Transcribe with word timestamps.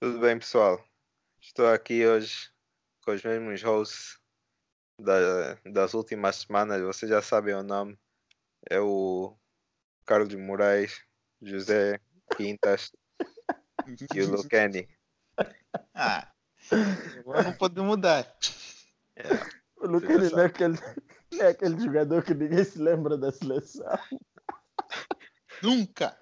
Tudo 0.00 0.18
bem, 0.18 0.38
pessoal? 0.38 0.82
Estou 1.40 1.66
aqui 1.68 2.06
hoje 2.06 2.48
com 3.04 3.12
os 3.12 3.22
mesmos 3.22 3.62
hosts 3.62 4.18
da- 4.98 5.54
das 5.66 5.94
últimas 5.94 6.36
semanas. 6.36 6.80
Vocês 6.82 7.10
já 7.10 7.20
sabem 7.22 7.54
o 7.54 7.62
nome. 7.62 7.98
É 8.68 8.80
o 8.80 9.36
Carlos 10.06 10.34
Moraes, 10.34 11.00
José 11.42 12.00
Quintas 12.36 12.92
e 14.14 14.22
o 14.22 14.30
Lucani. 14.30 14.88
Ah, 15.94 16.30
agora 17.18 17.42
não 17.44 17.52
pode 17.56 17.80
mudar. 17.80 18.36
O 19.76 19.86
Lucas 19.86 20.32
é 20.32 20.44
aquele, 20.44 20.78
é 21.40 21.46
aquele 21.48 21.80
jogador 21.80 22.22
que 22.22 22.34
ninguém 22.34 22.64
se 22.64 22.78
lembra 22.78 23.16
da 23.16 23.32
seleção. 23.32 23.98
Nunca. 25.62 26.18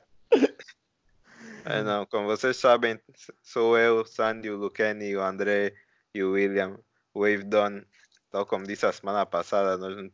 É, 1.65 1.83
não, 1.83 2.07
como 2.07 2.27
vocês 2.27 2.57
sabem, 2.57 3.01
sou 3.43 3.77
eu, 3.79 4.01
o 4.03 4.07
Sandy, 4.07 4.51
o 4.51 4.57
Lucani, 4.57 5.15
o 5.17 5.23
André 5.23 5.75
e 6.15 6.23
o 6.23 6.33
William. 6.33 6.79
O 7.15 7.21
Wave 7.21 7.45
Don, 7.45 7.83
tal 8.31 8.47
como 8.47 8.67
disse 8.67 8.87
a 8.87 8.93
semana 8.93 9.27
passada, 9.27 9.77
nós 9.77 9.97
não 9.97 10.11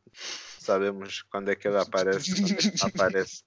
sabemos 0.59 1.23
quando 1.23 1.51
é 1.51 1.55
que 1.57 1.69
ele 1.69 1.79
aparece. 1.79 2.31
Não 2.81 2.89
aparece. 2.89 3.43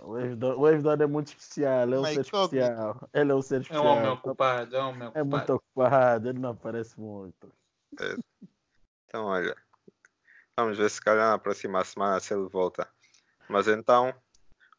O 0.00 0.12
Wave-Don 0.14 0.56
Wave-Don 0.60 0.92
é 1.02 1.06
muito 1.06 1.28
especial, 1.28 1.82
é 1.92 1.96
um 1.96 1.98
Uma 2.00 2.08
ser 2.08 2.20
incógnita. 2.26 2.66
especial. 2.66 3.08
Ele 3.12 3.32
é 3.32 3.34
um 3.34 3.42
ser 3.42 3.54
É 3.56 3.58
especial. 3.60 3.84
um 3.84 3.88
homem 3.88 4.08
ocupado, 4.10 4.76
é 4.76 4.82
um 4.82 4.88
homem 4.88 5.02
É 5.02 5.06
ocupado. 5.08 5.26
muito 5.28 5.52
ocupado, 5.54 6.28
ele 6.28 6.38
não 6.38 6.50
aparece 6.50 7.00
muito. 7.00 7.52
Então, 9.06 9.24
olha, 9.26 9.56
vamos 10.56 10.78
ver 10.78 10.88
se 10.88 11.00
calhar 11.00 11.30
na 11.30 11.38
próxima 11.38 11.84
semana 11.84 12.20
se 12.20 12.32
ele 12.32 12.48
volta. 12.48 12.88
Mas 13.48 13.66
então, 13.68 14.14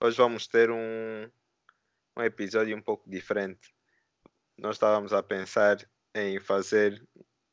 hoje 0.02 0.18
vamos 0.18 0.48
ter 0.48 0.72
um, 0.72 1.30
um 2.18 2.22
episódio 2.24 2.76
um 2.78 2.82
pouco 2.82 3.10
diferente. 3.10 3.74
Nós 4.58 4.76
estávamos 4.76 5.14
a 5.14 5.24
pensar 5.24 5.78
em 6.16 6.40
fazer 6.40 7.02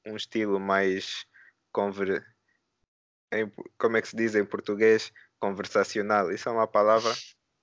um 0.06 0.16
estilo 0.16 0.60
mais 0.60 1.24
conver... 1.72 2.24
em- 3.32 3.50
como 3.78 3.96
é 3.96 4.02
que 4.02 4.08
se 4.08 4.16
diz 4.16 4.34
em 4.34 4.44
português? 4.44 5.12
Conversacional. 5.38 6.30
Isso 6.30 6.48
é 6.48 6.52
uma 6.52 6.66
palavra? 6.66 7.12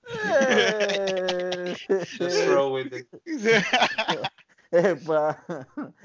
Just 2.18 2.48
roll 2.48 2.72
with 2.74 2.92
it. 2.92 3.08
Epa, 4.70 5.38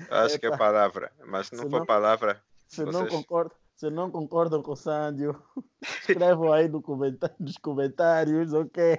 Acho 0.10 0.40
que 0.40 0.46
é 0.46 0.50
Epa. 0.50 0.58
palavra, 0.58 1.12
mas 1.26 1.48
se 1.48 1.56
não 1.56 1.64
Se 1.66 1.70
for 1.70 1.80
não- 1.80 1.86
palavra, 1.86 2.42
se 2.68 2.84
não, 2.86 2.92
Vocês- 2.94 3.10
concordam, 3.10 3.58
se 3.76 3.90
não 3.90 4.10
concordam 4.10 4.64
com 4.64 4.72
o 4.72 4.76
Sandio, 4.76 5.42
escrevam 6.00 6.54
aí 6.54 6.70
no 6.70 6.82
comentário, 6.82 7.36
nos 7.40 7.58
comentários, 7.58 8.54
ok? 8.54 8.98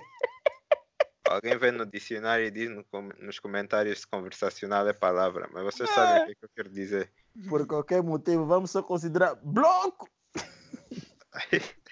Alguém 1.35 1.57
vem 1.59 1.73
no 1.73 1.85
dicionário 1.85 2.47
e 2.47 2.51
diz 2.51 2.71
no 2.71 2.85
nos 3.21 3.39
comentários 3.39 4.01
se 4.01 4.07
conversacional 4.07 4.89
é 4.89 4.93
palavra, 4.93 5.49
mas 5.53 5.63
vocês 5.65 5.91
sabem 5.91 6.23
o 6.23 6.27
que, 6.27 6.33
é 6.33 6.35
que 6.35 6.45
eu 6.45 6.51
quero 6.55 6.69
dizer. 6.71 7.11
Por 7.49 7.67
qualquer 7.67 8.03
motivo, 8.03 8.47
vamos 8.47 8.71
só 8.71 8.83
considerar 8.83 9.35
bloco. 9.37 10.09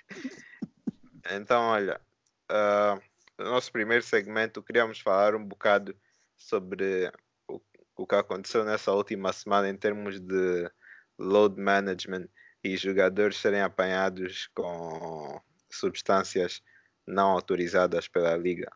Então, 1.30 1.62
olha, 1.62 2.00
ah, 2.48 3.00
no 3.38 3.44
nosso 3.44 3.70
primeiro 3.70 4.02
segmento 4.02 4.62
queríamos 4.62 5.00
falar 5.00 5.36
um 5.36 5.44
bocado 5.44 5.96
sobre 6.36 7.10
o, 7.48 7.60
o 7.96 8.06
que 8.06 8.14
aconteceu 8.16 8.64
nessa 8.64 8.92
última 8.92 9.32
semana 9.32 9.68
em 9.68 9.76
termos 9.76 10.18
de 10.18 10.68
load 11.16 11.60
management 11.60 12.28
e 12.62 12.76
jogadores 12.76 13.36
serem 13.36 13.62
apanhados 13.62 14.48
com 14.54 15.40
substâncias 15.70 16.60
não 17.06 17.30
autorizadas 17.30 18.08
pela 18.08 18.36
liga. 18.36 18.70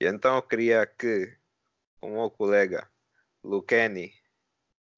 E 0.00 0.06
então 0.06 0.36
eu 0.36 0.42
queria 0.42 0.86
que 0.86 1.36
o 2.00 2.08
meu 2.08 2.30
colega 2.30 2.88
Lucani 3.42 4.12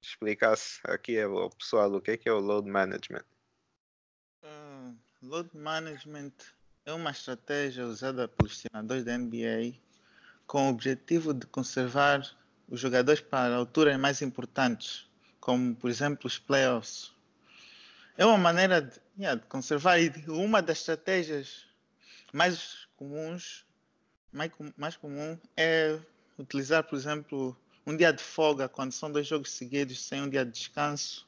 explicasse 0.02 0.80
aqui 0.84 1.20
ao 1.20 1.50
pessoal 1.50 1.92
o 1.92 2.00
que 2.00 2.12
é, 2.12 2.16
que 2.16 2.28
é 2.28 2.32
o 2.32 2.38
load 2.38 2.68
management. 2.68 3.24
Ah, 4.42 4.92
load 5.22 5.50
management 5.54 6.32
é 6.84 6.92
uma 6.92 7.10
estratégia 7.10 7.84
usada 7.84 8.28
pelos 8.28 8.62
treinadores 8.62 9.04
da 9.04 9.18
NBA 9.18 9.74
com 10.46 10.66
o 10.66 10.70
objetivo 10.70 11.34
de 11.34 11.46
conservar 11.46 12.22
os 12.68 12.80
jogadores 12.80 13.20
para 13.20 13.56
alturas 13.56 13.98
mais 13.98 14.22
importantes, 14.22 15.08
como 15.40 15.74
por 15.74 15.90
exemplo 15.90 16.26
os 16.26 16.38
playoffs. 16.38 17.12
É 18.16 18.24
uma 18.24 18.38
maneira 18.38 18.80
de, 18.80 19.00
yeah, 19.18 19.38
de 19.38 19.46
conservar 19.48 19.98
e 19.98 20.10
uma 20.28 20.62
das 20.62 20.78
estratégias 20.78 21.66
mais 22.32 22.86
comuns, 22.96 23.65
mais, 24.32 24.52
com- 24.52 24.72
mais 24.76 24.96
comum 24.96 25.38
é 25.56 25.98
utilizar, 26.38 26.84
por 26.84 26.96
exemplo, 26.96 27.56
um 27.86 27.96
dia 27.96 28.12
de 28.12 28.22
folga 28.22 28.68
quando 28.68 28.92
são 28.92 29.10
dois 29.10 29.26
jogos 29.26 29.52
seguidos 29.52 30.02
sem 30.02 30.20
um 30.22 30.28
dia 30.28 30.44
de 30.44 30.52
descanso. 30.52 31.26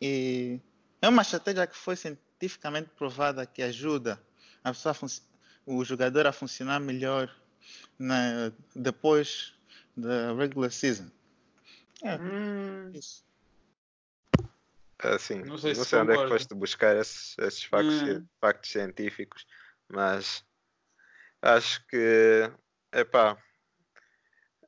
E 0.00 0.58
é 1.00 1.08
uma 1.08 1.22
estratégia 1.22 1.66
que 1.66 1.76
foi 1.76 1.94
cientificamente 1.96 2.90
provada 2.96 3.46
que 3.46 3.62
ajuda 3.62 4.20
a 4.64 4.72
pessoa 4.72 4.96
o 5.64 5.84
jogador 5.84 6.26
a 6.26 6.32
funcionar 6.32 6.80
melhor 6.80 7.32
na- 7.98 8.52
depois 8.74 9.54
da 9.96 10.34
regular 10.34 10.70
season. 10.72 11.08
É, 12.02 12.16
Hum, 12.16 12.90
isso. 12.94 13.24
Assim, 14.98 15.38
não 15.38 15.46
Não 15.46 15.58
sei, 15.58 15.74
sei 15.74 15.84
se 15.84 15.96
onde 15.96 16.12
é 16.12 16.14
que 16.14 16.22
concordo. 16.22 16.28
foste 16.34 16.54
buscar 16.54 16.96
esses, 16.96 17.36
esses 17.38 17.64
factos, 17.64 18.02
Hum. 18.02 18.26
factos 18.40 18.70
científicos, 18.70 19.46
mas 19.88 20.44
acho 21.42 21.86
que 21.88 22.50
epá, 22.92 23.36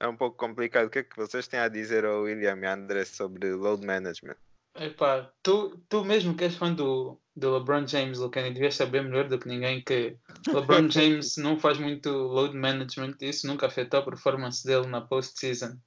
é 0.01 0.09
um 0.09 0.17
pouco 0.17 0.37
complicado. 0.37 0.87
O 0.87 0.91
que 0.91 0.99
é 1.01 1.03
que 1.05 1.17
vocês 1.17 1.49
têm 1.49 1.61
a 1.61 1.69
dizer 1.69 2.05
ao 2.05 2.23
William 2.23 2.59
e 2.59 2.67
André 2.67 3.05
sobre 3.05 3.53
load 3.55 3.87
management? 3.87 4.37
epá, 4.77 5.31
tu, 5.43 5.81
tu 5.89 6.05
mesmo 6.05 6.37
que 6.37 6.45
és 6.45 6.57
fã 6.57 6.73
do, 6.73 7.21
do 7.37 7.57
LeBron 7.57 7.87
James, 7.87 8.19
Lucani, 8.19 8.53
devias 8.53 8.75
saber 8.75 9.03
melhor 9.05 9.29
do 9.29 9.39
que 9.39 9.49
ninguém 9.49 9.83
que 9.83 10.17
LeBron 10.53 10.89
James 10.91 11.37
não 11.37 11.59
faz 11.59 11.79
muito 11.79 12.11
load 12.11 12.57
management 12.57 13.17
e 13.21 13.29
isso 13.29 13.47
nunca 13.47 13.67
afetou 13.67 14.01
a 14.01 14.05
performance 14.05 14.67
dele 14.67 14.87
na 14.87 15.01
postseason. 15.01 15.79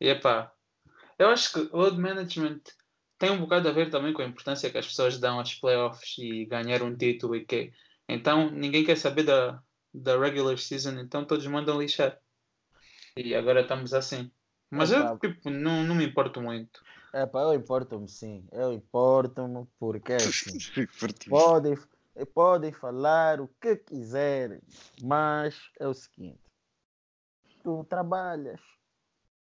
E 0.00 0.08
epá, 0.08 0.52
eu 1.18 1.28
acho 1.28 1.52
que 1.52 1.74
load 1.74 1.98
management 1.98 2.60
tem 3.18 3.30
um 3.30 3.40
bocado 3.40 3.68
a 3.68 3.72
ver 3.72 3.90
também 3.90 4.12
com 4.12 4.22
a 4.22 4.26
importância 4.26 4.70
que 4.70 4.78
as 4.78 4.86
pessoas 4.86 5.18
dão 5.18 5.38
aos 5.38 5.54
playoffs 5.54 6.16
e 6.18 6.44
ganhar 6.44 6.82
um 6.82 6.96
título 6.96 7.34
e 7.34 7.44
que 7.44 7.72
então 8.08 8.50
ninguém 8.50 8.84
quer 8.84 8.96
saber 8.96 9.24
da, 9.24 9.60
da 9.98 10.18
regular 10.18 10.58
season, 10.58 10.98
então 10.98 11.24
todos 11.24 11.46
mandam 11.46 11.80
lixar. 11.80 12.18
E 13.16 13.34
agora 13.34 13.62
estamos 13.62 13.92
assim. 13.92 14.30
Mas 14.70 14.92
eu 14.92 15.18
tipo, 15.18 15.50
não, 15.50 15.82
não 15.82 15.94
me 15.94 16.06
importo 16.06 16.40
muito. 16.40 16.82
É 17.12 17.24
pá, 17.24 17.40
eu 17.40 17.54
importo-me 17.54 18.06
sim, 18.06 18.46
eu 18.52 18.72
importo-me 18.72 19.66
porque 19.78 20.12
assim, 20.12 20.58
podem, 21.28 21.74
podem 22.34 22.70
falar 22.70 23.40
o 23.40 23.48
que 23.60 23.76
quiserem, 23.76 24.60
mas 25.02 25.58
é 25.80 25.88
o 25.88 25.94
seguinte: 25.94 26.38
tu 27.62 27.82
trabalhas, 27.84 28.60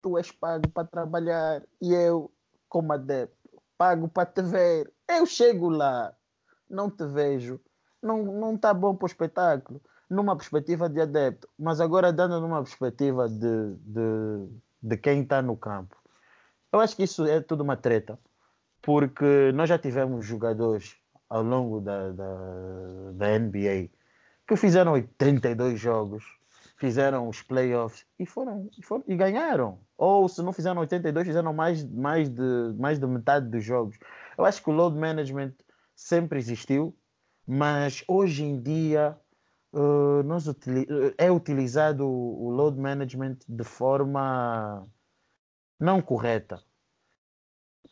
tu 0.01 0.17
és 0.17 0.31
pago 0.31 0.67
para 0.69 0.87
trabalhar 0.87 1.63
e 1.79 1.93
eu, 1.93 2.33
como 2.67 2.93
adepto, 2.93 3.61
pago 3.77 4.07
para 4.07 4.25
te 4.25 4.41
ver. 4.41 4.91
Eu 5.07 5.27
chego 5.27 5.69
lá, 5.69 6.15
não 6.67 6.89
te 6.89 7.05
vejo, 7.05 7.61
não 8.01 8.23
não 8.23 8.55
está 8.55 8.73
bom 8.73 8.95
para 8.95 9.05
o 9.05 9.07
espetáculo, 9.07 9.79
numa 10.11 10.35
perspectiva 10.35 10.89
de 10.89 10.99
adepto, 10.99 11.47
mas 11.57 11.79
agora 11.79 12.11
dando 12.11 12.41
numa 12.41 12.61
perspectiva 12.61 13.29
de, 13.29 13.75
de, 13.77 14.49
de 14.83 14.97
quem 14.97 15.21
está 15.21 15.41
no 15.41 15.55
campo. 15.55 15.95
Eu 16.71 16.81
acho 16.81 16.97
que 16.97 17.03
isso 17.03 17.25
é 17.25 17.39
tudo 17.39 17.63
uma 17.63 17.77
treta, 17.77 18.19
porque 18.81 19.53
nós 19.53 19.69
já 19.69 19.79
tivemos 19.79 20.25
jogadores 20.25 20.97
ao 21.29 21.41
longo 21.41 21.79
da, 21.79 22.11
da, 22.11 23.11
da 23.13 23.39
NBA 23.39 23.89
que 24.45 24.57
fizeram 24.57 24.91
82 24.91 25.79
jogos, 25.79 26.25
fizeram 26.75 27.29
os 27.29 27.41
playoffs 27.41 28.05
e 28.19 28.25
foram, 28.25 28.69
e 28.77 28.83
foram 28.83 29.05
e 29.07 29.15
ganharam. 29.15 29.79
Ou 29.97 30.27
se 30.27 30.41
não 30.41 30.51
fizeram 30.51 30.81
82, 30.81 31.25
fizeram 31.25 31.53
mais, 31.53 31.85
mais, 31.85 32.27
de, 32.27 32.73
mais 32.77 32.99
de 32.99 33.07
metade 33.07 33.47
dos 33.47 33.63
jogos. 33.63 33.97
Eu 34.37 34.43
acho 34.43 34.61
que 34.61 34.69
o 34.69 34.73
load 34.73 34.97
management 34.97 35.53
sempre 35.95 36.37
existiu, 36.37 36.93
mas 37.47 38.03
hoje 38.09 38.43
em 38.43 38.61
dia 38.61 39.17
eh, 39.73 40.23
nós 40.23 40.47
utili- 40.47 40.87
eh, 40.89 41.25
é 41.25 41.31
utilizado 41.31 42.07
o 42.07 42.49
load 42.49 42.79
management 42.79 43.37
de 43.47 43.63
forma 43.63 44.87
não 45.79 46.01
correta. 46.01 46.61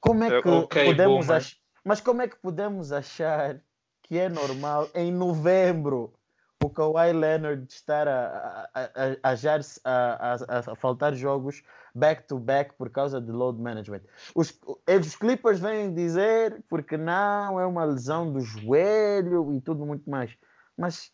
Como 0.01 0.23
é 0.23 0.37
Eu- 0.37 0.41
que 0.41 0.49
ok, 0.49 0.85
podemos 0.85 1.27
boomer. 1.27 1.41
ach... 1.41 1.55
Mas 1.83 2.01
como 2.01 2.21
é 2.21 2.27
que 2.27 2.37
podemos 2.37 2.91
achar 2.91 3.61
que 4.03 4.17
é 4.17 4.27
normal 4.29 4.89
em 4.93 5.11
novembro 5.11 6.13
o 6.61 6.69
Kawhi 6.69 7.13
Leonard 7.13 7.65
estar 7.69 8.05
a, 8.07 8.69
a, 8.73 8.81
a, 9.23 10.33
a, 10.33 10.71
a, 10.71 10.75
faltar 10.75 11.13
jogos 11.13 11.63
back 11.95 12.27
to 12.27 12.37
back 12.37 12.73
por 12.75 12.89
causa 12.89 13.21
de 13.21 13.31
load 13.31 13.61
management? 13.61 14.01
Os, 14.35 14.59
os 14.87 15.15
Clippers 15.15 15.59
vêm 15.59 15.93
dizer 15.93 16.61
porque 16.69 16.97
não 16.97 17.59
é 17.59 17.65
uma 17.65 17.85
lesão 17.85 18.31
do 18.31 18.41
joelho 18.41 19.53
e 19.53 19.61
tudo 19.61 19.85
muito 19.85 20.09
mais. 20.09 20.35
Mas 20.77 21.11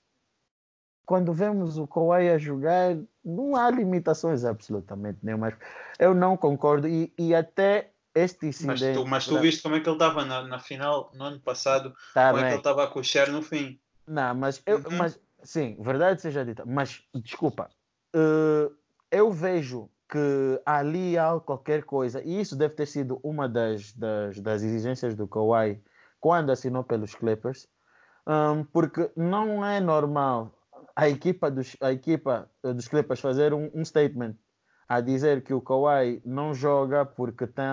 quando 1.05 1.33
vemos 1.33 1.77
o 1.77 1.87
Kawhi 1.87 2.29
a 2.29 2.37
jogar, 2.37 2.97
não 3.23 3.55
há 3.55 3.69
limitações 3.71 4.43
absolutamente 4.45 5.19
nenhuma. 5.23 5.53
Eu 5.99 6.13
não 6.13 6.35
concordo 6.37 6.87
e, 6.87 7.13
e 7.17 7.33
até 7.35 7.91
este 8.13 8.47
Mas 8.61 8.79
incidente. 8.79 8.99
tu, 8.99 9.05
mas 9.05 9.27
tu 9.27 9.37
viste 9.39 9.61
como 9.61 9.75
é 9.75 9.79
que 9.79 9.87
ele 9.89 9.95
estava 9.95 10.25
na, 10.25 10.43
na 10.43 10.59
final 10.59 11.11
no 11.13 11.25
ano 11.25 11.39
passado, 11.39 11.93
Tá 12.13 12.29
como 12.29 12.39
é 12.39 12.41
que 12.43 12.45
bem. 12.47 12.51
ele 12.53 12.59
estava 12.59 12.83
a 12.83 12.87
coxar 12.87 13.29
no 13.31 13.41
fim. 13.41 13.79
Não, 14.07 14.35
mas 14.35 14.61
eu, 14.65 14.79
Uhum. 14.79 14.97
mas 14.99 15.19
sim, 15.43 15.77
verdade 15.81 16.21
seja 16.21 16.45
dita, 16.45 16.63
mas 16.65 17.03
desculpa, 17.15 17.69
eh, 18.15 18.69
eu 19.11 19.31
vejo 19.31 19.89
que 20.09 20.61
ali 20.65 21.17
há 21.17 21.39
qualquer 21.39 21.83
coisa, 21.83 22.21
e 22.23 22.39
isso 22.39 22.55
deve 22.55 22.75
ter 22.75 22.85
sido 22.85 23.19
uma 23.23 23.49
das, 23.49 23.91
das, 23.93 24.39
das 24.39 24.61
exigências 24.61 25.15
do 25.15 25.27
Kawhi 25.27 25.81
quando 26.19 26.51
assinou 26.51 26.83
pelos 26.83 27.15
Clippers, 27.15 27.67
hum, 28.27 28.63
porque 28.65 29.11
não 29.15 29.65
é 29.65 29.79
normal 29.79 30.54
a 30.95 31.09
equipa 31.09 31.51
dos, 31.51 31.75
a 31.81 31.91
equipa 31.91 32.49
eh, 32.63 32.73
dos 32.73 32.87
Clippers 32.87 33.19
fazer 33.19 33.53
um, 33.53 33.69
um 33.73 33.83
statement 33.83 34.35
a 34.87 35.01
dizer 35.01 35.43
que 35.43 35.53
o 35.53 35.59
Kawhi 35.61 36.21
não 36.23 36.53
joga 36.53 37.05
porque 37.05 37.47
tem, 37.47 37.65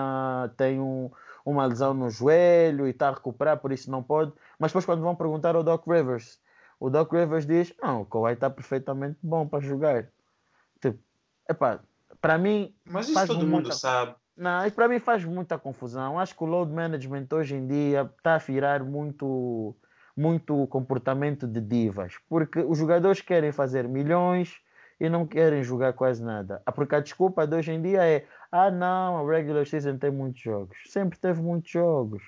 tem 0.57 0.79
um, 0.79 1.11
uma 1.45 1.65
lesão 1.65 1.93
no 1.93 2.09
joelho 2.09 2.87
e 2.87 2.89
está 2.89 3.09
a 3.09 3.13
recuperar, 3.13 3.57
por 3.59 3.71
isso 3.71 3.89
não 3.91 4.01
pode. 4.01 4.33
Mas 4.57 4.71
depois, 4.71 4.85
quando 4.85 5.01
vão 5.03 5.15
perguntar 5.15 5.55
ao 5.55 5.63
Doc 5.63 5.85
Rivers, 5.87 6.39
o 6.79 6.89
Doc 6.89 7.11
Rivers 7.13 7.45
diz: 7.45 7.73
Não, 7.81 8.01
o 8.01 8.05
Kawhi 8.05 8.33
está 8.33 8.49
perfeitamente 8.49 9.17
bom 9.21 9.47
para 9.47 9.59
jogar. 9.63 10.07
Tipo, 10.81 10.99
epá, 11.49 11.79
para 12.19 12.37
mim, 12.37 12.75
Mas 12.83 13.07
isso 13.09 13.27
todo 13.27 13.45
muita- 13.45 13.51
mundo 13.69 13.71
sabe. 13.73 14.15
não, 14.35 14.65
isso 14.65 14.75
para 14.75 14.87
mim 14.87 14.99
faz 14.99 15.23
muita 15.23 15.57
confusão. 15.57 16.19
Acho 16.19 16.35
que 16.35 16.43
o 16.43 16.47
load 16.47 16.71
management 16.73 17.27
hoje 17.31 17.55
em 17.55 17.67
dia 17.67 18.11
está 18.17 18.35
a 18.35 18.39
virar 18.39 18.83
muito, 18.83 19.75
muito 20.15 20.67
comportamento 20.67 21.47
de 21.47 21.59
divas, 21.59 22.13
porque 22.29 22.59
os 22.59 22.77
jogadores 22.77 23.21
querem 23.21 23.51
fazer 23.51 23.87
milhões 23.87 24.55
e 24.99 25.09
não 25.09 25.25
querem 25.25 25.63
jogar 25.63 25.93
quase 25.93 26.23
nada. 26.23 26.61
Ah, 26.65 26.71
Porque 26.71 26.95
a 26.95 26.99
desculpa 26.99 27.47
de 27.47 27.55
hoje 27.55 27.71
em 27.71 27.81
dia 27.81 28.05
é: 28.05 28.25
ah, 28.51 28.69
não, 28.69 29.17
a 29.27 29.31
regular 29.35 29.65
season 29.65 29.97
tem 29.97 30.11
muitos 30.11 30.41
jogos. 30.41 30.77
Sempre 30.87 31.17
teve 31.19 31.41
muitos 31.41 31.71
jogos. 31.71 32.23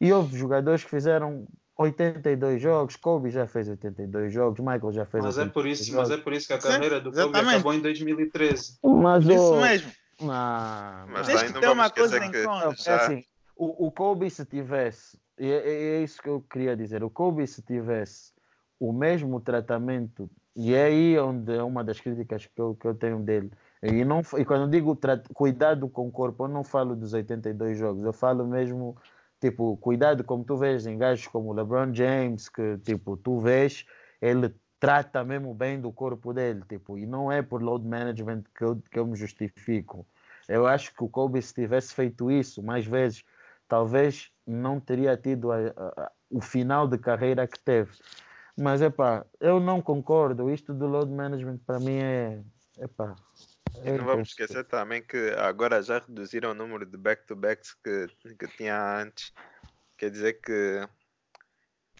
E 0.00 0.12
houve 0.12 0.36
jogadores 0.36 0.82
que 0.84 0.90
fizeram 0.90 1.46
82 1.76 2.60
jogos. 2.62 2.96
Kobe 2.96 3.30
já 3.30 3.46
fez 3.46 3.68
82 3.68 4.32
jogos, 4.32 4.58
Michael 4.60 4.92
já 4.92 5.04
fez 5.04 5.24
Mas 5.24 5.36
é 5.38 5.42
82 5.42 5.52
por 5.52 5.66
isso, 5.66 5.84
jogos. 5.92 6.08
mas 6.08 6.18
é 6.18 6.22
por 6.22 6.32
isso 6.32 6.46
que 6.46 6.52
a 6.54 6.60
Sim, 6.60 6.68
carreira 6.68 7.00
do 7.00 7.10
Kobe 7.10 7.20
exatamente. 7.20 7.54
acabou 7.54 7.74
em 7.74 7.80
2013. 7.80 8.78
Mas, 8.82 9.24
Isso 9.26 9.54
oh, 9.54 9.60
mesmo. 9.60 9.92
não, 10.20 11.08
Mas 11.08 11.26
ter 11.26 11.52
vamos 11.52 11.70
uma 11.72 11.90
coisa 11.90 12.24
em 12.24 12.30
que 12.32 12.42
conta. 12.42 12.64
Não, 12.64 12.72
é 12.72 12.74
já- 12.76 12.96
assim, 12.96 13.24
o, 13.58 13.90
Kobe 13.90 14.30
se 14.30 14.44
tivesse, 14.44 15.18
e 15.38 15.50
é, 15.50 15.96
é 15.98 16.02
isso 16.02 16.22
que 16.22 16.28
eu 16.28 16.40
queria 16.40 16.76
dizer, 16.76 17.02
o 17.02 17.10
Kobe 17.10 17.46
se 17.46 17.60
tivesse 17.62 18.32
o 18.78 18.92
mesmo 18.92 19.40
tratamento, 19.40 20.30
e 20.54 20.74
é 20.74 20.84
aí 20.84 21.18
onde 21.18 21.54
é 21.54 21.62
uma 21.62 21.82
das 21.82 22.00
críticas 22.00 22.46
que 22.46 22.60
eu, 22.60 22.74
que 22.74 22.86
eu 22.86 22.94
tenho 22.94 23.18
dele, 23.18 23.50
e, 23.82 24.04
não, 24.04 24.22
e 24.36 24.44
quando 24.44 24.70
digo 24.70 24.98
cuidado 25.34 25.88
com 25.88 26.08
o 26.08 26.10
corpo, 26.10 26.44
eu 26.44 26.48
não 26.48 26.64
falo 26.64 26.96
dos 26.96 27.12
82 27.12 27.78
jogos, 27.78 28.04
eu 28.04 28.12
falo 28.12 28.46
mesmo, 28.46 28.96
tipo, 29.40 29.76
cuidado 29.76 30.24
como 30.24 30.44
tu 30.44 30.56
vês 30.56 30.86
em 30.86 30.98
gajos 30.98 31.26
como 31.28 31.50
o 31.50 31.52
LeBron 31.52 31.94
James, 31.94 32.48
que 32.48 32.78
tipo, 32.78 33.16
tu 33.16 33.38
vês, 33.38 33.84
ele 34.20 34.54
trata 34.80 35.24
mesmo 35.24 35.54
bem 35.54 35.80
do 35.80 35.92
corpo 35.92 36.32
dele, 36.32 36.62
tipo, 36.68 36.98
e 36.98 37.06
não 37.06 37.30
é 37.30 37.42
por 37.42 37.62
load 37.62 37.86
management 37.86 38.44
que 38.54 38.64
eu, 38.64 38.76
que 38.90 38.98
eu 38.98 39.06
me 39.06 39.16
justifico. 39.16 40.06
Eu 40.48 40.66
acho 40.66 40.94
que 40.94 41.04
o 41.04 41.08
Kobe, 41.08 41.42
se 41.42 41.52
tivesse 41.52 41.94
feito 41.94 42.30
isso 42.30 42.62
mais 42.62 42.86
vezes, 42.86 43.22
talvez 43.68 44.30
não 44.46 44.80
teria 44.80 45.16
tido 45.16 45.52
a- 45.52 45.58
a- 45.76 46.12
o 46.30 46.40
final 46.40 46.88
de 46.88 46.98
carreira 46.98 47.46
que 47.46 47.58
teve. 47.58 47.92
Mas, 48.56 48.82
epá, 48.82 49.24
eu 49.38 49.60
não 49.60 49.80
concordo. 49.80 50.50
Isto 50.50 50.74
do 50.74 50.86
load 50.86 51.12
management 51.12 51.58
para 51.58 51.78
mim 51.78 51.98
é. 51.98 52.42
Epá, 52.78 53.14
é 53.84 53.96
não 53.96 54.04
vamos 54.04 54.30
esquecer 54.30 54.64
também 54.64 55.02
que 55.02 55.30
agora 55.38 55.82
já 55.82 55.98
reduziram 55.98 56.50
o 56.50 56.54
número 56.54 56.84
de 56.84 56.96
back-to-backs 56.96 57.74
que, 57.74 58.08
que 58.36 58.48
tinha 58.56 59.00
antes. 59.00 59.32
Quer 59.96 60.10
dizer 60.10 60.40
que, 60.40 60.88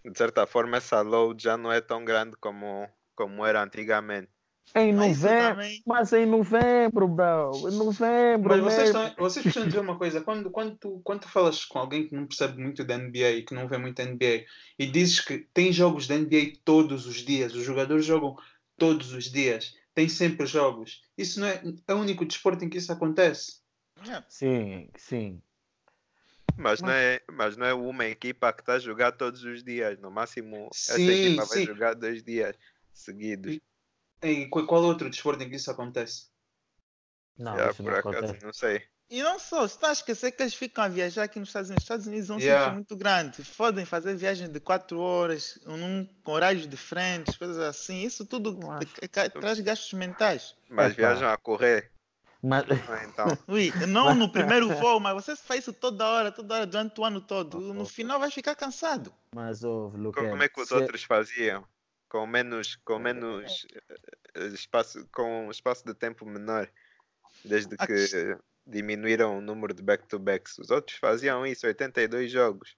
de 0.05 0.17
certa 0.19 0.47
forma, 0.47 0.77
essa 0.77 1.01
load 1.01 1.43
já 1.43 1.57
não 1.57 1.71
é 1.71 1.81
tão 1.81 2.05
grande 2.05 2.37
como, 2.37 2.89
como 3.15 3.45
era 3.45 3.63
antigamente. 3.63 4.31
Em 4.75 4.93
novembro, 4.93 5.57
também- 5.57 5.83
mas 5.87 6.13
em 6.13 6.27
novembro, 6.27 7.09
bro. 7.09 7.69
Em 7.69 7.77
novembro. 7.77 8.51
Mas 8.51 8.61
vocês, 8.61 8.87
estão, 8.89 9.15
vocês 9.17 9.43
precisam 9.43 9.67
dizer 9.69 9.81
uma 9.81 9.97
coisa, 9.97 10.21
quando, 10.21 10.51
quando, 10.51 10.77
tu, 10.77 11.01
quando 11.03 11.21
tu 11.21 11.29
falas 11.29 11.65
com 11.65 11.79
alguém 11.79 12.07
que 12.07 12.15
não 12.15 12.27
percebe 12.27 12.61
muito 12.61 12.85
da 12.85 12.97
NBA 12.99 13.31
e 13.31 13.43
que 13.43 13.55
não 13.55 13.67
vê 13.67 13.79
muito 13.79 14.01
NBA 14.03 14.45
e 14.79 14.87
dizes 14.87 15.21
que 15.21 15.39
tem 15.55 15.73
jogos 15.73 16.07
da 16.07 16.17
NBA 16.17 16.59
todos 16.65 17.07
os 17.07 17.17
dias, 17.17 17.55
os 17.55 17.65
jogadores 17.65 18.05
jogam 18.05 18.37
todos 18.77 19.13
os 19.13 19.31
dias, 19.31 19.75
tem 19.95 20.09
sempre 20.09 20.47
jogos, 20.47 21.03
isso 21.17 21.41
não 21.41 21.49
é, 21.49 21.63
é 21.89 21.95
o 21.95 21.99
único 21.99 22.25
desporto 22.25 22.65
em 22.65 22.69
que 22.69 22.79
isso 22.79 22.93
acontece. 22.93 23.61
Yeah. 24.05 24.25
Sim, 24.29 24.89
sim. 24.97 25.43
Mas, 26.57 26.81
não 26.81 26.91
é, 26.91 27.21
mas 27.33 27.57
não 27.57 27.67
é 27.67 27.73
uma 27.75 28.07
equipa 28.07 28.53
que 28.53 28.63
está 28.63 28.75
a 28.75 28.79
jogar 28.79 29.13
todos 29.13 29.45
os 29.45 29.63
dias. 29.63 29.97
No 29.99 30.11
máximo, 30.11 30.69
essa 30.73 30.97
Sim, 30.97 31.11
equipa 31.11 31.45
vai 31.45 31.59
sim. 31.59 31.65
jogar 31.67 31.95
dois 31.95 32.23
dias 32.23 32.57
seguidos. 32.93 33.61
E 34.23 34.47
qual 34.47 34.67
qual 34.67 34.83
outro 34.83 35.09
desporto 35.11 35.43
em 35.43 35.49
que 35.51 35.57
isso 35.57 35.71
acontece? 35.71 36.27
Não, 37.37 37.57
Já, 37.57 37.71
isso 37.71 37.83
por 37.83 37.93
não 37.93 37.99
acaso, 37.99 38.17
acontece. 38.19 38.45
não 38.45 38.53
sei. 38.53 38.83
E 39.11 39.23
não 39.23 39.39
só, 39.39 39.61
você 39.67 39.75
está 39.75 39.89
a 39.89 39.93
esquecer 39.93 40.33
que 40.33 40.43
eles 40.43 40.55
ficam 40.55 40.85
a 40.85 40.89
viajar 40.89 41.23
aqui 41.23 41.39
nos 41.41 41.49
Estados 41.49 41.71
Unidos. 41.71 41.83
Os 41.83 41.85
Estados 41.85 42.07
Unidos 42.07 42.29
é 42.31 42.33
um 42.35 42.39
Yeah. 42.41 42.61
sítio 42.65 42.75
muito 42.75 42.97
grande. 42.97 43.43
Podem 43.57 43.85
fazer 43.87 44.15
viagens 44.17 44.51
de 44.51 44.61
4 44.61 45.01
horas, 45.01 45.59
num, 45.65 46.05
com 46.23 46.33
horários 46.33 46.69
diferentes, 46.69 47.37
coisas 47.39 47.59
assim. 47.59 48.03
Isso 48.03 48.27
tudo 48.27 48.59
traz 49.41 49.61
gastos 49.61 49.93
mentais. 49.95 50.55
Mas 50.69 50.95
viajam 50.95 51.31
a 51.31 51.39
correr. 51.39 51.91
Mas, 52.43 52.65
ah, 52.71 53.05
Então, 53.05 53.27
Ui, 53.49 53.73
não 53.89 54.15
no 54.15 54.31
primeiro 54.31 54.69
voo, 54.77 55.01
mas 55.01 55.15
você 55.15 55.35
faz 55.35 55.61
isso 55.63 55.73
toda 55.73 56.07
hora, 56.07 56.31
toda 56.31 56.55
hora, 56.55 56.67
durante 56.67 57.01
o 57.01 57.05
ano 57.05 57.21
todo. 57.23 57.61
No 57.61 57.81
Oh, 57.81 57.83
oh. 57.83 57.87
final 57.87 58.21
vai 58.21 58.31
ficar 58.31 58.55
cansado. 58.55 59.13
mas 59.35 59.65
ouve, 59.65 59.97
Luque. 59.97 60.21
como 60.21 60.43
é 60.43 60.49
que 60.51 60.61
os 60.61 60.69
se- 60.69 60.75
outros 60.75 61.03
faziam? 61.03 61.67
Com 62.09 62.27
menos, 62.27 62.77
com 62.85 62.99
menos 62.99 63.67
eh, 64.35 64.47
espaço, 64.47 65.07
com 65.13 65.47
um 65.47 65.51
espaço 65.51 65.85
de 65.85 65.93
tempo 65.93 66.25
menor, 66.25 66.71
desde 67.45 67.75
A 67.79 67.87
que 67.87 68.39
diminuíram 68.67 69.39
o 69.39 69.41
número 69.41 69.75
de 69.75 69.83
back-to-backs. 69.83 70.59
Os 70.59 70.71
outros 70.71 70.97
faziam 70.99 71.47
isso, 71.47 71.67
82 71.67 72.31
jogos. 72.31 72.77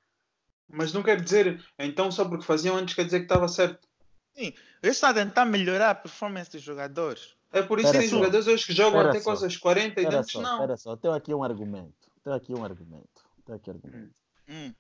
Mas 0.69 0.93
não 0.93 1.03
quer 1.03 1.21
dizer, 1.21 1.65
então 1.79 2.11
só 2.11 2.25
porque 2.29 2.45
faziam 2.45 2.77
antes 2.77 2.95
quer 2.95 3.05
dizer 3.05 3.19
que 3.21 3.25
estava 3.25 3.49
certo. 3.49 3.89
Eles 4.37 4.55
estão 4.97 5.11
a 5.11 5.15
tentar 5.15 5.45
melhorar 5.45 5.91
a 5.91 5.95
performance 5.95 6.51
dos 6.51 6.63
jogadores. 6.63 7.37
É 7.53 7.63
por 7.63 7.81
isso 7.81 7.91
que 7.91 7.99
tem 7.99 8.09
só. 8.09 8.19
jogadores 8.19 8.47
hoje 8.47 8.67
que 8.67 8.73
jogam 8.73 9.01
até 9.01 9.19
só. 9.19 9.25
quase 9.25 9.45
aos 9.45 9.57
40 9.57 10.01
e 10.01 10.05
Espera 10.05 10.21
antes 10.21 10.33
só, 10.33 10.41
não. 10.41 10.55
espera 10.55 10.77
só. 10.77 10.97
Tenho 10.97 11.15
aqui 11.15 11.35
um 11.35 11.43
argumento. 11.43 12.11
Tenho 12.23 12.37
aqui 12.37 12.55
um 12.55 12.65
argumento. 12.65 13.25
Tenho 13.45 13.59
aqui 13.59 13.71
um 13.71 13.75
argumento. 13.75 14.15
Hum. 14.49 14.73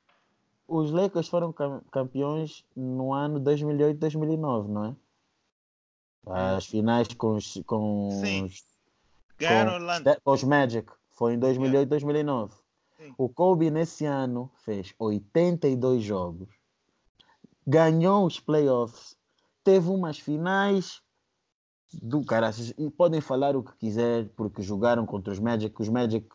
Os 0.72 0.92
Lakers 0.92 1.26
foram 1.26 1.52
cam- 1.52 1.82
campeões 1.90 2.64
no 2.76 3.12
ano 3.12 3.40
2008-2009, 3.40 4.68
não 4.68 4.84
é? 4.84 4.96
As 6.26 6.66
finais 6.66 7.08
com 7.08 7.34
os, 7.34 7.60
com 7.66 8.08
Sim. 8.24 8.44
os, 8.44 8.62
com, 9.38 10.20
com 10.22 10.30
os 10.30 10.44
Magic. 10.44 10.92
Foi 11.10 11.34
em 11.34 11.40
2008-2009. 11.40 12.52
Sim. 12.96 13.14
O 13.18 13.28
Kobe 13.28 13.68
nesse 13.68 14.04
ano 14.04 14.48
fez 14.58 14.94
82 14.96 16.04
jogos. 16.04 16.48
Ganhou 17.66 18.24
os 18.24 18.38
playoffs. 18.38 19.16
Teve 19.64 19.88
umas 19.90 20.20
finais 20.20 21.02
do 21.92 22.24
caraças. 22.24 22.72
E 22.78 22.90
podem 22.90 23.20
falar 23.20 23.56
o 23.56 23.62
que 23.64 23.74
quiser, 23.76 24.28
porque 24.36 24.62
jogaram 24.62 25.04
contra 25.04 25.32
os 25.32 25.40
Magic. 25.40 25.74
Os 25.82 25.88
Magic 25.88 26.28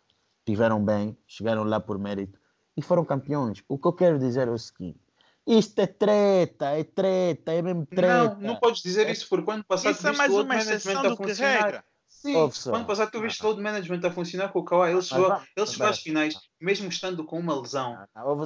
tiveram 0.45 0.83
bem, 0.83 1.17
chegaram 1.25 1.63
lá 1.63 1.79
por 1.79 1.97
mérito 1.97 2.37
e 2.77 2.81
foram 2.81 3.05
campeões. 3.05 3.63
O 3.67 3.77
que 3.77 3.87
eu 3.87 3.93
quero 3.93 4.19
dizer 4.19 4.47
é 4.47 4.51
o 4.51 4.57
seguinte: 4.57 4.99
isto 5.47 5.79
é 5.79 5.87
treta, 5.87 6.65
é 6.71 6.83
treta, 6.83 7.51
é 7.53 7.61
mesmo 7.61 7.85
treta. 7.85 8.35
Não, 8.35 8.39
não 8.41 8.55
podes 8.57 8.81
dizer 8.81 9.09
isso 9.09 9.27
porque 9.29 9.45
quando 9.45 9.63
passado 9.63 9.93
Isso 9.93 10.05
é 10.07 10.09
viste 10.11 10.17
mais 10.17 10.31
uma 10.33 10.43
management 10.43 10.75
exceção 10.75 10.99
a 11.01 11.09
do 11.09 11.17
que 11.17 11.23
funcionar. 11.27 11.63
regra. 11.63 11.83
Sim, 12.07 12.49
só. 12.51 12.71
quando 12.71 12.87
passado 12.87 13.11
tu 13.11 13.21
viste 13.21 13.43
load 13.43 13.61
management 13.61 13.99
a 14.03 14.09
funcionar 14.09 14.49
com 14.49 14.57
o 14.57 14.63
Kawhi, 14.63 14.89
ele 14.93 15.01
chegou, 15.03 15.25
ele 15.55 15.67
chegou 15.67 15.85
às 15.87 15.95
vai- 15.97 16.03
finais, 16.03 16.35
mesmo 16.59 16.87
estando 16.89 17.23
com 17.23 17.37
uma 17.37 17.59
lesão, 17.61 17.95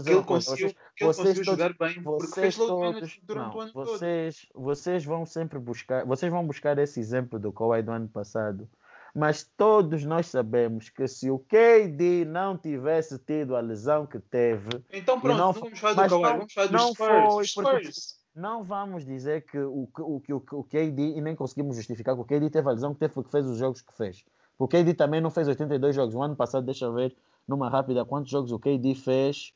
ele 0.05 0.15
uma 0.15 0.24
conseguiu, 0.24 0.67
vocês- 0.67 0.75
ele 1.00 1.07
vocês 1.07 1.15
conseguiu 1.17 1.45
todos- 1.45 1.45
jogar 1.45 1.74
bem 1.88 2.03
porque 2.03 2.41
fez 2.41 2.57
load 2.57 2.69
todos, 2.71 2.93
management 2.95 3.21
durante 3.24 3.48
não, 3.48 3.55
o 3.55 3.62
ano 3.62 3.71
todo. 3.71 3.86
vocês, 3.86 4.45
vocês 4.53 5.05
vão 5.05 5.25
sempre 5.25 5.59
buscar, 5.59 6.03
vocês 6.05 6.29
vão 6.29 6.45
buscar 6.45 6.77
esse 6.77 7.00
exemplo 7.00 7.39
do 7.39 7.53
Kawhi 7.53 7.81
do 7.81 7.91
ano 7.91 8.09
passado, 8.09 8.67
mas 9.16 9.44
todos 9.58 10.04
nós 10.06 10.28
sabemos 10.28 10.89
que 10.89 11.08
se 11.08 11.30
o 11.32 11.39
KD 11.39 12.25
não 12.25 12.58
tivesse 12.58 13.18
tido 13.20 13.56
a 13.56 13.60
lesão 13.60 14.06
que 14.06 14.20
teve, 14.20 14.70
Então 14.92 15.20
pronto, 15.20 15.38
não 15.38 15.48
não, 15.48 15.54
vamos 15.54 15.80
falar 15.80 16.08
do 16.08 16.10
Kawhi, 16.10 16.22
não- 16.22 16.38
vamos 16.38 16.54
falar 16.54 16.72
não 16.72 16.88
dos 16.88 16.94
Spurs. 16.96 17.08
foi 17.08 17.42
Os 17.44 17.54
porque- 17.54 17.92
Spurs. 17.92 18.20
não 18.36 18.63
vamos 18.63 19.06
dizer 19.06 19.46
que 19.46 19.58
o, 19.60 19.88
que- 19.94 20.01
o, 20.01 20.20
que 20.20 20.34
o, 20.34 20.44
o 20.54 20.63
KD, 20.63 21.18
e 21.18 21.22
nem 21.22 21.36
conseguimos 21.36 21.75
justificar 21.75 22.16
que 22.16 22.22
o 22.22 22.25
KD 22.25 22.50
teve 22.50 22.68
a 22.70 22.72
lesão 22.72 22.94
que 22.94 23.00
teve 23.00 23.13
porque 23.13 23.32
fez 23.32 23.46
os 23.46 23.58
jogos 23.58 23.82
que 23.82 23.96
fez. 23.98 24.24
O 24.58 24.68
KD 24.68 24.94
também 24.94 25.22
não 25.22 25.32
fez 25.32 25.48
82 25.48 25.96
jogos. 25.96 26.13
O 26.16 26.22
ano 26.22 26.36
passado, 26.36 26.66
deixa 26.66 26.86
eu 26.86 26.94
ver, 26.94 27.16
numa 27.48 27.70
rápida, 27.70 28.04
quantos 28.06 28.30
jogos 28.32 28.51
o 28.51 28.60
KD 28.60 28.94
fez. 28.96 29.54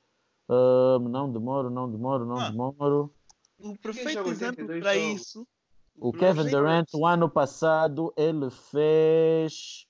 Ah, 0.50 0.98
não 1.00 1.32
demoro, 1.32 1.70
não 1.70 1.90
demoro, 1.92 2.26
não 2.26 2.38
Ah. 2.38 2.50
demoro. 2.50 3.14
O 3.60 3.78
perfeito 3.78 4.10
exemplo 4.30 4.64
82 4.64 4.82
para 4.84 4.94
jogos? 4.96 5.22
isso 5.22 5.48
O 6.00 6.12
Kevin 6.12 6.50
Durant, 6.50 6.88
o 6.94 7.06
ano 7.06 7.30
passado, 7.30 8.14
ele 8.18 8.50
fez. 8.50 9.86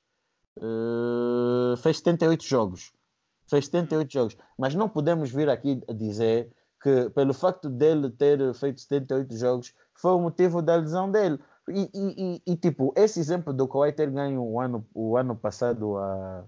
Uh, 0.57 1.75
fez 1.77 1.97
78 1.97 2.43
jogos. 2.43 2.93
Fez 3.47 3.65
78 3.65 4.11
jogos. 4.11 4.37
Mas 4.57 4.75
não 4.75 4.87
podemos 4.87 5.31
vir 5.31 5.49
aqui 5.49 5.81
a 5.89 5.93
dizer 5.93 6.51
que, 6.81 7.09
pelo 7.11 7.33
facto 7.33 7.69
dele 7.69 8.09
ter 8.09 8.53
feito 8.53 8.81
78 8.81 9.35
jogos, 9.37 9.73
foi 9.95 10.11
o 10.11 10.19
motivo 10.19 10.61
da 10.61 10.75
lesão 10.75 11.09
dele. 11.09 11.39
E, 11.69 11.89
e, 11.93 12.35
e, 12.35 12.41
e 12.53 12.55
tipo, 12.57 12.93
esse 12.95 13.19
exemplo 13.19 13.53
do 13.53 13.67
Kawhi 13.67 13.93
ter 13.93 14.11
ganho 14.11 14.43
o 14.43 14.59
ano, 14.59 14.85
o 14.93 15.15
ano 15.15 15.35
passado 15.35 15.97
a, 15.97 16.43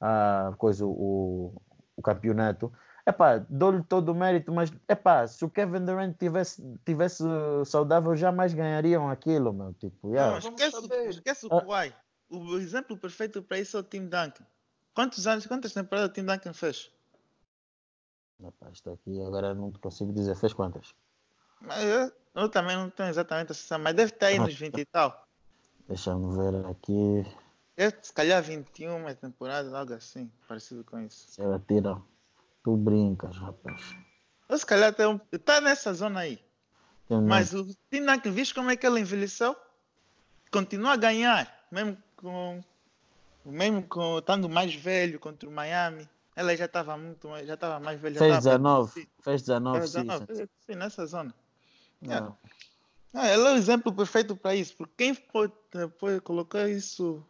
a 0.00 0.54
coisa, 0.58 0.84
o, 0.84 1.54
o 1.96 2.02
campeonato, 2.02 2.72
epá, 3.06 3.38
dou-lhe 3.48 3.82
todo 3.84 4.10
o 4.10 4.14
mérito, 4.14 4.52
mas 4.52 4.72
epá, 4.88 5.26
se 5.26 5.44
o 5.44 5.50
Kevin 5.50 5.84
Durant 5.84 6.16
tivesse, 6.18 6.62
tivesse 6.84 7.22
saudável, 7.64 8.16
jamais 8.16 8.52
ganhariam 8.52 9.08
aquilo, 9.08 9.52
meu. 9.52 9.72
Tipo, 9.74 10.10
yeah. 10.10 10.32
Não, 10.32 10.38
esquece, 10.38 11.08
esquece 11.10 11.46
o 11.46 11.54
ah. 11.54 11.60
Kawhi. 11.60 11.94
O 12.28 12.58
exemplo 12.58 12.98
perfeito 12.98 13.40
para 13.42 13.58
isso 13.58 13.76
é 13.76 13.80
o 13.80 13.84
Tim 13.84 14.02
Duncan. 14.02 14.44
Quantos 14.92 15.26
anos, 15.26 15.46
quantas 15.46 15.72
temporadas 15.72 16.10
o 16.10 16.12
Tim 16.12 16.24
Duncan 16.24 16.52
fez? 16.52 16.90
Epá, 18.44 18.68
isto 18.70 18.90
aqui 18.90 19.22
agora 19.22 19.54
não 19.54 19.70
consigo 19.72 20.12
dizer, 20.12 20.34
fez 20.36 20.52
quantas? 20.52 20.94
Eu, 21.62 22.12
eu, 22.34 22.48
também 22.50 22.76
não 22.76 22.90
tenho 22.90 23.08
exatamente 23.08 23.52
a 23.52 23.54
sensação, 23.54 23.78
mas 23.78 23.94
deve 23.94 24.12
estar 24.12 24.26
aí 24.26 24.38
nos 24.38 24.54
20 24.54 24.78
e 24.78 24.84
tal. 24.86 25.26
Deixa-me 25.88 26.36
ver 26.36 26.66
aqui. 26.66 27.24
É, 27.76 27.90
se 27.90 28.12
calhar 28.12 28.42
21 28.42 29.14
temporadas, 29.14 29.72
algo 29.72 29.94
assim, 29.94 30.30
parecido 30.48 30.82
com 30.84 30.98
isso. 30.98 31.30
Se 31.30 31.40
ela 31.40 31.62
tira. 31.66 32.02
Tu 32.66 32.76
brincas, 32.76 33.36
rapaz. 33.36 33.80
Ou 34.48 34.58
se 34.58 34.66
calhar 34.66 34.90
está 34.90 35.08
um... 35.08 35.18
tá 35.18 35.60
nessa 35.60 35.94
zona 35.94 36.18
aí. 36.18 36.40
Mas 37.08 37.54
o 37.54 37.64
Tinac, 37.88 38.28
viste 38.28 38.52
como 38.52 38.72
é 38.72 38.76
que 38.76 38.84
ele 38.84 38.98
envelheceu? 38.98 39.54
Continua 40.50 40.94
a 40.94 40.96
ganhar, 40.96 41.48
mesmo 41.70 41.96
com. 42.16 42.60
Mesmo 43.44 43.84
com, 43.84 44.18
estando 44.18 44.48
mais 44.48 44.74
velho 44.74 45.20
contra 45.20 45.48
o 45.48 45.52
Miami. 45.52 46.08
Ela 46.34 46.56
já 46.56 46.64
estava 46.64 46.96
muito 46.96 47.28
já 47.44 47.54
estava 47.54 47.78
mais 47.78 48.00
velha. 48.00 48.18
Fez 48.18 48.34
19. 48.38 49.08
Fez 49.20 49.42
19, 49.42 49.80
19 49.82 50.34
sim, 50.34 50.48
sim, 50.66 50.74
nessa 50.74 51.06
zona. 51.06 51.32
É. 52.02 52.16
Ah, 53.14 53.28
ela 53.28 53.50
é 53.50 53.52
o 53.52 53.56
exemplo 53.56 53.92
perfeito 53.92 54.34
para 54.34 54.56
isso. 54.56 54.74
Porque 54.76 54.92
quem 54.96 55.14
pode, 55.14 55.52
pode 56.00 56.20
colocar 56.20 56.68
isso, 56.68 57.24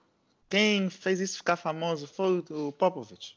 quem 0.48 0.88
fez 0.88 1.20
isso 1.20 1.36
ficar 1.36 1.56
famoso 1.56 2.06
foi 2.06 2.42
o 2.48 2.72
Popovich. 2.72 3.36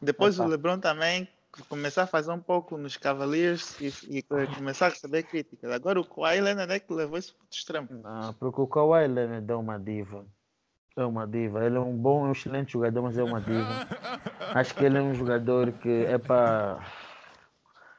Depois 0.00 0.38
o 0.38 0.46
LeBron 0.46 0.78
também 0.78 1.28
começar 1.68 2.04
a 2.04 2.06
fazer 2.06 2.30
um 2.30 2.40
pouco 2.40 2.76
nos 2.76 2.96
Cavaliers 2.96 3.78
e, 3.80 4.18
e 4.18 4.22
começar 4.22 4.86
a 4.86 4.90
receber 4.90 5.24
críticas. 5.24 5.70
Agora 5.70 6.00
o 6.00 6.04
Kawhi 6.04 6.40
Leonard 6.40 6.72
é 6.72 6.78
que 6.78 6.92
levou 6.92 7.18
isso 7.18 7.34
para 7.34 7.44
o 7.44 7.48
extremo. 7.50 7.88
Não, 7.90 8.34
porque 8.34 8.60
o 8.60 8.66
Kawhi 8.66 9.08
Leonard 9.08 9.50
é 9.50 9.54
uma 9.56 9.78
diva. 9.78 10.26
É 10.96 11.04
uma 11.04 11.26
diva. 11.26 11.64
Ele 11.64 11.76
é 11.76 11.80
um 11.80 11.96
bom, 11.96 12.26
um 12.26 12.32
excelente 12.32 12.72
jogador, 12.72 13.02
mas 13.02 13.16
é 13.16 13.22
uma 13.22 13.40
diva. 13.40 13.86
Acho 14.54 14.74
que 14.74 14.84
ele 14.84 14.98
é 14.98 15.02
um 15.02 15.14
jogador 15.14 15.72
que 15.72 16.04
é 16.06 16.18
para. 16.18 16.84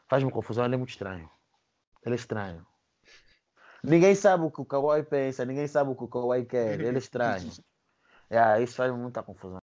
Faz-me 0.08 0.32
confusão, 0.32 0.65
ele 0.65 0.75
é 0.75 0.77
muito 0.77 0.89
estranho. 0.89 1.29
Ele 2.06 2.15
é 2.15 2.18
estranho. 2.18 2.65
Ninguém 3.84 4.13
sabe 4.15 4.44
o 4.44 4.51
que 4.51 4.60
o 4.60 4.65
Kawhi 4.65 5.03
pensa, 5.03 5.46
ninguém 5.46 5.68
sabe 5.68 5.91
o 5.91 5.96
que 5.96 6.03
o 6.03 6.08
Kawhi 6.08 6.46
quer. 6.46 6.79
Ele 6.79 6.96
é 6.96 7.00
estranho. 7.00 7.50
Yeah, 8.32 8.62
isso 8.62 8.75
faz 8.75 8.94
muita 8.94 9.24
confusão. 9.24 9.59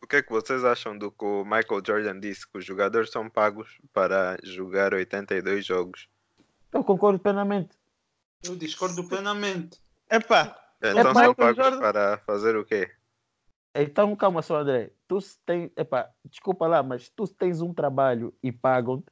O 0.00 0.06
que 0.06 0.16
é 0.16 0.22
que 0.22 0.30
vocês 0.30 0.64
acham 0.64 0.96
do 0.96 1.10
que 1.10 1.24
o 1.24 1.44
Michael 1.44 1.82
Jordan 1.86 2.18
disse? 2.18 2.50
Que 2.50 2.58
os 2.58 2.64
jogadores 2.64 3.10
são 3.10 3.28
pagos 3.28 3.78
para 3.92 4.38
jogar 4.42 4.94
82 4.94 5.64
jogos. 5.64 6.08
Eu 6.72 6.82
concordo 6.82 7.18
plenamente. 7.18 7.76
Eu 8.42 8.56
discordo 8.56 9.06
plenamente. 9.06 9.78
Epá. 10.10 10.56
Então 10.82 11.14
são 11.14 11.34
pagos 11.34 11.56
Jordan... 11.56 11.78
para 11.78 12.18
fazer 12.18 12.56
o 12.56 12.64
quê? 12.64 12.90
Então 13.74 14.16
calma 14.16 14.42
só, 14.42 14.60
André. 14.60 14.90
Tu 15.06 15.18
tens, 15.44 15.70
epá, 15.76 16.10
desculpa 16.24 16.66
lá, 16.66 16.82
mas 16.82 17.08
tu 17.10 17.28
tens 17.28 17.60
um 17.60 17.74
trabalho 17.74 18.34
e 18.42 18.50
pagam-te. 18.50 19.06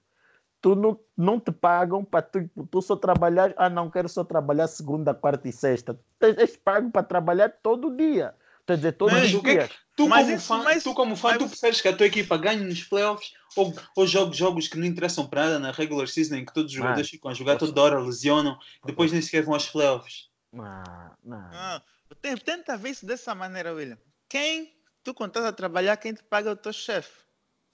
Tu 0.61 0.75
não, 0.75 0.99
não 1.17 1.39
te 1.39 1.53
pagam 1.53 2.05
para 2.05 2.23
tu, 2.23 2.49
tu 2.69 2.83
só 2.83 2.97
trabalhar. 2.97 3.55
Ah, 3.57 3.69
não 3.69 3.91
quero 3.91 4.09
só 4.09 4.25
trabalhar 4.25 4.67
segunda, 4.67 5.15
quarta 5.15 5.47
e 5.49 5.53
sexta. 5.53 5.95
Tu 6.19 6.27
és 6.27 6.57
pago 6.57 6.91
para 6.91 7.05
trabalhar 7.05 7.51
todo 7.63 7.97
dia. 7.97 8.35
Quer 8.69 8.77
dizer, 8.77 8.93
todos 8.93 9.15
mas, 9.15 9.33
os 9.33 9.43
dias. 9.43 9.71
Tu, 9.97 10.07
mas 10.07 10.27
como 10.27 10.39
fã, 10.39 10.63
mas, 10.63 10.85
tu, 10.85 10.95
como 10.95 11.17
fã, 11.17 11.29
mas... 11.31 11.39
tu 11.39 11.49
preferes 11.49 11.81
que 11.81 11.89
a 11.89 11.97
tua 11.97 12.05
equipa 12.05 12.37
ganhe 12.37 12.63
nos 12.63 12.85
playoffs 12.85 13.33
ou, 13.57 13.75
ou 13.97 14.07
jogue 14.07 14.37
jogos 14.37 14.69
que 14.69 14.77
não 14.77 14.85
interessam 14.85 15.27
para 15.27 15.45
nada 15.45 15.59
na 15.59 15.71
regular 15.71 16.07
season 16.07 16.35
em 16.35 16.45
que 16.45 16.53
todos 16.53 16.71
os 16.71 16.77
jogadores 16.77 17.09
ficam 17.09 17.31
a 17.31 17.35
jogar 17.35 17.57
toda 17.57 17.81
hora, 17.81 17.99
lesionam, 17.99 18.59
depois 18.85 19.11
nem 19.11 19.23
sequer 19.23 19.43
vão 19.43 19.55
aos 19.55 19.71
playoffs? 19.71 20.29
Não, 20.53 21.17
não. 21.25 21.49
Ah, 21.51 21.83
tenta 22.21 22.77
ver 22.77 22.91
isso 22.91 23.07
dessa 23.07 23.35
maneira, 23.35 23.73
William. 23.73 23.97
Quem, 24.29 24.77
tu 25.03 25.15
quando 25.15 25.31
estás 25.31 25.47
a 25.47 25.53
trabalhar, 25.53 25.97
quem 25.97 26.13
te 26.13 26.23
paga 26.23 26.51
é 26.51 26.53
o 26.53 26.57
teu 26.57 26.75
chefe. 26.75 27.25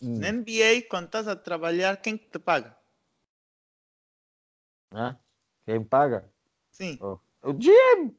Hum. 0.00 0.20
Na 0.20 0.30
NBA, 0.30 0.86
quando 0.88 1.06
estás 1.06 1.26
a 1.26 1.34
trabalhar, 1.34 1.96
quem 1.96 2.16
te 2.16 2.38
paga? 2.38 2.76
Ah, 4.92 5.16
quem 5.66 5.82
paga? 5.82 6.32
Sim. 6.70 6.96
Oh. 7.00 7.18
O 7.42 7.52
GM! 7.52 8.14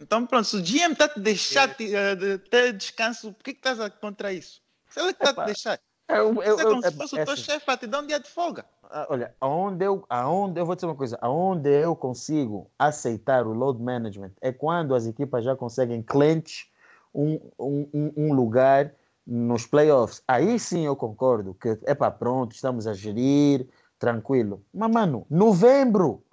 Então, 0.00 0.26
pronto, 0.26 0.46
se 0.46 0.56
o 0.56 0.62
GM 0.62 0.92
está 0.92 1.06
a 1.06 1.08
te 1.08 1.20
deixar 1.20 1.68
é. 1.80 2.14
de 2.14 2.38
ter 2.38 2.72
descanso, 2.72 3.32
por 3.32 3.42
que, 3.42 3.50
estás 3.50 3.78
contra 4.00 4.32
isso? 4.32 4.62
Se 4.88 5.00
ele 5.00 5.10
está 5.10 5.34
te 5.34 5.44
deixar. 5.44 5.80
Eu, 6.08 6.42
eu, 6.42 6.58
é 6.58 6.64
como 6.64 6.84
eu, 6.84 6.90
se 6.90 6.96
fosse 6.96 7.18
é, 7.18 7.22
o 7.22 7.24
teu 7.24 7.34
assim, 7.34 7.42
chefe 7.42 7.66
para 7.66 7.76
te 7.76 7.86
dar 7.86 8.00
um 8.00 8.06
dia 8.06 8.18
de 8.18 8.28
folga. 8.28 8.64
Ah, 8.84 9.06
olha, 9.10 9.34
aonde 9.40 9.84
eu, 9.84 10.04
aonde 10.08 10.58
eu 10.58 10.64
vou 10.64 10.74
dizer 10.74 10.86
uma 10.86 10.94
coisa, 10.94 11.18
aonde 11.20 11.68
eu 11.68 11.94
consigo 11.94 12.70
aceitar 12.78 13.46
o 13.46 13.52
load 13.52 13.82
management 13.82 14.32
é 14.40 14.50
quando 14.50 14.94
as 14.94 15.06
equipas 15.06 15.44
já 15.44 15.54
conseguem 15.54 16.02
clench 16.02 16.70
um, 17.14 17.38
um, 17.58 18.12
um 18.16 18.32
lugar 18.32 18.94
nos 19.26 19.66
playoffs. 19.66 20.22
Aí 20.26 20.58
sim 20.58 20.86
eu 20.86 20.96
concordo 20.96 21.52
que 21.52 21.78
é 21.84 21.94
para 21.94 22.10
pronto, 22.10 22.54
estamos 22.54 22.86
a 22.86 22.94
gerir, 22.94 23.68
tranquilo. 23.98 24.64
Mas, 24.72 24.90
mano, 24.90 25.26
novembro, 25.28 26.24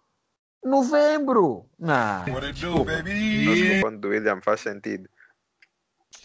Novembro! 0.66 1.68
Não. 1.78 2.26
What 2.34 2.48
it 2.48 2.60
do, 2.60 4.08
William 4.10 4.42
faz 4.42 4.62
sentido. 4.62 5.08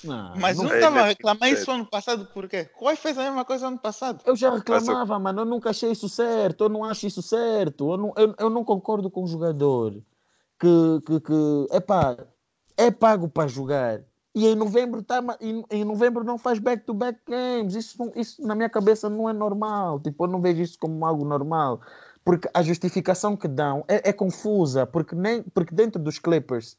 Não, 0.03 0.35
mas 0.37 0.57
não 0.57 0.75
estava 0.75 1.01
a 1.01 1.07
reclamar 1.09 1.51
isso 1.51 1.71
ano 1.71 1.85
passado 1.85 2.25
por 2.33 2.49
quê? 2.49 2.65
Qual 2.65 2.97
fez 2.97 3.19
a 3.19 3.25
mesma 3.25 3.45
coisa 3.45 3.69
ano 3.69 3.79
passado? 3.79 4.23
Eu 4.25 4.35
já 4.35 4.55
reclamava, 4.55 5.19
mas 5.19 5.37
eu 5.37 5.45
nunca 5.45 5.69
achei 5.69 5.93
isso 5.93 6.09
certo. 6.09 6.65
Eu 6.65 6.69
não 6.71 6.85
acho 6.85 7.07
isso 7.07 7.21
certo. 7.21 7.93
Eu 7.93 7.97
não, 7.99 8.15
eu, 8.17 8.35
eu 8.39 8.49
não 8.49 8.65
concordo 8.65 9.11
com 9.11 9.25
o 9.25 9.27
jogador 9.27 9.93
que, 10.59 11.03
que, 11.05 11.21
que 11.21 11.67
epá, 11.77 12.17
é 12.79 12.91
pago 12.91 13.29
para 13.29 13.47
jogar. 13.47 14.01
E 14.35 14.47
em 14.47 14.55
novembro, 14.55 15.03
tá, 15.03 15.23
em, 15.39 15.63
em 15.71 15.85
novembro 15.85 16.25
não 16.25 16.39
faz 16.39 16.59
back-to-back 16.59 17.19
-back 17.27 17.31
games. 17.31 17.75
Isso, 17.75 18.11
isso 18.17 18.47
na 18.47 18.55
minha 18.55 18.71
cabeça 18.71 19.11
não 19.11 19.29
é 19.29 19.35
normal. 19.35 20.01
Tipo, 20.01 20.25
eu 20.25 20.29
não 20.29 20.41
vejo 20.41 20.63
isso 20.63 20.79
como 20.79 21.05
algo 21.05 21.27
normal 21.27 21.83
porque 22.25 22.49
a 22.53 22.63
justificação 22.63 23.37
que 23.37 23.49
dão 23.49 23.85
é, 23.89 24.11
é, 24.11 24.13
confusa, 24.13 24.87
porque, 24.87 25.15
nem, 25.15 25.43
porque 25.43 25.75
dentro 25.75 26.01
dos 26.01 26.19
Clippers 26.19 26.77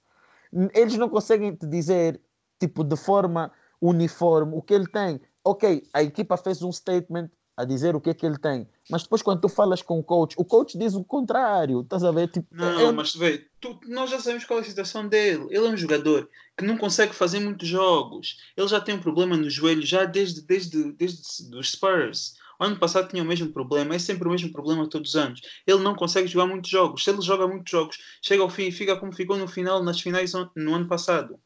eles 0.73 0.97
não 0.97 1.09
conseguem 1.09 1.55
te 1.55 1.65
dizer 1.65 2.19
tipo 2.59 2.83
de 2.83 2.95
forma 2.95 3.51
uniforme 3.79 4.53
o 4.55 4.61
que 4.61 4.73
ele 4.73 4.87
tem. 4.87 5.19
Ok, 5.43 5.83
a 5.93 6.03
equipa 6.03 6.37
fez 6.37 6.61
um 6.61 6.71
statement 6.71 7.29
a 7.57 7.65
dizer 7.65 7.95
o 7.95 8.01
que 8.01 8.09
é 8.09 8.13
que 8.13 8.25
ele 8.25 8.37
tem, 8.37 8.67
mas 8.89 9.03
depois 9.03 9.21
quando 9.21 9.41
tu 9.41 9.49
falas 9.49 9.81
com 9.81 9.99
o 9.99 10.03
coach, 10.03 10.35
o 10.37 10.45
coach 10.45 10.77
diz 10.77 10.95
o 10.95 11.03
contrário, 11.03 11.81
estás 11.81 12.03
a 12.03 12.11
ver? 12.11 12.27
Tipo, 12.29 12.47
não, 12.51 12.79
eu... 12.79 12.93
mas 12.93 13.13
vê, 13.13 13.45
tu, 13.59 13.79
nós 13.87 14.09
já 14.09 14.19
sabemos 14.19 14.45
qual 14.45 14.59
é 14.59 14.61
a 14.61 14.65
situação 14.65 15.07
dele. 15.07 15.47
Ele 15.49 15.67
é 15.67 15.69
um 15.69 15.77
jogador 15.77 16.29
que 16.57 16.65
não 16.65 16.77
consegue 16.77 17.13
fazer 17.13 17.39
muitos 17.39 17.67
jogos. 17.67 18.37
Ele 18.55 18.67
já 18.67 18.79
tem 18.79 18.95
um 18.95 19.01
problema 19.01 19.35
no 19.35 19.49
joelho 19.49 19.85
já 19.85 20.05
desde, 20.05 20.41
desde, 20.41 20.91
desde 20.93 21.55
os 21.55 21.71
Spurs. 21.71 22.35
Ano 22.61 22.77
passado 22.77 23.09
tinha 23.09 23.23
o 23.23 23.25
mesmo 23.25 23.51
problema, 23.51 23.95
é 23.95 23.99
sempre 23.99 24.27
o 24.27 24.31
mesmo 24.31 24.51
problema 24.51 24.87
todos 24.87 25.09
os 25.09 25.15
anos. 25.15 25.41
Ele 25.65 25.79
não 25.79 25.95
consegue 25.95 26.27
jogar 26.27 26.45
muitos 26.45 26.69
jogos. 26.69 27.03
Se 27.03 27.09
ele 27.09 27.19
joga 27.21 27.47
muitos 27.47 27.71
jogos, 27.71 27.97
chega 28.21 28.43
ao 28.43 28.49
fim 28.51 28.67
e 28.67 28.71
fica 28.71 28.95
como 28.95 29.11
ficou 29.11 29.35
no 29.35 29.47
final, 29.47 29.83
nas 29.83 29.99
finais 29.99 30.33
no 30.55 30.75
ano 30.75 30.87
passado. 30.87 31.39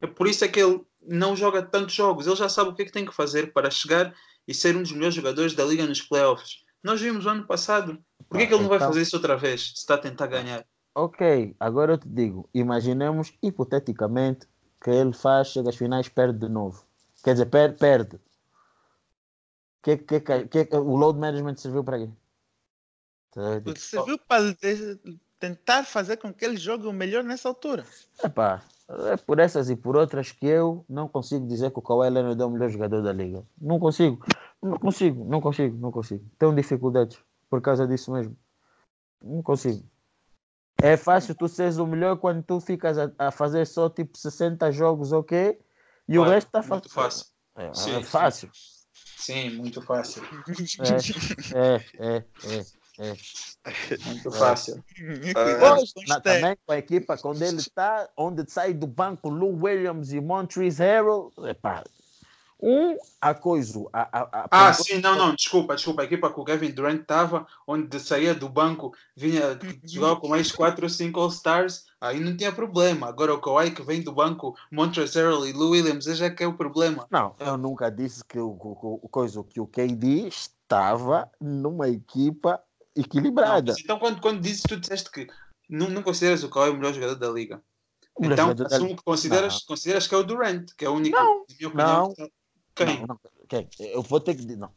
É 0.00 0.06
por 0.06 0.28
isso 0.28 0.44
é 0.44 0.48
que 0.48 0.60
ele 0.60 0.80
não 1.04 1.34
joga 1.34 1.60
tantos 1.60 1.94
jogos. 1.94 2.28
Ele 2.28 2.36
já 2.36 2.48
sabe 2.48 2.70
o 2.70 2.74
que 2.74 2.82
é 2.82 2.84
que 2.84 2.92
tem 2.92 3.04
que 3.04 3.12
fazer 3.12 3.52
para 3.52 3.68
chegar 3.68 4.14
e 4.46 4.54
ser 4.54 4.76
um 4.76 4.82
dos 4.82 4.92
melhores 4.92 5.14
jogadores 5.16 5.54
da 5.54 5.64
liga 5.64 5.86
nos 5.86 6.00
playoffs. 6.00 6.62
Nós 6.84 7.00
vimos 7.00 7.26
o 7.26 7.30
ano 7.30 7.46
passado. 7.48 7.98
Por 8.28 8.38
que, 8.38 8.44
é 8.44 8.46
que 8.46 8.54
ele 8.54 8.62
não 8.62 8.68
vai 8.68 8.78
então- 8.78 8.88
fazer 8.88 9.02
isso 9.02 9.16
outra 9.16 9.36
vez, 9.36 9.70
se 9.70 9.78
está 9.78 9.94
a 9.94 9.98
tentar 9.98 10.28
ganhar? 10.28 10.64
Ok, 10.94 11.56
agora 11.58 11.94
eu 11.94 11.98
te 11.98 12.08
digo, 12.08 12.48
imaginemos 12.54 13.32
hipoteticamente 13.42 14.46
que 14.80 14.90
ele 14.90 15.12
faz, 15.12 15.48
chega 15.48 15.70
às 15.70 15.76
finais, 15.76 16.08
perde 16.08 16.38
de 16.38 16.48
novo. 16.48 16.84
Quer 17.24 17.32
dizer, 17.32 17.46
per 17.46 17.76
perde 17.76 18.20
que, 19.84 19.98
que, 19.98 20.20
que, 20.20 20.64
que, 20.64 20.76
o 20.76 20.96
load 20.96 21.18
management 21.18 21.56
serviu 21.56 21.84
para 21.84 21.98
quê? 21.98 22.10
Serviu 23.76 24.18
para 24.18 24.54
tentar 25.38 25.84
fazer 25.84 26.16
com 26.16 26.32
que 26.32 26.42
ele 26.42 26.56
jogue 26.56 26.86
o 26.86 26.92
melhor 26.92 27.22
nessa 27.22 27.48
altura. 27.48 27.84
Epá, 28.22 28.62
é 29.10 29.16
por 29.18 29.38
essas 29.38 29.68
e 29.68 29.76
por 29.76 29.94
outras 29.94 30.32
que 30.32 30.46
eu 30.46 30.86
não 30.88 31.06
consigo 31.06 31.46
dizer 31.46 31.70
que 31.70 31.78
o 31.78 31.82
Kawhi 31.82 32.08
Leonard 32.08 32.40
é 32.40 32.44
o 32.46 32.50
melhor 32.50 32.70
jogador 32.70 33.02
da 33.02 33.12
liga. 33.12 33.44
Não 33.60 33.78
consigo. 33.78 34.24
Não 34.62 34.78
consigo, 34.78 35.24
não 35.26 35.40
consigo, 35.42 35.76
não 35.76 35.92
consigo. 35.92 36.24
Tenho 36.38 36.54
dificuldades 36.54 37.18
por 37.50 37.60
causa 37.60 37.86
disso 37.86 38.10
mesmo. 38.10 38.34
Não 39.20 39.42
consigo. 39.42 39.84
É 40.80 40.96
fácil 40.96 41.34
tu 41.34 41.46
seres 41.46 41.76
o 41.76 41.86
melhor 41.86 42.16
quando 42.16 42.42
tu 42.42 42.58
ficas 42.58 42.96
a, 42.96 43.12
a 43.18 43.30
fazer 43.30 43.66
só 43.66 43.90
tipo 43.90 44.16
60 44.16 44.72
jogos, 44.72 45.12
ok? 45.12 45.60
E 46.08 46.18
o 46.18 46.22
Claro, 46.22 46.30
resto 46.32 46.46
está 46.46 46.62
muito 46.62 46.90
fácil. 46.90 47.26
É, 47.56 47.66
é 47.66 47.74
Sim, 47.74 48.02
sim. 48.02 48.48
Sim, 49.24 49.56
muito 49.56 49.80
fácil. 49.80 50.22
É, 51.54 51.76
é, 51.98 52.24
é, 52.44 52.64
é. 52.98 53.16
Muito 54.04 54.28
É. 54.28 54.38
fácil. 54.38 54.84
Com 55.94 56.02
na- 56.06 56.20
também 56.20 56.56
com 56.66 56.72
a 56.74 56.76
equipa, 56.78 57.16
quando 57.16 57.40
ele 57.40 57.56
está, 57.56 58.06
onde 58.18 58.44
sai 58.50 58.74
do 58.74 58.86
banco 58.86 59.30
Lou 59.30 59.64
Williams 59.64 60.12
e 60.12 60.20
Montrezl 60.20 60.82
Harrell, 60.82 61.32
epá, 61.48 61.82
um, 62.60 62.96
a 63.20 63.34
coisa, 63.34 63.84
a, 63.92 64.20
a, 64.20 64.22
a 64.44 64.48
Ah, 64.50 64.72
sim, 64.72 64.98
não, 65.00 65.16
não, 65.16 65.34
desculpa, 65.34 65.74
desculpa. 65.74 66.02
A 66.02 66.04
equipa 66.04 66.32
que 66.32 66.40
o 66.40 66.44
Kevin 66.44 66.70
Durant 66.70 67.00
estava, 67.00 67.46
onde 67.66 67.98
saía 68.00 68.34
do 68.34 68.48
banco, 68.48 68.94
vinha 69.16 69.58
jogar 69.84 70.16
com 70.16 70.28
mais 70.28 70.50
4 70.52 70.84
ou 70.84 70.88
5 70.88 71.20
All-Stars, 71.20 71.84
aí 72.00 72.20
não 72.20 72.36
tinha 72.36 72.52
problema. 72.52 73.08
Agora 73.08 73.34
o 73.34 73.40
Kawhi 73.40 73.70
que 73.72 73.82
vem 73.82 74.02
do 74.02 74.12
banco, 74.12 74.54
Montrezl 74.70 75.46
e 75.46 75.52
Lou 75.52 75.70
Williams, 75.70 76.06
esse 76.06 76.24
é 76.24 76.30
que 76.30 76.44
é 76.44 76.46
o 76.46 76.56
problema. 76.56 77.06
Não, 77.10 77.34
eu 77.38 77.56
nunca 77.56 77.90
disse 77.90 78.24
que 78.24 78.38
o, 78.38 78.50
o, 78.50 79.00
o, 79.02 79.08
coisa, 79.08 79.42
que 79.44 79.60
o 79.60 79.66
KD 79.66 80.28
estava 80.28 81.30
numa 81.40 81.88
equipa 81.88 82.62
Não, 82.96 83.02
equilibrada. 83.04 83.72
mas 83.72 83.80
então, 83.80 83.98
quando, 83.98 84.20
quando 84.20 84.40
dizes, 84.40 84.62
tu 84.62 84.76
disseste 84.76 85.10
que 85.10 85.26
não, 85.68 85.90
não 85.90 86.02
consideras 86.02 86.44
o 86.44 86.48
Kawhi 86.48 86.70
o 86.70 86.74
melhor 86.76 86.94
jogador 86.94 87.16
da 87.16 87.30
liga. 87.30 87.62
Então, 88.20 88.54
assumo 88.66 88.96
que 88.96 89.02
consideras, 89.02 89.64
consideras 89.64 90.06
que 90.06 90.14
é 90.14 90.18
o 90.18 90.22
Durant, 90.22 90.70
que 90.78 90.84
é 90.84 90.88
o 90.88 90.94
único, 90.94 91.16
Não, 91.16 91.40
na 91.40 91.56
minha 91.56 91.68
opinião. 91.68 92.02
não. 92.02 92.08
que 92.10 92.22
tá- 92.22 92.28
Quem? 92.74 92.86
Não, 92.98 93.06
não, 93.06 93.20
quem? 93.48 93.68
Eu 93.78 94.02
vou 94.02 94.20
ter 94.20 94.34
que 94.34 94.42
dizer, 94.42 94.56
não, 94.56 94.70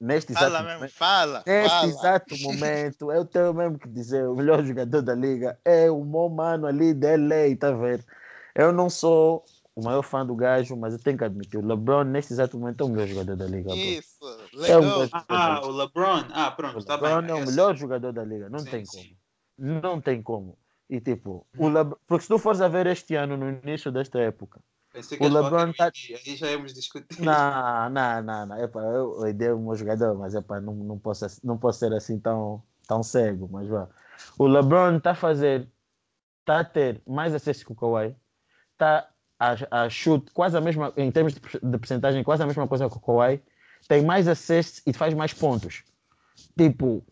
neste 0.00 0.32
Fala 0.32 0.48
exato 0.48 0.64
mesmo, 0.64 0.74
momento, 0.78 0.92
fala. 0.94 1.44
neste 1.46 1.68
fala. 1.68 1.88
exato 1.88 2.38
momento, 2.38 3.12
eu 3.12 3.24
tenho 3.24 3.54
mesmo 3.54 3.78
que 3.78 3.88
dizer, 3.88 4.26
o 4.28 4.34
melhor 4.34 4.62
jogador 4.64 5.02
da 5.02 5.14
liga 5.14 5.58
é 5.64 5.90
o 5.90 6.04
meu 6.04 6.28
mano 6.28 6.66
ali 6.66 6.92
de 6.94 7.06
LA, 7.06 7.56
tá 7.58 7.70
vendo? 7.72 8.04
Eu 8.54 8.72
não 8.72 8.88
sou 8.90 9.44
o 9.74 9.82
maior 9.84 10.02
fã 10.02 10.24
do 10.24 10.34
gajo, 10.34 10.76
mas 10.76 10.94
eu 10.94 11.00
tenho 11.02 11.18
que 11.18 11.24
admitir, 11.24 11.58
o 11.58 11.66
LeBron 11.66 12.04
neste 12.04 12.32
exato 12.32 12.58
momento 12.58 12.82
é 12.82 12.86
o 12.86 12.90
melhor 12.90 13.06
jogador 13.08 13.36
da 13.36 13.46
liga. 13.46 13.68
bro. 13.68 13.76
Isso, 13.76 14.24
É 14.62 14.80
grande 14.80 15.10
Ah, 15.28 15.60
o 15.64 15.70
LeBron. 15.70 16.24
Ah, 16.32 16.50
O 16.50 16.56
pronto, 16.56 16.78
está 16.78 16.96
LeBron 16.96 17.20
bem. 17.20 17.30
é 17.30 17.34
o 17.34 17.46
melhor 17.46 17.76
jogador 17.76 18.12
da 18.12 18.24
liga, 18.24 18.48
não 18.48 18.60
Sim, 18.60 18.70
tem 18.70 18.84
sim. 18.84 19.16
como. 19.58 19.80
Não 19.82 20.00
tem 20.00 20.22
como. 20.22 20.58
E 20.90 21.00
tipo, 21.00 21.46
o 21.58 21.68
LeBron, 21.68 21.96
porque 22.06 22.22
se 22.22 22.28
tu 22.28 22.38
fores 22.38 22.60
a 22.60 22.68
ver 22.68 22.86
este 22.86 23.14
ano, 23.14 23.36
no 23.36 23.48
início 23.50 23.90
desta 23.90 24.18
época, 24.20 24.60
Pensei 24.94 25.18
que 25.18 25.24
O 25.24 25.28
LeBron 25.28 25.72
tá- 25.72 25.90
Aí 26.24 26.36
já 26.36 26.52
íamos 26.52 26.72
discutir. 26.72 27.20
Não, 27.20 27.90
não, 27.90 28.22
não, 28.22 28.46
não. 28.46 28.58
Epa, 28.62 28.80
eu 28.80 29.18
odeio 29.18 29.58
o 29.58 29.60
meu 29.60 29.74
jogador, 29.74 30.16
mas 30.16 30.36
epa, 30.36 30.60
não, 30.60 30.72
não, 30.72 30.96
posso, 30.96 31.26
não 31.42 31.58
posso 31.58 31.80
ser 31.80 31.92
assim 31.92 32.16
tão, 32.20 32.62
tão 32.86 33.02
cego. 33.02 33.48
Mas 33.50 33.66
vá. 33.66 33.88
O 34.38 34.46
LeBron 34.46 34.98
está 34.98 35.10
a 35.10 35.14
fazer, 35.16 35.68
está 36.40 36.60
a 36.60 36.64
ter 36.64 37.02
mais 37.04 37.34
acesso 37.34 37.66
que 37.66 37.72
o 37.72 37.74
Kawhi, 37.74 38.14
está 38.72 39.10
a, 39.36 39.82
a 39.82 39.90
chute 39.90 40.30
quase 40.30 40.56
a 40.56 40.60
mesma, 40.60 40.92
em 40.96 41.10
termos 41.10 41.34
de, 41.34 41.40
de 41.40 41.78
percentagem, 41.78 42.22
quase 42.22 42.44
a 42.44 42.46
mesma 42.46 42.68
coisa 42.68 42.88
que 42.88 42.96
o 42.96 43.00
Kawhi, 43.00 43.42
tem 43.88 44.00
mais 44.04 44.28
acesso 44.28 44.80
e 44.86 44.92
faz 44.92 45.12
mais 45.12 45.34
pontos. 45.34 45.82
Tipo, 46.56 47.04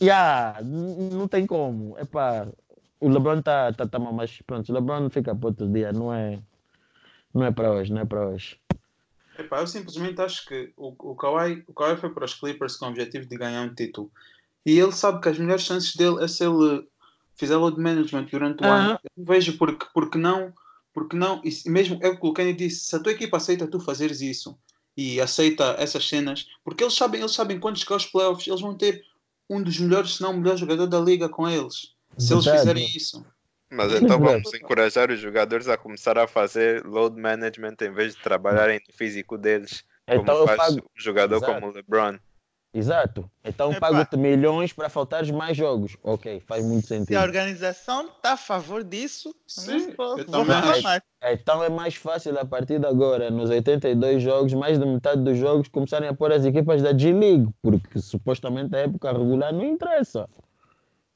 yeah, 0.00 0.58
não 0.62 1.28
tem 1.28 1.46
como. 1.46 1.98
Epa, 1.98 2.50
o 2.98 3.08
LeBron 3.10 3.40
está 3.40 3.70
tá, 3.74 3.86
tá, 3.86 3.98
mais 3.98 4.40
pronto. 4.46 4.70
O 4.70 4.74
LeBron 4.74 5.10
fica 5.10 5.34
para 5.36 5.48
outro 5.48 5.70
dia, 5.70 5.92
não 5.92 6.10
é, 6.10 6.38
não 7.36 7.46
é 7.46 7.52
para 7.52 7.70
hoje, 7.70 7.92
não 7.92 8.00
é 8.00 8.04
para 8.04 8.28
hoje. 8.28 8.58
Epá, 9.38 9.60
eu 9.60 9.66
simplesmente 9.66 10.20
acho 10.20 10.46
que 10.46 10.72
o, 10.76 10.94
o, 10.98 11.14
Kawhi, 11.14 11.62
o 11.68 11.74
Kawhi 11.74 11.96
foi 11.98 12.10
para 12.10 12.24
os 12.24 12.34
Clippers 12.34 12.76
com 12.76 12.86
o 12.86 12.88
objetivo 12.88 13.26
de 13.26 13.36
ganhar 13.36 13.62
um 13.62 13.74
título. 13.74 14.10
E 14.64 14.78
ele 14.78 14.92
sabe 14.92 15.20
que 15.20 15.28
as 15.28 15.38
melhores 15.38 15.62
chances 15.62 15.94
dele 15.94 16.24
é 16.24 16.28
se 16.28 16.44
ele 16.44 16.88
fizer 17.34 17.56
load 17.56 17.78
management 17.78 18.24
durante 18.24 18.62
o 18.62 18.66
Aham. 18.66 18.90
ano. 18.90 19.00
Eu 19.16 19.24
vejo 19.24 19.58
porque, 19.58 19.86
porque 19.92 20.16
não, 20.16 20.52
porque 20.94 21.14
não, 21.14 21.42
e 21.44 21.70
mesmo 21.70 21.98
é 22.02 22.08
o 22.08 22.18
que 22.18 22.26
o 22.26 22.32
Kenny 22.32 22.54
disse, 22.54 22.86
se 22.86 22.96
a 22.96 23.00
tua 23.00 23.12
equipa 23.12 23.36
aceita 23.36 23.66
tu 23.66 23.78
fazeres 23.78 24.22
isso 24.22 24.58
e 24.96 25.20
aceita 25.20 25.76
essas 25.78 26.08
cenas, 26.08 26.46
porque 26.64 26.82
eles 26.82 26.94
sabem, 26.94 27.20
eles 27.20 27.34
sabem 27.34 27.60
quando 27.60 27.78
chegar 27.78 27.96
aos 27.96 28.06
playoffs, 28.06 28.48
eles 28.48 28.62
vão 28.62 28.74
ter 28.74 29.04
um 29.48 29.62
dos 29.62 29.78
melhores, 29.78 30.14
se 30.14 30.22
não 30.22 30.30
o 30.30 30.38
melhor 30.38 30.56
jogador 30.56 30.86
da 30.86 30.98
liga 30.98 31.28
com 31.28 31.46
eles. 31.46 31.94
Se 32.18 32.32
eles 32.32 32.46
Verdade. 32.46 32.58
fizerem 32.58 32.96
isso. 32.96 33.24
Mas 33.70 33.92
então 33.94 34.18
vamos 34.20 34.52
encorajar 34.54 35.10
os 35.10 35.18
jogadores 35.18 35.68
a 35.68 35.76
começar 35.76 36.16
a 36.18 36.26
fazer 36.28 36.84
load 36.84 37.20
management 37.20 37.76
em 37.82 37.92
vez 37.92 38.14
de 38.14 38.22
trabalharem 38.22 38.80
no 38.88 38.94
físico 38.94 39.36
deles, 39.36 39.82
como 40.06 40.20
Então 40.22 40.36
eu 40.36 40.46
faz 40.46 40.74
pago. 40.74 40.86
um 40.86 41.00
jogador 41.02 41.36
Exato. 41.36 41.52
como 41.52 41.66
o 41.66 41.70
LeBron. 41.74 42.16
Exato. 42.74 43.30
Então 43.42 43.72
pago-te 43.74 44.16
milhões 44.18 44.70
para 44.72 44.90
faltares 44.90 45.30
mais 45.30 45.56
jogos. 45.56 45.96
Ok, 46.02 46.42
faz 46.46 46.62
muito 46.62 46.86
Se 46.86 46.94
a 46.94 46.98
sentido. 46.98 47.18
organização 47.20 48.06
está 48.08 48.32
a 48.32 48.36
favor 48.36 48.84
disso, 48.84 49.34
Sim, 49.46 49.94
não 49.98 50.18
eu 50.18 50.26
também. 50.26 51.00
Então 51.24 51.64
é 51.64 51.70
mais 51.70 51.94
fácil 51.94 52.38
a 52.38 52.44
partir 52.44 52.78
de 52.78 52.86
agora, 52.86 53.30
nos 53.30 53.48
82 53.48 54.22
jogos, 54.22 54.52
mais 54.52 54.78
de 54.78 54.84
metade 54.84 55.22
dos 55.22 55.38
jogos 55.38 55.68
começarem 55.68 56.08
a 56.08 56.14
pôr 56.14 56.30
as 56.32 56.44
equipas 56.44 56.82
da 56.82 56.96
G-League, 56.96 57.48
porque 57.62 57.98
supostamente 57.98 58.76
a 58.76 58.80
época 58.80 59.10
regular 59.10 59.52
não 59.54 59.64
interessa. 59.64 60.28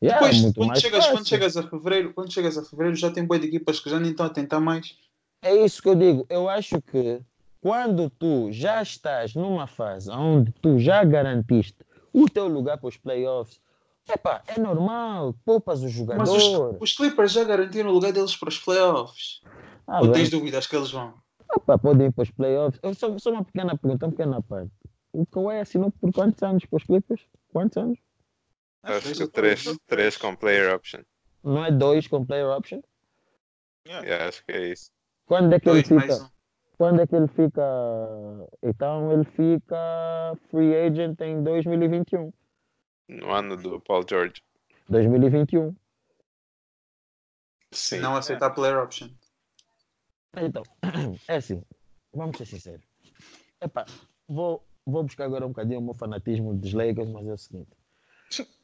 Yeah, 0.02 0.18
Depois, 0.18 0.44
é 0.44 0.52
quando 0.54 0.80
chegas, 0.80 1.06
quando 1.08 1.28
chegas 1.28 1.56
a 1.56 1.62
fevereiro, 1.62 2.14
quando 2.14 2.32
chegas 2.32 2.56
a 2.56 2.64
fevereiro 2.64 2.96
já 2.96 3.10
tem 3.10 3.24
boa 3.24 3.38
de 3.38 3.48
equipas 3.48 3.80
que 3.80 3.90
já 3.90 4.00
nem 4.00 4.12
estão 4.12 4.26
a 4.26 4.30
tentar 4.30 4.58
mais. 4.58 4.96
É 5.42 5.54
isso 5.54 5.82
que 5.82 5.88
eu 5.88 5.94
digo. 5.94 6.24
Eu 6.28 6.48
acho 6.48 6.80
que 6.80 7.20
quando 7.60 8.08
tu 8.08 8.50
já 8.50 8.82
estás 8.82 9.34
numa 9.34 9.66
fase 9.66 10.10
onde 10.10 10.52
tu 10.62 10.78
já 10.78 11.04
garantiste 11.04 11.76
o 12.12 12.26
teu 12.28 12.48
lugar 12.48 12.78
para 12.78 12.88
os 12.88 12.96
playoffs, 12.96 13.60
epá, 14.08 14.42
é 14.46 14.58
normal, 14.58 15.34
poupas 15.44 15.80
o 15.80 15.84
Mas 15.84 15.92
jogador. 15.92 16.76
os, 16.76 16.82
os 16.90 16.96
Clippers 16.96 17.32
já 17.32 17.44
garantiram 17.44 17.90
o 17.90 17.92
lugar 17.92 18.12
deles 18.12 18.34
para 18.34 18.48
os 18.48 18.58
playoffs. 18.58 19.42
Ah, 19.86 20.00
Ou 20.00 20.06
bem. 20.06 20.14
tens 20.14 20.30
dúvidas 20.30 20.66
que 20.66 20.76
eles 20.76 20.90
vão? 20.90 21.12
Opa, 21.54 21.76
podem 21.76 22.06
ir 22.06 22.12
para 22.12 22.22
os 22.22 22.30
playoffs. 22.30 22.80
Eu 22.82 22.94
só, 22.94 23.18
só 23.18 23.30
uma 23.30 23.44
pequena 23.44 23.76
pergunta, 23.76 24.06
uma 24.06 24.12
pequena 24.12 24.42
parte. 24.42 24.70
O 25.12 25.26
Kawhi 25.26 25.58
assinou 25.60 25.90
por 25.90 26.12
quantos 26.12 26.42
anos 26.42 26.64
para 26.64 26.76
os 26.76 26.84
Clippers? 26.84 27.22
Quantos 27.52 27.76
anos? 27.76 27.98
Acho 28.82 29.14
que 29.14 29.28
três, 29.28 29.64
três 29.86 30.16
com 30.16 30.34
player 30.34 30.74
option. 30.74 31.02
Não 31.42 31.64
é 31.64 31.70
dois 31.70 32.06
com 32.06 32.24
player 32.24 32.48
option? 32.48 32.80
Yeah, 33.86 34.28
acho 34.28 34.44
que 34.44 34.52
é 34.52 34.68
isso. 34.68 34.90
Quando 35.26 35.54
é 35.54 35.60
que 35.60 35.68
ele 35.68 35.82
Dois 35.82 35.88
mais 35.90 36.14
fica? 36.14 36.24
um. 36.24 36.30
Quando 36.76 37.00
é 37.02 37.06
que 37.06 37.14
ele 37.14 37.28
fica? 37.28 37.62
Então 38.62 39.12
ele 39.12 39.24
fica 39.24 39.76
free 40.50 40.74
agent 40.74 41.20
em 41.20 41.42
2021. 41.42 42.32
No 43.08 43.30
ano 43.30 43.56
do 43.56 43.80
Paul 43.80 44.04
George. 44.08 44.42
2021. 44.88 45.74
Se 47.72 47.96
Sim. 47.96 48.00
não 48.00 48.16
aceitar 48.16 48.50
player 48.50 48.78
option. 48.82 49.08
Então, 50.36 50.62
é 51.28 51.36
assim, 51.36 51.62
vamos 52.12 52.36
ser 52.38 52.46
sinceros. 52.46 52.84
Epá, 53.60 53.84
vou, 54.28 54.64
vou 54.86 55.02
buscar 55.02 55.24
agora 55.24 55.44
um 55.44 55.50
bocadinho 55.50 55.80
o 55.80 55.82
meu 55.82 55.94
fanatismo 55.94 56.54
dos 56.54 56.72
Lakers, 56.72 57.10
mas 57.10 57.26
é 57.26 57.32
o 57.32 57.38
seguinte. 57.38 57.70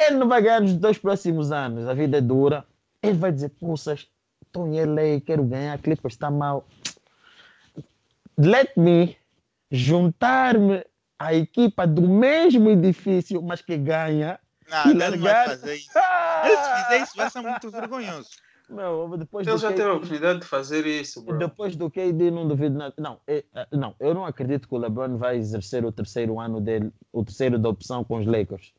Ele 0.00 0.16
não 0.16 0.28
vai 0.28 0.40
ganhar 0.42 0.60
nos 0.60 0.74
dois 0.74 0.98
próximos 0.98 1.50
anos, 1.52 1.88
a 1.88 1.94
vida 1.94 2.18
é 2.18 2.20
dura. 2.20 2.64
Ele 3.02 3.14
vai 3.18 3.32
dizer, 3.32 3.50
poças, 3.50 4.06
estou 4.44 4.66
em 4.68 4.80
LA, 4.84 5.20
quero 5.24 5.42
ganhar, 5.44 5.78
Clippers 5.78 6.14
está 6.14 6.30
mal. 6.30 6.66
Let 8.38 8.76
me 8.76 9.16
juntar-me 9.70 10.84
à 11.18 11.34
equipa 11.34 11.86
do 11.86 12.02
mesmo 12.02 12.70
edifício, 12.70 13.42
mas 13.42 13.62
que 13.62 13.76
ganha. 13.76 14.38
Não, 14.68 14.86
E 14.86 14.90
ele 14.90 15.16
não 15.16 15.18
vai 15.18 15.46
fazer 15.46 15.74
isso. 15.76 15.90
Ele 16.44 16.56
se 16.56 16.82
fizer 16.82 17.02
isso 17.02 17.16
vai 17.16 17.30
ser 17.30 17.40
muito 17.40 17.70
vergonhoso. 17.70 18.28
Meu, 18.68 19.16
depois 19.16 19.46
Ele 19.46 19.56
já 19.58 19.68
que- 19.68 19.74
teve 19.74 19.88
a 19.88 19.92
oportunidade 19.94 20.40
de 20.40 20.44
fazer 20.46 20.84
isso, 20.86 21.22
bro. 21.22 21.38
Depois 21.38 21.76
do 21.76 21.88
KD, 21.88 22.32
não 22.32 22.48
duvido 22.48 22.76
nada. 22.76 22.92
Não, 22.98 23.20
é- 23.26 23.44
é- 23.54 23.66
não, 23.70 23.94
eu 24.00 24.12
não 24.12 24.26
acredito 24.26 24.66
que 24.68 24.74
o 24.74 24.78
LeBron 24.78 25.16
vai 25.16 25.36
exercer 25.36 25.84
o 25.84 25.92
terceiro 25.92 26.40
ano 26.40 26.60
dele, 26.60 26.90
o 27.12 27.24
terceiro 27.24 27.60
da 27.60 27.68
opção 27.68 28.02
com 28.02 28.18
os 28.18 28.26
Lakers. 28.26 28.72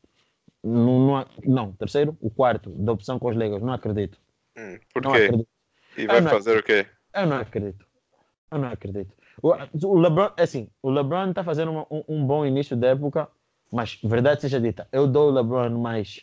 Não, 0.62 1.06
não, 1.06 1.26
não, 1.44 1.72
terceiro? 1.72 2.16
O 2.20 2.30
quarto 2.30 2.70
da 2.70 2.92
opção 2.92 3.18
com 3.18 3.28
os 3.28 3.36
Lakers. 3.36 3.62
Não 3.62 3.72
acredito. 3.72 4.18
Hum, 4.56 4.78
por 4.92 5.02
Não 5.04 5.12
quê? 5.12 5.24
acredito. 5.24 5.48
E 5.96 6.06
vai 6.06 6.22
fazer 6.22 6.58
o 6.58 6.62
quê? 6.62 6.86
Eu 7.14 7.26
não 7.26 7.36
acredito. 7.38 7.86
Eu 8.50 8.58
não 8.58 8.68
acredito. 8.68 9.12
O, 9.42 9.52
o 9.86 9.98
LeBron, 9.98 10.30
é 10.36 10.42
assim, 10.42 10.68
o 10.82 10.90
LeBron 10.90 11.30
está 11.30 11.44
fazendo 11.44 11.70
uma- 11.70 11.86
um, 11.90 12.02
um 12.08 12.26
bom 12.26 12.44
início 12.44 12.76
da 12.76 12.88
época, 12.88 13.28
mas 13.70 14.00
verdade 14.02 14.40
seja 14.40 14.60
dita, 14.60 14.88
eu 14.90 15.06
dou 15.06 15.28
o 15.28 15.32
LeBron 15.32 15.78
mais 15.78 16.20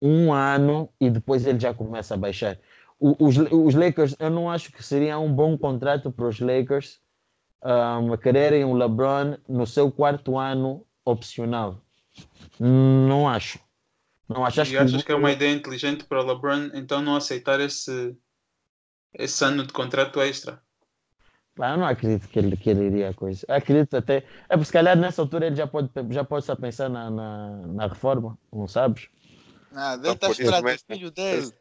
um 0.00 0.32
ano 0.32 0.88
e 1.00 1.10
depois 1.10 1.46
ele 1.46 1.58
já 1.58 1.74
começa 1.74 2.14
a 2.14 2.16
baixar. 2.16 2.58
O- 3.00 3.16
os, 3.26 3.36
os 3.36 3.74
Lakers, 3.74 4.14
eu 4.18 4.30
não 4.30 4.50
acho 4.50 4.72
que 4.72 4.82
seria 4.82 5.18
um 5.18 5.32
bom 5.32 5.56
contrato 5.58 6.10
para 6.12 6.26
os 6.26 6.40
Lakers 6.40 7.00
um, 7.64 8.16
quererem 8.16 8.64
o 8.64 8.74
LeBron 8.74 9.36
no 9.48 9.66
seu 9.66 9.90
quarto 9.90 10.38
ano 10.38 10.86
opcional. 11.04 11.80
Não 12.60 13.28
acho. 13.28 13.58
Não 14.28 14.44
acho. 14.44 14.60
acho 14.60 14.72
E 14.72 14.78
achas 14.78 15.02
que 15.02 15.12
é 15.12 15.14
uma 15.14 15.32
ideia 15.32 15.52
inteligente 15.52 16.04
para 16.04 16.20
o 16.22 16.26
LeBron 16.26 16.70
então 16.74 17.00
não 17.02 17.16
aceitar 17.16 17.60
esse, 17.60 18.16
esse 19.14 19.44
ano 19.44 19.66
de 19.66 19.72
contrato 19.72 20.20
extra? 20.20 20.62
Eu 21.56 21.76
não 21.76 21.86
acredito 21.86 22.28
que 22.28 22.38
ele, 22.38 22.56
que 22.56 22.70
ele 22.70 22.84
iria 22.86 23.10
a 23.10 23.14
coisa. 23.14 23.44
Acredito 23.48 23.96
até. 23.96 24.18
É 24.48 24.50
porque 24.56 24.66
se 24.66 24.72
calhar 24.72 24.96
nessa 24.96 25.20
altura 25.22 25.46
ele 25.46 25.56
já 25.56 25.66
pode, 25.66 25.90
já 26.10 26.24
pode 26.24 26.44
estar 26.44 26.52
a 26.52 26.56
pensar 26.56 26.88
na, 26.88 27.10
na, 27.10 27.66
na 27.66 27.86
reforma, 27.88 28.38
não 28.52 28.68
sabes? 28.68 29.08
Nada, 29.70 30.06
ele 30.08 30.14
Então, 30.14 30.14
está 30.14 30.26
a 30.28 30.30
por 30.30 30.40
isso 30.40 30.42
esperar 30.42 30.62
do 30.62 30.64
mesmo, 30.64 30.84
filho 30.86 31.10
dele. 31.10 31.52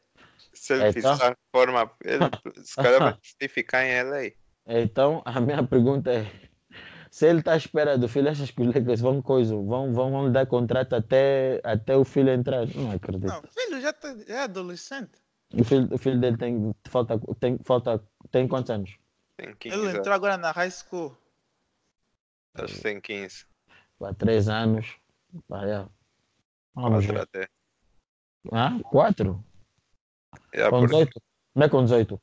Se 0.53 0.73
ele 0.73 0.85
Então? 0.89 0.93
fizer 0.93 1.23
a 1.23 1.29
reforma, 1.29 1.91
ele 2.03 2.31
se 2.63 2.77
calhar 2.79 3.01
vai 3.01 3.15
ficar 3.49 3.85
em 3.85 3.91
LA. 3.91 4.31
Então, 4.67 5.21
a 5.25 5.39
minha 5.41 5.63
pergunta 5.65 6.11
é: 6.11 6.46
se 7.17 7.25
ele 7.25 7.39
está 7.39 7.53
à 7.53 7.57
espera 7.57 7.97
do 7.97 8.07
filho, 8.07 8.29
achas 8.29 8.51
que 8.51 8.61
os 8.61 8.67
Lakers 8.67 9.01
vão, 9.01 9.23
coisa, 9.23 9.55
vão, 9.55 9.91
vão, 9.91 10.11
vão 10.11 10.27
lhe 10.27 10.31
dar 10.31 10.45
contrato 10.45 10.93
até, 10.95 11.59
até 11.63 11.97
o 11.97 12.05
filho 12.05 12.29
entrar? 12.29 12.67
Não 12.75 12.91
acredito. 12.91 13.25
Não, 13.25 13.39
o 13.39 13.47
filho 13.47 13.81
já, 13.81 13.91
tá, 13.91 14.15
é 14.27 14.41
adolescente. 14.43 15.19
O, 15.51 15.63
filho, 15.63 15.87
o 15.91 15.97
filho 15.97 16.21
dele 16.21 16.37
tem, 16.37 16.75
falta, 16.87 17.19
tem, 17.39 17.57
falta, 17.63 18.03
tem 18.29 18.47
quantos 18.47 18.69
anos? 18.69 18.99
Tem 19.35 19.55
15 19.55 19.75
Ele 19.75 19.97
entrou 19.97 20.13
agora 20.13 20.37
na 20.37 20.51
high 20.51 20.69
school. 20.69 21.17
Acho 22.53 22.75
que 22.75 22.81
tem 22.81 23.01
15. 23.01 23.47
Pá, 23.97 24.13
três 24.13 24.47
anos. 24.47 24.95
Pá, 25.47 25.65
é. 25.65 25.87
Vamos 26.75 27.03
Quatro 27.03 27.13
ver. 27.13 27.21
até. 27.21 27.49
Ah, 28.51 28.79
quatro? 28.91 29.43
É, 30.53 30.69
Com 30.69 30.81
porque 30.81 30.93
18? 30.93 31.21
Não 31.55 31.63
é 31.63 31.69
com 31.69 31.83
18? 31.83 32.21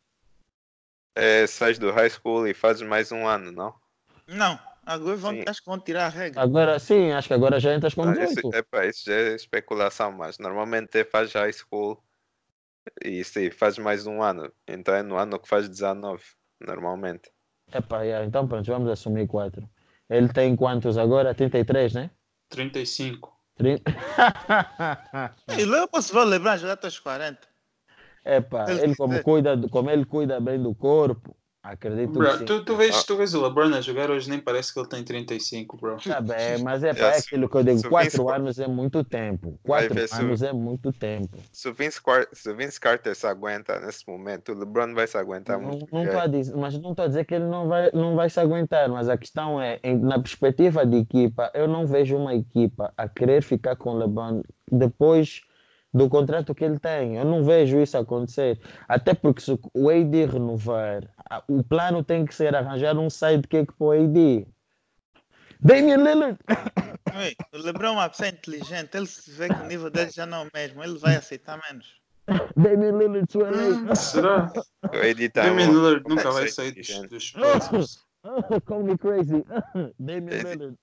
é, 1.16 1.48
sais 1.48 1.80
do 1.80 1.90
high 1.90 2.10
school 2.10 2.46
e 2.46 2.54
fazes 2.54 2.86
mais 2.86 3.10
um 3.10 3.26
ano, 3.26 3.50
não? 3.50 3.74
Não, 4.28 4.58
agora 4.86 5.16
vão, 5.16 5.32
acho 5.46 5.60
que 5.62 5.66
vão 5.68 5.80
tirar 5.80 6.06
a 6.06 6.08
regra. 6.08 6.40
Agora 6.42 6.78
sim, 6.78 7.12
acho 7.12 7.28
que 7.28 7.34
agora 7.34 7.60
já 7.60 7.74
entras 7.74 7.94
com 7.94 8.02
Ah, 8.06 8.12
isso, 8.22 8.34
18. 8.40 8.56
epá, 8.56 8.86
isso 8.86 9.04
já 9.06 9.14
é 9.14 9.34
especulação, 9.34 10.12
mas 10.12 10.38
normalmente 10.38 11.04
faz 11.04 11.32
high 11.32 11.52
school 11.52 12.02
e 13.04 13.22
sim, 13.24 13.50
faz 13.50 13.78
mais 13.78 14.06
um 14.06 14.22
ano. 14.22 14.52
Então 14.66 14.94
é 14.94 15.02
no 15.02 15.16
ano 15.16 15.38
que 15.38 15.48
faz 15.48 15.68
19, 15.68 16.24
normalmente. 16.60 17.30
Epá, 17.72 18.02
yeah, 18.02 18.24
então 18.26 18.46
pronto, 18.46 18.66
vamos 18.70 18.90
assumir 18.90 19.26
4. 19.26 19.68
Ele 20.08 20.28
tem 20.28 20.54
quantos 20.56 20.96
agora? 20.98 21.34
33, 21.34 21.94
né? 21.94 22.10
35. 22.48 23.32
30... 23.56 23.90
E 25.58 25.62
eu 25.62 25.88
posso 25.88 26.12
ver 26.12 26.20
o 26.20 26.24
Lebron 26.24 26.56
jogar 26.56 26.74
até 26.74 26.88
os 26.88 26.98
40. 26.98 27.48
Epá, 28.24 28.70
Ele- 28.70 28.82
ele 28.82 28.96
como, 28.96 29.20
cuida, 29.20 29.56
como 29.70 29.90
ele 29.90 30.04
cuida 30.06 30.40
bem 30.40 30.62
do 30.62 30.74
corpo, 30.74 31.36
acredito 31.64 32.12
que 32.12 32.18
Bro, 32.18 32.38
sim. 32.38 32.44
tu, 32.44 32.64
tu, 32.64 32.76
vês, 32.76 33.02
tu 33.04 33.16
vês 33.16 33.34
o 33.34 33.42
LeBron 33.42 33.74
a 33.74 33.80
jogar 33.80 34.10
hoje, 34.10 34.28
nem 34.28 34.38
parece 34.38 34.72
que 34.72 34.78
ele 34.78 34.88
tem 34.88 35.02
35, 35.02 35.76
bro. 35.78 35.96
Tá 35.96 36.20
bem, 36.20 36.58
mas 36.62 36.84
é, 36.84 36.90
É, 36.90 36.94
pá, 36.94 37.06
é 37.06 37.18
aquilo 37.18 37.48
que 37.48 37.56
eu 37.56 37.64
digo, 37.64 37.78
se 37.78 37.86
o 37.86 37.90
4 37.90 38.22
Vince- 38.22 38.34
anos 38.34 38.58
é 38.58 38.68
muito 38.68 39.02
tempo. 39.02 39.58
Vai 39.64 39.88
4 39.88 39.94
ver 39.94 40.08
se 40.08 40.14
o- 40.14 40.18
anos 40.18 40.42
é 40.42 40.52
muito 40.52 40.92
tempo. 40.92 41.38
Se 41.50 41.68
o, 41.68 41.72
Vince, 41.74 42.00
se 42.32 42.50
o 42.50 42.54
Vince 42.56 42.78
Carter 42.78 43.14
se 43.16 43.26
aguenta 43.26 43.80
nesse 43.80 44.06
momento, 44.06 44.52
o 44.52 44.58
LeBron 44.58 44.94
vai 44.94 45.06
se 45.06 45.16
aguentar 45.16 45.58
Não, 45.58 45.68
muito. 45.68 45.86
não 45.90 46.20
a 46.20 46.26
dizer, 46.26 46.54
mas 46.54 46.78
não 46.78 46.90
estou 46.90 47.04
a 47.06 47.08
dizer 47.08 47.24
que 47.24 47.34
ele 47.34 47.46
não 47.46 47.66
vai, 47.66 47.90
não 47.92 48.14
vai 48.14 48.28
se 48.28 48.38
aguentar, 48.38 48.88
mas 48.90 49.08
a 49.08 49.16
questão 49.16 49.60
é, 49.60 49.80
em- 49.82 49.98
na 49.98 50.18
perspectiva 50.18 50.84
de 50.84 50.98
equipa, 50.98 51.50
eu 51.54 51.66
não 51.66 51.86
vejo 51.86 52.16
uma 52.16 52.34
equipa 52.34 52.92
a 52.96 53.08
querer 53.08 53.42
ficar 53.42 53.74
com 53.76 53.90
o 53.90 53.98
LeBron 53.98 54.42
depois 54.70 55.40
do 55.94 56.08
contrato 56.08 56.54
que 56.54 56.64
ele 56.64 56.78
tem. 56.78 57.16
Eu 57.16 57.24
não 57.24 57.44
vejo 57.44 57.80
isso 57.80 57.96
acontecer. 57.96 58.60
Até 58.88 59.14
porque 59.14 59.40
se 59.40 59.58
o 59.72 59.88
AD 59.88 60.26
renovar, 60.26 61.08
o 61.48 61.62
plano 61.62 62.02
tem 62.02 62.26
que 62.26 62.34
ser 62.34 62.54
arranjar 62.54 62.98
um 62.98 63.08
sidekick 63.08 63.72
para 63.72 63.86
o 63.86 63.92
AD. 63.92 64.46
Damian 65.60 65.98
Lillard! 65.98 66.38
O 67.52 67.58
Lebron 67.58 67.90
é 67.90 67.92
uma 67.92 68.08
pessoa 68.08 68.28
inteligente. 68.28 68.96
Ele 68.96 69.06
se 69.06 69.30
vê 69.30 69.46
que 69.46 69.54
o 69.54 69.66
nível 69.66 69.88
dele 69.88 70.10
já 70.10 70.26
não 70.26 70.38
é 70.38 70.42
o 70.46 70.50
mesmo. 70.52 70.82
Ele 70.82 70.98
vai 70.98 71.14
aceitar 71.14 71.60
menos. 71.70 71.94
Damian 72.56 72.98
Lillard 72.98 73.38
LA! 73.38 73.92
Hum, 73.92 73.94
será? 73.94 74.52
O 74.82 74.96
AD 74.96 75.28
tá 75.28 75.44
Damian 75.44 75.68
Lillard 75.68 76.02
nunca 76.08 76.32
vai 76.32 76.48
sair 76.48 76.72
dos, 76.72 77.32
dos. 77.70 78.04
Call 78.66 78.82
me 78.82 78.98
crazy! 78.98 79.44
Damian 80.00 80.34
Esse- 80.34 80.74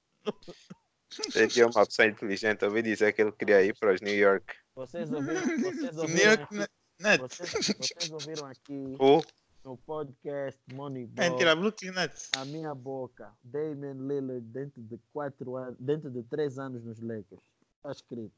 Lillard! 1.20 1.54
Ele 1.54 1.62
é 1.62 1.66
uma 1.66 1.86
pessoa 1.86 2.08
inteligente. 2.08 2.66
Ouvi 2.66 2.82
dizer 2.82 3.14
que 3.14 3.22
ele 3.22 3.32
queria 3.32 3.64
ir 3.64 3.76
para 3.78 3.94
os 3.94 4.02
New 4.02 4.16
York. 4.16 4.54
Vocês 4.76 5.12
ouviram, 5.12 5.42
vocês 5.42 5.96
New 5.96 6.02
ouviram 6.02 6.32
York 6.32 6.44
aqui, 6.44 7.18
vocês, 7.20 7.50
vocês 7.52 8.12
ouviram 8.12 8.46
aqui 8.48 8.96
Ou 9.00 9.24
no 9.64 9.78
podcast 9.78 10.60
É, 10.70 10.74
Moneyball 10.74 11.38
tira 11.38 11.56
Brooklyn 11.56 11.92
Nets. 11.92 12.30
a 12.36 12.46
minha 12.46 12.74
boca, 12.74 13.32
Damian 13.44 13.94
Lillard 13.94 14.42
dentro 14.42 14.82
de 14.82 15.00
quatro 15.14 15.56
anos, 15.56 15.76
dentro 15.80 16.10
de 16.10 16.24
três 16.24 16.58
anos 16.58 16.84
nos 16.84 17.00
Lakers. 17.00 17.42
Está 17.78 17.92
escrito. 17.92 18.34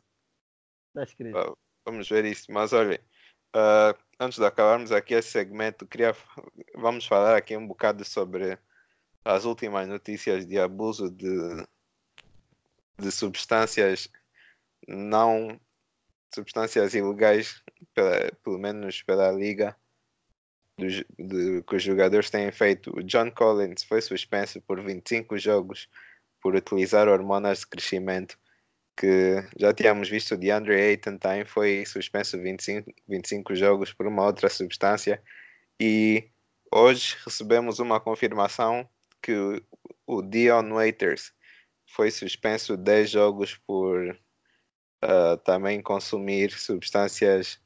Está 0.90 1.04
escrito. 1.04 1.38
Ah, 1.38 1.54
vamos 1.86 2.10
ver 2.10 2.26
isso. 2.26 2.52
Mas 2.52 2.74
olhem, 2.74 3.00
ah, 3.54 3.96
antes 4.20 4.38
de 4.38 4.46
acabarmos 4.46 4.92
aqui 4.92 5.14
esse 5.14 5.32
segmento, 5.32 5.86
queria, 5.88 6.16
vamos 6.76 7.06
falar 7.06 7.38
aqui 7.38 7.56
um 7.56 7.68
bocado 7.68 8.04
sobre 8.04 8.58
as 9.24 9.46
últimas 9.46 9.88
notícias 9.88 10.46
de 10.46 10.60
abuso 10.60 11.10
de, 11.10 11.66
de 12.98 13.12
substâncias 13.12 14.08
não 14.88 15.60
substâncias 16.34 16.96
ilegais, 16.96 17.62
pela- 17.94 18.32
pelo 18.44 18.58
menos 18.58 19.04
pela 19.04 19.32
liga, 19.32 19.76
dos- 20.78 21.04
de- 21.18 21.62
que 21.62 21.76
os 21.76 21.84
jogadores 21.84 22.30
têm 22.30 22.52
feito. 22.52 22.92
O 22.98 23.04
John 23.04 23.30
Collins 23.32 23.84
foi 23.84 24.02
suspenso 24.02 24.60
por 24.62 24.82
25 24.82 25.38
jogos 25.38 25.88
por 26.42 26.56
utilizar 26.56 27.08
hormonas 27.08 27.60
de 27.60 27.68
crescimento 27.68 28.38
que 28.96 29.44
já 29.58 29.74
tínhamos 29.74 30.10
visto 30.10 30.38
de 30.38 30.52
Andre 30.52 30.76
Ayton 30.80 31.18
também 31.18 31.46
foi 31.46 31.86
suspenso 31.86 32.40
25, 32.40 32.94
25 33.08 33.56
jogos 33.56 33.92
por 33.92 34.06
uma 34.06 34.24
outra 34.24 34.50
substância 34.50 35.22
e 35.80 36.30
hoje 36.72 37.18
recebemos 37.26 37.80
uma 37.80 38.00
confirmação 38.00 38.88
que 39.22 39.34
o, 40.06 40.22
Dion 40.22 40.70
Waiters 40.74 41.34
foi 41.94 42.10
suspenso 42.12 42.76
10 42.76 43.10
jogos 43.12 43.56
por 43.68 44.18
ah, 45.02 45.38
também 45.46 45.82
consumir 45.82 46.52
substâncias 46.52 47.60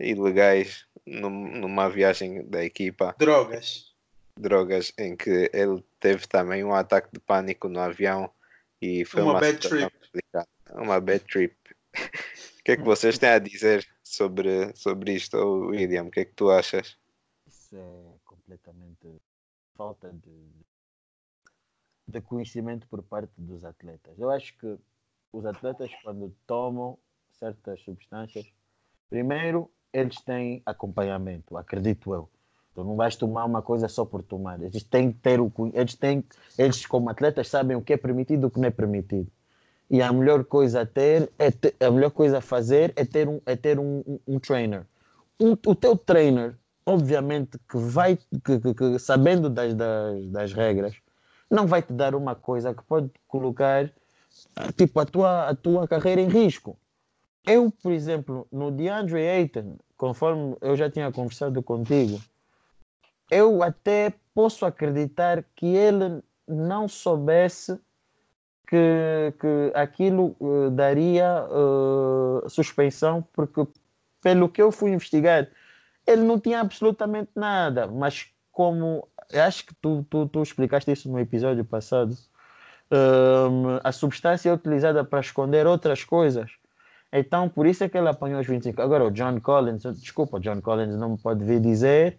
ilegais 0.00 0.86
num- 1.06 1.58
numa 1.60 1.88
viagem 1.88 2.48
da 2.48 2.64
equipa 2.64 3.14
Drogas. 3.18 3.92
drogas 4.38 4.92
em 4.98 5.16
que 5.16 5.50
ele 5.52 5.84
teve 6.00 6.26
também 6.26 6.64
um 6.64 6.74
ataque 6.74 7.08
de 7.12 7.20
pânico 7.20 7.68
no 7.68 7.78
avião 7.80 8.32
e 8.80 9.04
foi 9.04 9.22
Uma 9.22 9.32
uma, 9.32 9.40
bad 9.40 9.58
trip. 9.58 9.90
complicada. 10.00 10.48
Uma 10.72 11.00
bad 11.00 11.24
trip. 11.24 11.54
O 12.62 12.64
que 12.64 12.70
é 12.72 12.76
que 12.76 12.84
vocês 12.84 13.18
têm 13.18 13.28
a 13.28 13.40
dizer 13.40 13.84
sobre, 14.04 14.72
sobre 14.76 15.14
isto, 15.14 15.36
William? 15.66 16.04
O 16.04 16.10
que 16.12 16.20
é 16.20 16.24
que 16.24 16.32
tu 16.32 16.48
achas? 16.48 16.96
Isso 17.44 17.74
é 17.76 18.14
completamente 18.24 19.20
falta 19.76 20.12
de, 20.12 20.48
de 22.06 22.20
conhecimento 22.20 22.86
por 22.88 23.02
parte 23.02 23.32
dos 23.38 23.64
atletas. 23.64 24.18
Eu 24.18 24.30
acho 24.30 24.56
que 24.58 24.76
os 25.32 25.46
atletas, 25.46 25.90
quando 26.02 26.34
tomam 26.46 26.98
certas 27.30 27.80
substâncias, 27.82 28.46
primeiro 29.10 29.70
eles 29.92 30.16
têm 30.22 30.62
acompanhamento, 30.64 31.56
acredito 31.56 32.14
eu. 32.14 32.28
Tu 32.74 32.82
não 32.82 32.96
vais 32.96 33.16
tomar 33.16 33.44
uma 33.44 33.60
coisa 33.60 33.86
só 33.88 34.04
por 34.04 34.22
tomar. 34.22 34.60
Eles 34.62 34.82
têm 34.82 35.12
que 35.12 35.18
ter 35.18 35.40
o 35.40 35.52
eles 35.74 35.94
têm 35.94 36.24
eles 36.58 36.86
como 36.86 37.10
atletas 37.10 37.48
sabem 37.48 37.76
o 37.76 37.82
que 37.82 37.92
é 37.92 37.96
permitido 37.98 38.44
e 38.44 38.46
o 38.46 38.50
que 38.50 38.58
não 38.60 38.68
é 38.68 38.70
permitido. 38.70 39.30
E 39.90 40.00
a 40.00 40.12
melhor 40.12 40.44
coisa 40.44 40.80
a 40.82 40.86
ter 40.86 41.30
é 41.38 41.48
a 41.86 41.90
melhor 41.90 42.10
coisa 42.10 42.38
a 42.38 42.40
fazer 42.40 42.92
é 42.96 43.04
ter 43.04 43.28
um 43.28 43.40
é 43.44 43.54
ter 43.56 43.78
um, 43.78 44.02
um, 44.06 44.18
um 44.26 44.38
trainer. 44.40 44.86
Um- 45.40 45.52
o 45.52 45.74
teu 45.74 45.96
trainer, 45.96 46.56
obviamente 46.86 47.58
que 47.68 47.76
vai 47.78 48.16
que, 48.16 48.58
que- 48.60 48.74
que 48.74 48.98
sabendo 48.98 49.50
das, 49.50 49.74
das, 49.74 50.26
das 50.30 50.52
regras, 50.54 50.94
não 51.52 51.66
vai 51.66 51.82
te 51.82 51.92
dar 51.92 52.14
uma 52.14 52.34
coisa 52.34 52.72
que 52.72 52.82
pode 52.82 53.10
colocar 53.28 53.92
ah, 54.56 54.72
tipo 54.72 54.98
a 54.98 55.04
tua 55.04 55.50
a 55.50 55.54
tua 55.54 55.86
carreira 55.86 56.22
em 56.22 56.28
risco. 56.28 56.78
Eu, 57.46 57.70
por 57.70 57.92
exemplo, 57.92 58.46
no 58.50 58.70
DeAndre 58.70 59.28
Ayton, 59.28 59.76
conforme 59.96 60.56
eu 60.62 60.74
já 60.76 60.88
tinha 60.88 61.12
conversado 61.12 61.62
contigo, 61.62 62.18
eu 63.30 63.62
até 63.62 64.14
posso 64.34 64.64
acreditar 64.64 65.44
que 65.54 65.66
ele 65.66 66.22
não 66.48 66.88
soubesse 66.88 67.78
que, 68.66 69.34
que 69.38 69.72
aquilo 69.74 70.34
eh, 70.40 70.70
daria 70.70 71.44
eh, 71.46 72.48
suspensão, 72.48 73.26
porque 73.32 73.66
pelo 74.22 74.48
que 74.48 74.62
eu 74.62 74.72
fui 74.72 74.92
investigar, 74.92 75.48
ele 76.06 76.22
não 76.22 76.38
tinha 76.38 76.60
absolutamente 76.60 77.30
nada, 77.34 77.86
mas 77.86 78.32
como 78.50 79.06
acho 79.34 79.66
que 79.66 79.74
tu, 79.74 80.04
tu, 80.08 80.26
tu 80.28 80.42
explicaste 80.42 80.90
isso 80.90 81.10
no 81.10 81.18
episódio 81.18 81.64
passado, 81.64 82.16
hum, 82.90 83.78
a 83.82 83.92
substância 83.92 84.50
é 84.50 84.52
utilizada 84.52 85.04
para 85.04 85.20
esconder 85.20 85.66
outras 85.66 86.04
coisas. 86.04 86.50
Então, 87.12 87.48
por 87.48 87.66
isso 87.66 87.84
é 87.84 87.88
que 87.88 87.98
ele 87.98 88.08
apanhou 88.08 88.40
os 88.40 88.46
25. 88.46 88.80
Agora, 88.80 89.04
o 89.04 89.10
John 89.10 89.38
Collins, 89.40 89.82
desculpa, 90.00 90.38
o 90.38 90.40
John 90.40 90.60
Collins 90.62 90.96
não 90.96 91.10
me 91.10 91.18
pode 91.18 91.44
vir 91.44 91.60
dizer 91.60 92.18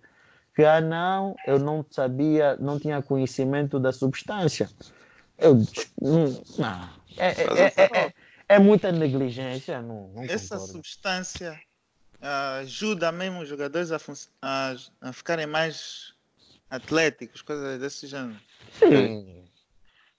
que, 0.55 0.63
ah, 0.63 0.79
não, 0.79 1.35
eu 1.47 1.57
não 1.57 1.83
sabia, 1.89 2.55
não 2.57 2.79
tinha 2.79 3.01
conhecimento 3.01 3.79
da 3.79 3.91
substância. 3.91 4.69
Eu, 5.37 5.55
não, 5.99 6.43
não. 6.59 6.89
É, 7.17 7.27
é, 7.27 7.73
é, 7.75 8.05
é, 8.05 8.13
é, 8.47 8.59
muita 8.59 8.91
negligência, 8.91 9.81
não, 9.81 10.09
não 10.09 10.23
Essa 10.23 10.55
concordo. 10.55 10.73
substância 10.73 11.59
ah, 12.21 12.57
ajuda 12.59 13.11
mesmo 13.11 13.41
os 13.41 13.49
jogadores 13.49 13.91
a, 13.91 13.97
a, 14.41 14.75
a 15.01 15.13
ficarem 15.13 15.47
mais 15.47 16.12
atléticos, 16.73 17.41
coisas 17.41 17.79
desse 17.79 18.07
gênero. 18.07 18.39
Sim. 18.71 19.45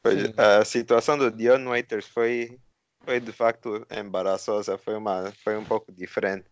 Pois, 0.03 0.23
Sim. 0.23 0.35
a 0.37 0.64
situação 0.64 1.19
do 1.19 1.31
Dion 1.31 1.64
Waiters 1.64 2.07
foi, 2.07 2.59
foi 3.05 3.21
de 3.21 3.33
facto 3.33 3.87
embaraçosa, 3.90 4.79
foi, 4.79 4.95
uma, 4.95 5.33
foi 5.43 5.57
um 5.57 5.64
pouco 5.64 5.90
diferente. 5.90 6.47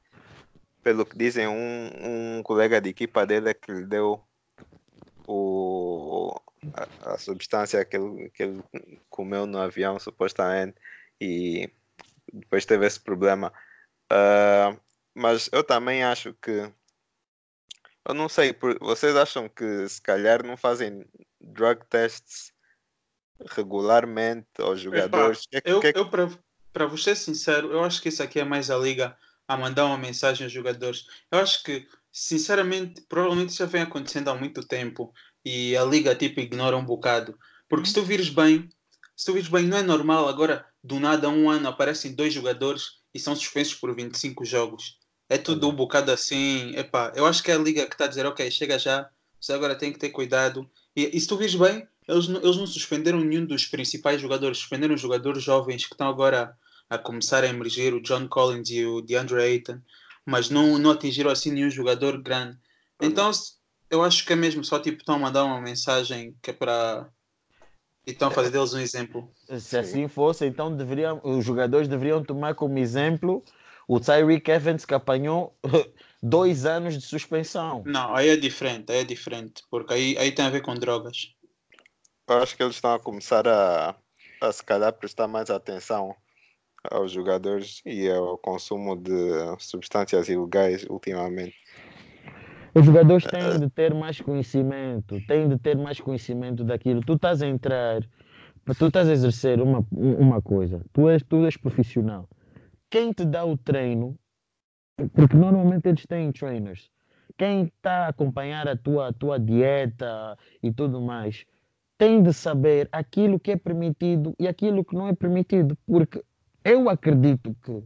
pelo 0.83 1.07
que 1.07 1.17
dizem, 1.17 1.47
um, 1.47 2.38
um 2.38 2.43
colega 2.43 2.81
de 2.81 2.91
equipa 2.91 3.25
dele 3.25 3.51
é 3.51 3.55
que 3.55 3.71
lhe 3.71 3.87
deu 3.87 4.21
o, 5.27 6.35
a, 6.75 7.12
a 7.15 7.19
substância 7.19 7.85
que 7.85 7.97
ele, 7.97 8.31
que 8.31 8.43
ele 8.43 8.62
comeu 9.09 9.47
no 9.47 9.59
avião, 9.59 9.99
supostamente, 9.99 10.77
e 11.21 11.71
depois 12.33 12.67
teve 12.67 12.87
esse 12.87 13.01
problema. 13.01 13.53
Uh, 14.11 14.79
mas 15.15 15.49
eu 15.53 15.62
também 15.62 16.03
acho 16.03 16.35
que. 16.35 16.71
Eu 18.07 18.15
não 18.15 18.29
sei, 18.29 18.57
vocês 18.81 19.15
acham 19.15 19.49
que 19.49 19.88
se 19.88 20.01
calhar 20.01 20.45
não 20.45 20.57
fazem 20.57 21.05
drug 21.41 21.85
tests 21.88 22.53
regularmente 23.51 24.49
aos 24.59 24.81
jogadores? 24.81 25.47
Epa, 25.53 25.69
eu, 25.69 25.81
que... 25.81 25.93
eu 25.95 26.09
para 26.73 26.87
vos 26.87 27.05
ser 27.05 27.17
sincero, 27.17 27.71
eu 27.71 27.85
acho 27.85 28.01
que 28.01 28.09
isso 28.09 28.23
aqui 28.23 28.41
é 28.41 28.45
mais 28.45 28.71
a 28.71 28.79
liga 28.79 29.17
a 29.47 29.57
mandar 29.57 29.87
uma 29.87 29.99
mensagem 29.99 30.45
aos 30.45 30.53
jogadores. 30.53 31.05
Eu 31.31 31.38
acho 31.38 31.62
que, 31.62 31.87
sinceramente, 32.11 33.03
provavelmente 33.03 33.51
isso 33.51 33.59
já 33.59 33.67
vem 33.67 33.83
acontecendo 33.83 34.29
há 34.29 34.35
muito 34.35 34.67
tempo 34.67 35.12
e 35.45 35.77
a 35.77 35.85
liga 35.85 36.15
tipo 36.15 36.41
ignora 36.41 36.77
um 36.77 36.85
bocado. 36.85 37.38
Porque 37.69 37.87
se 37.87 37.95
tu 37.95 38.03
vires 38.03 38.29
bem, 38.29 38.69
se 39.17 39.27
tu 39.27 39.35
vires 39.35 39.49
bem, 39.49 39.67
não 39.67 39.77
é 39.77 39.83
normal 39.83 40.29
agora 40.29 40.65
do 40.83 40.99
nada 40.99 41.29
um 41.29 41.51
ano 41.51 41.69
aparecem 41.69 42.15
dois 42.15 42.33
jogadores 42.33 43.03
e 43.15 43.19
são 43.19 43.37
suspensos 43.37 43.75
por 43.75 43.95
25 43.95 44.45
jogos. 44.45 44.99
É 45.33 45.38
tudo 45.38 45.66
um 45.66 45.75
bocado 45.75 46.12
assim. 46.12 46.77
Epá, 46.77 47.11
eu 47.16 47.25
acho 47.25 47.42
que 47.42 47.51
é 47.51 47.55
a 47.55 47.59
liga 47.59 47.87
que 47.87 47.95
está 47.95 48.05
a 48.05 48.09
dizer, 48.09 48.27
ok, 48.27 48.51
chega 48.51 48.79
já, 48.79 49.09
você 49.40 49.55
agora 49.55 49.75
tem 49.75 49.90
que 49.90 49.99
ter 49.99 50.11
cuidado. 50.11 50.68
E, 50.95 51.16
e 51.16 51.18
se 51.18 51.27
tu 51.27 51.38
vires 51.38 51.55
bem, 51.55 51.88
eles, 52.07 52.29
eles 52.29 52.57
não 52.59 52.66
suspenderam 52.66 53.18
nenhum 53.18 53.47
dos 53.47 53.64
principais 53.64 54.21
jogadores, 54.21 54.59
suspenderam 54.59 54.95
os 54.95 55.01
jogadores 55.01 55.42
jovens 55.42 55.87
que 55.87 55.95
estão 55.95 56.07
agora 56.07 56.55
a 56.90 56.99
começar 56.99 57.45
a 57.45 57.49
emergir, 57.49 57.95
o 57.95 58.03
John 58.03 58.29
Collins 58.29 58.68
e 58.68 58.85
o 58.85 59.01
DeAndre 59.01 59.40
Ayton, 59.40 59.81
mas 60.27 60.51
não, 60.51 60.79
não 60.79 60.90
atingiram 60.90 61.31
assim 61.31 61.51
nenhum 61.51 61.71
jogador 61.71 62.21
grande. 62.21 62.59
Então 63.01 63.31
eu 63.88 64.03
acho 64.03 64.27
que 64.27 64.35
é 64.35 64.37
mesmo 64.37 64.62
só 64.62 64.79
tipo 64.79 64.99
estão 64.99 65.14
a 65.14 65.18
mandar 65.18 65.45
uma 65.45 65.62
mensagem 65.62 66.37
que 66.42 66.51
é 66.51 66.53
para 66.53 67.09
e 68.07 68.11
estão 68.11 68.29
a 68.29 68.31
fazer 68.31 68.51
deles 68.51 68.75
um 68.75 68.81
exemplo. 68.81 69.33
Se 69.59 69.79
assim 69.79 70.09
fosse, 70.09 70.45
então 70.45 70.77
deveriam, 70.77 71.23
os 71.25 71.42
jogadores 71.42 71.88
deveriam 71.88 72.23
tomar 72.23 72.55
como 72.55 72.79
exemplo 72.79 73.42
o 73.92 74.00
Tyreek 74.00 74.50
Evans 74.50 74.87
que 74.87 74.94
apanhou 74.94 75.55
dois 76.22 76.64
anos 76.64 76.94
de 76.94 77.02
suspensão. 77.02 77.83
Não, 77.85 78.14
aí 78.14 78.31
é 78.31 78.37
diferente, 78.38 78.90
aí 78.90 79.00
é 79.00 79.05
diferente, 79.05 79.62
porque 79.70 79.92
aí, 79.92 80.16
aí 80.16 80.33
tem 80.33 80.46
a 80.46 80.50
ver 80.50 80.62
com 80.62 80.74
drogas. 80.74 81.35
Eu 82.26 82.38
acho 82.38 82.57
que 82.57 82.62
eles 82.62 82.76
estão 82.76 82.94
a 82.94 82.98
começar 82.98 83.46
a, 83.46 83.94
a 84.40 84.50
se 84.50 84.64
calhar 84.64 84.94
prestar 84.94 85.28
mais 85.28 85.50
atenção 85.50 86.16
aos 86.90 87.12
jogadores 87.12 87.83
e 87.85 88.09
ao 88.09 88.38
consumo 88.38 88.96
de 88.96 89.11
substâncias 89.59 90.26
ilegais 90.31 90.87
ultimamente. 90.88 91.55
Os 92.74 92.87
jogadores 92.87 93.24
têm 93.24 93.61
de 93.61 93.68
ter 93.68 93.92
mais 93.92 94.18
conhecimento, 94.18 95.20
têm 95.26 95.46
de 95.46 95.59
ter 95.59 95.76
mais 95.76 96.00
conhecimento 96.00 96.64
daquilo. 96.64 97.02
Tu 97.02 97.12
estás 97.12 97.42
a 97.42 97.46
entrar, 97.46 98.00
tu 98.78 98.87
estás 98.87 99.07
a 99.07 99.12
exercer 99.12 99.61
uma, 99.61 99.87
uma 99.92 100.40
coisa, 100.40 100.81
tu 100.94 101.11
és, 101.11 101.22
tu 101.22 101.44
és 101.44 101.59
profissional. 101.59 102.26
Quem 102.92 103.11
te 103.11 103.24
dá 103.24 103.42
o 103.42 103.57
treino, 103.57 104.18
porque 105.14 105.35
normalmente 105.35 105.88
eles 105.88 106.05
têm 106.05 106.31
trainers, 106.31 106.90
quem 107.38 107.62
está 107.62 108.05
a 108.05 108.09
acompanhar 108.09 108.68
a 108.68 108.76
tua, 108.76 109.09
a 109.09 109.12
tua 109.14 109.40
dieta 109.40 110.37
e 110.62 110.70
tudo 110.70 111.00
mais, 111.00 111.46
tem 111.96 112.22
de 112.22 112.35
saber 112.35 112.90
aquilo 112.92 113.40
que 113.40 113.52
é 113.52 113.57
permitido 113.57 114.37
e 114.38 114.46
aquilo 114.46 114.85
que 114.85 114.94
não 114.94 115.09
é 115.09 115.14
permitido, 115.14 115.74
porque 115.87 116.22
eu 116.62 116.90
acredito 116.90 117.57
que, 117.64 117.83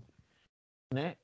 né, 0.92 1.14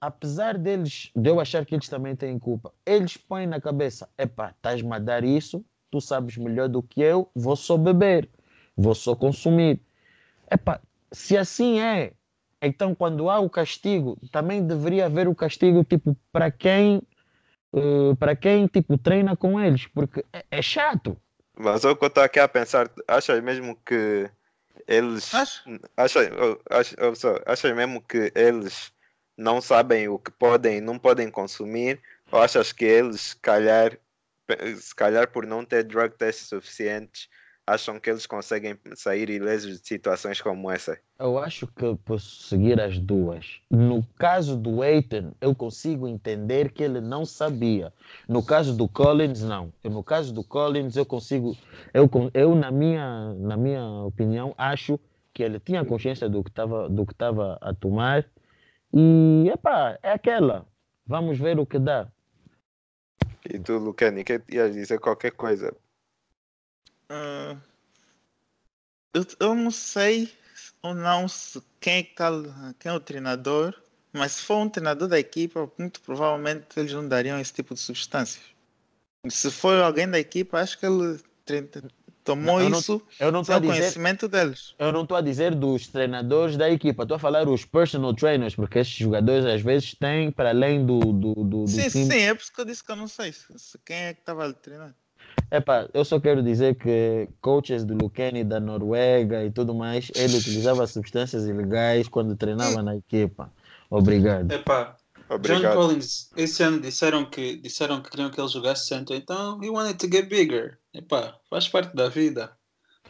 apesar 0.00 0.56
deles, 0.56 1.10
de 1.14 1.28
eu 1.28 1.38
achar 1.38 1.66
que 1.66 1.74
eles 1.74 1.90
também 1.90 2.16
têm 2.16 2.38
culpa, 2.38 2.72
eles 2.86 3.18
põem 3.18 3.46
na 3.46 3.60
cabeça: 3.60 4.08
epá, 4.16 4.48
estás-me 4.48 4.94
a 4.94 4.98
dar 4.98 5.22
isso, 5.24 5.62
tu 5.90 6.00
sabes 6.00 6.38
melhor 6.38 6.70
do 6.70 6.82
que 6.82 7.02
eu, 7.02 7.30
vou 7.34 7.54
só 7.54 7.76
beber, 7.76 8.30
vou 8.74 8.94
só 8.94 9.14
consumir. 9.14 9.78
Epá, 10.50 10.80
se 11.12 11.36
assim 11.36 11.80
é, 11.80 12.14
então 12.60 12.94
quando 12.94 13.28
há 13.28 13.38
o 13.38 13.50
castigo, 13.50 14.18
também 14.30 14.66
deveria 14.66 15.06
haver 15.06 15.28
o 15.28 15.34
castigo 15.34 15.84
tipo 15.84 16.16
para 16.32 16.50
quem 16.50 17.02
uh, 17.72 18.16
para 18.16 18.34
quem 18.34 18.66
tipo 18.66 18.96
treina 18.98 19.36
com 19.36 19.60
eles, 19.60 19.86
porque 19.86 20.24
é, 20.32 20.44
é 20.50 20.62
chato. 20.62 21.16
Mas 21.58 21.84
eu 21.84 21.92
estou 21.92 22.22
aqui 22.22 22.38
a 22.38 22.48
pensar, 22.48 22.90
achas 23.08 23.42
mesmo 23.42 23.76
que 23.84 24.30
eles 24.86 25.34
Acho. 25.34 25.64
acham, 25.96 26.98
acham 27.46 27.74
mesmo 27.74 28.00
que 28.02 28.30
eles 28.34 28.92
não 29.36 29.60
sabem 29.60 30.08
o 30.08 30.18
que 30.18 30.30
podem 30.30 30.78
e 30.78 30.80
não 30.80 30.98
podem 30.98 31.30
consumir? 31.30 32.00
Ou 32.30 32.40
achas 32.40 32.72
que 32.72 32.84
eles, 32.84 33.20
se 33.20 33.36
calhar, 33.36 33.98
se 34.76 34.94
calhar 34.94 35.28
por 35.28 35.46
não 35.46 35.64
ter 35.64 35.84
drug 35.84 36.14
tests 36.16 36.48
suficientes, 36.48 37.28
acham 37.66 37.98
que 37.98 38.08
eles 38.08 38.26
conseguem 38.26 38.78
sair 38.94 39.28
ilesos 39.28 39.80
de 39.80 39.86
situações 39.86 40.40
como 40.40 40.70
essa? 40.70 40.98
Eu 41.18 41.38
acho 41.38 41.66
que 41.66 41.96
posso 42.04 42.44
seguir 42.44 42.80
as 42.80 42.98
duas. 42.98 43.60
No 43.68 44.06
caso 44.16 44.56
do 44.56 44.82
Aiton, 44.82 45.32
eu 45.40 45.54
consigo 45.54 46.06
entender 46.06 46.70
que 46.70 46.82
ele 46.82 47.00
não 47.00 47.26
sabia. 47.26 47.92
No 48.28 48.42
caso 48.42 48.76
do 48.76 48.88
Collins, 48.88 49.42
não. 49.42 49.72
no 49.82 50.04
caso 50.04 50.32
do 50.32 50.44
Collins, 50.44 50.96
eu 50.96 51.04
consigo. 51.04 51.56
Eu, 51.92 52.08
eu 52.32 52.54
na, 52.54 52.70
minha, 52.70 53.34
na 53.34 53.56
minha 53.56 53.84
opinião, 54.04 54.54
acho 54.56 55.00
que 55.34 55.42
ele 55.42 55.58
tinha 55.58 55.84
consciência 55.84 56.28
do 56.28 56.44
que 56.44 56.50
estava 56.50 56.88
do 56.88 57.04
que 57.04 57.12
estava 57.12 57.58
a 57.60 57.74
tomar. 57.74 58.24
E, 58.94 59.50
epá, 59.52 59.98
é 60.02 60.12
aquela. 60.12 60.66
Vamos 61.04 61.38
ver 61.38 61.58
o 61.58 61.66
que 61.66 61.78
dá. 61.78 62.08
E 63.48 63.58
tu, 63.58 63.78
Lucani, 63.78 64.24
que 64.24 64.40
ias 64.50 64.72
dizer 64.72 64.98
qualquer 64.98 65.32
coisa? 65.32 65.74
Uh, 67.10 67.60
eu, 69.14 69.26
eu 69.40 69.54
não 69.54 69.70
sei 69.70 70.30
ou 70.82 70.94
não 70.94 71.28
se 71.28 71.62
quem 71.80 71.98
é, 71.98 72.02
que 72.02 72.14
tá, 72.14 72.30
quem 72.78 72.90
é 72.90 72.94
o 72.94 73.00
treinador, 73.00 73.74
mas 74.12 74.32
se 74.32 74.42
for 74.42 74.58
um 74.58 74.68
treinador 74.68 75.08
da 75.08 75.18
equipa, 75.18 75.70
muito 75.78 76.00
provavelmente 76.00 76.66
eles 76.76 76.92
não 76.92 77.06
dariam 77.06 77.38
esse 77.38 77.52
tipo 77.52 77.74
de 77.74 77.80
substâncias. 77.80 78.44
Se 79.28 79.50
for 79.50 79.80
alguém 79.82 80.08
da 80.08 80.18
equipa, 80.18 80.60
acho 80.60 80.78
que 80.78 80.86
ele 80.86 81.20
tomou 82.22 82.60
não, 82.60 82.78
isso 82.78 83.02
eu 83.18 83.32
não, 83.32 83.42
eu 83.48 83.60
não 83.60 83.60
conhecimento 83.60 84.28
deles. 84.28 84.74
Eu 84.78 84.92
não 84.92 85.02
estou 85.02 85.16
a 85.16 85.20
dizer 85.20 85.54
dos 85.54 85.88
treinadores 85.88 86.56
da 86.56 86.70
equipa, 86.70 87.02
estou 87.02 87.16
a 87.16 87.20
falar 87.20 87.48
os 87.48 87.64
personal 87.64 88.14
trainers, 88.14 88.54
porque 88.54 88.78
esses 88.78 88.94
jogadores 88.94 89.44
às 89.44 89.62
vezes 89.62 89.94
têm 89.94 90.30
para 90.30 90.50
além 90.50 90.84
do, 90.84 90.98
do, 90.98 91.34
do, 91.34 91.64
do 91.64 91.66
Sim, 91.66 91.90
time. 91.90 92.04
sim, 92.04 92.20
é 92.20 92.34
por 92.34 92.42
isso 92.42 92.52
que 92.52 92.60
eu 92.60 92.64
disse 92.64 92.84
que 92.84 92.92
eu 92.92 92.96
não 92.96 93.08
sei 93.08 93.32
se, 93.32 93.78
quem 93.84 93.96
é 93.96 94.14
que 94.14 94.20
estava 94.20 94.44
a 94.44 94.52
Epa, 95.50 95.88
eu 95.94 96.04
só 96.04 96.18
quero 96.18 96.42
dizer 96.42 96.74
que 96.74 97.28
coaches 97.40 97.84
do 97.84 97.94
Lucani 97.94 98.42
da 98.42 98.58
Noruega 98.58 99.44
e 99.44 99.50
tudo 99.50 99.74
mais, 99.74 100.10
ele 100.14 100.36
utilizava 100.36 100.86
substâncias 100.86 101.46
ilegais 101.46 102.08
quando 102.08 102.36
treinava 102.36 102.82
na 102.82 102.96
equipa. 102.96 103.52
Obrigado. 103.88 104.50
Epa, 104.50 104.96
Obrigado. 105.28 105.62
John 105.62 105.74
Collins, 105.74 106.30
esse 106.36 106.62
ano 106.62 106.80
disseram 106.80 107.24
que, 107.24 107.56
disseram 107.56 108.00
que 108.00 108.10
queriam 108.10 108.30
que 108.30 108.40
ele 108.40 108.48
jogasse 108.48 108.86
centro, 108.86 109.14
então 109.14 109.62
he 109.62 109.68
wanted 109.68 109.98
to 109.98 110.10
get 110.10 110.28
bigger. 110.28 110.78
Epa, 110.94 111.38
faz 111.50 111.68
parte 111.68 111.94
da 111.94 112.08
vida. 112.08 112.52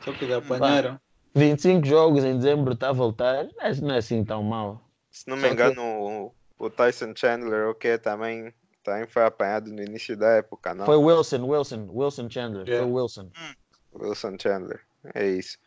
Só 0.04 0.12
que 0.12 0.24
lhe 0.24 0.34
apanharam. 0.34 0.98
25 1.34 1.86
jogos 1.86 2.24
em 2.24 2.36
dezembro 2.36 2.72
está 2.72 2.88
a 2.88 2.92
voltar, 2.92 3.46
não 3.82 3.94
é 3.94 3.98
assim 3.98 4.24
tão 4.24 4.42
mal. 4.42 4.82
Se 5.10 5.28
não 5.28 5.36
me 5.36 5.50
engano, 5.50 5.74
que... 5.74 5.80
o, 5.80 6.32
o 6.58 6.70
Tyson 6.70 7.12
Chandler, 7.14 7.68
o 7.68 7.74
que 7.74 7.98
também 7.98 8.52
também 8.86 9.06
foi 9.08 9.24
apanhado 9.24 9.72
no 9.72 9.82
início 9.82 10.16
da 10.16 10.28
época, 10.28 10.72
não? 10.72 10.86
Foi 10.86 10.96
Wilson, 10.96 11.44
Wilson, 11.44 11.88
Wilson 11.90 12.30
Chandler. 12.30 12.68
Yeah. 12.68 12.86
Foi 12.86 13.02
Wilson. 13.02 13.30
Wilson 13.92 14.36
Chandler, 14.40 14.80
é 15.12 15.26
isso. 15.26 15.58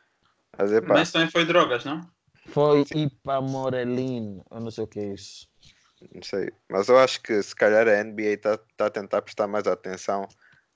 Mas, 0.57 0.71
epa, 0.71 0.93
Mas 0.93 1.11
também 1.11 1.29
foi 1.29 1.45
drogas, 1.45 1.83
não? 1.83 2.01
Foi 2.47 2.85
Ipamorelin, 2.95 4.41
eu 4.49 4.59
não 4.61 4.71
sei 4.71 4.85
o 4.85 4.87
que 4.87 4.99
é 5.01 5.13
isso. 5.13 5.49
Não 6.15 6.23
sei, 6.23 6.49
mas 6.69 6.87
eu 6.87 6.97
acho 6.97 7.21
que 7.21 7.43
se 7.43 7.53
calhar 7.53 7.85
a 7.85 8.03
NBA 8.03 8.21
está 8.21 8.57
tá 8.77 8.85
a 8.85 8.89
tentar 8.89 9.21
prestar 9.21 9.47
mais 9.47 9.67
atenção 9.67 10.25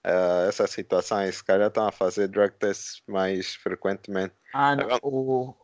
a 0.03 0.45
essa 0.49 0.67
situação 0.67 1.23
e 1.23 1.31
se 1.31 1.41
calhar 1.41 1.69
estão 1.69 1.87
a 1.87 1.93
fazer 1.93 2.27
drug 2.27 2.53
tests 2.59 3.01
mais 3.07 3.55
frequentemente. 3.55 4.33
Ah, 4.53 4.75
não, 4.75 4.99
o, 5.01 5.55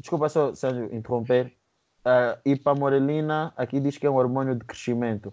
desculpa 0.00 0.28
só, 0.28 0.52
Sérgio, 0.52 0.92
interromper. 0.92 1.54
Uh, 2.04 2.36
ipamorelina 2.44 3.54
aqui 3.56 3.80
diz 3.80 3.96
que 3.96 4.06
é 4.06 4.10
um 4.10 4.16
hormônio 4.16 4.56
de 4.56 4.64
crescimento. 4.64 5.32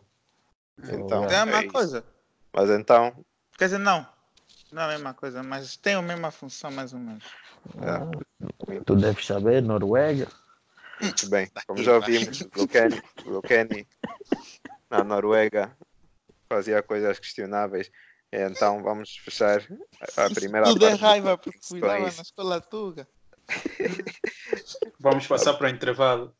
Então, 0.89 1.26
é 1.26 1.38
a 1.38 1.46
mesma 1.46 1.62
é 1.62 1.67
coisa. 1.67 2.04
Mas 2.54 2.70
então. 2.70 3.13
Quer 3.58 3.65
dizer, 3.65 3.78
não. 3.78 4.06
Não 4.72 4.82
é 4.84 4.86
a 4.86 4.88
mesma 4.89 5.13
coisa, 5.13 5.44
mas 5.44 5.76
tem 5.76 5.96
a 5.96 6.02
mesma 6.02 6.32
função, 6.32 6.72
mais 6.72 6.94
ou 6.94 7.00
menos. 7.00 7.26
É. 7.82 8.80
Tu 8.86 8.96
deves 8.96 9.26
saber, 9.26 9.62
Noruega. 9.62 10.28
Muito 11.02 11.30
bem, 11.30 11.50
como 11.65 11.84
já 11.84 11.96
ouvimos, 11.96 12.48
Lukeni 13.26 13.88
na 14.89 15.04
Noruega 15.04 15.76
fazia 16.48 16.84
coisas 16.84 17.17
questionáveis. 17.17 17.91
Então 18.32 18.82
vamos 18.84 19.17
fechar 19.17 19.62
a 20.15 20.30
primeira 20.30 20.67
Tudo 20.67 20.86
é 20.86 20.94
raiva 20.94 21.38
porque 21.38 21.60
cuidava 21.67 22.00
na 22.00 22.08
escola 22.08 22.62
Tuga. 22.62 23.08
Vamos 25.00 25.28
passar 25.28 25.56
para 25.56 25.67
o 25.67 25.70
intervalo. 25.70 26.34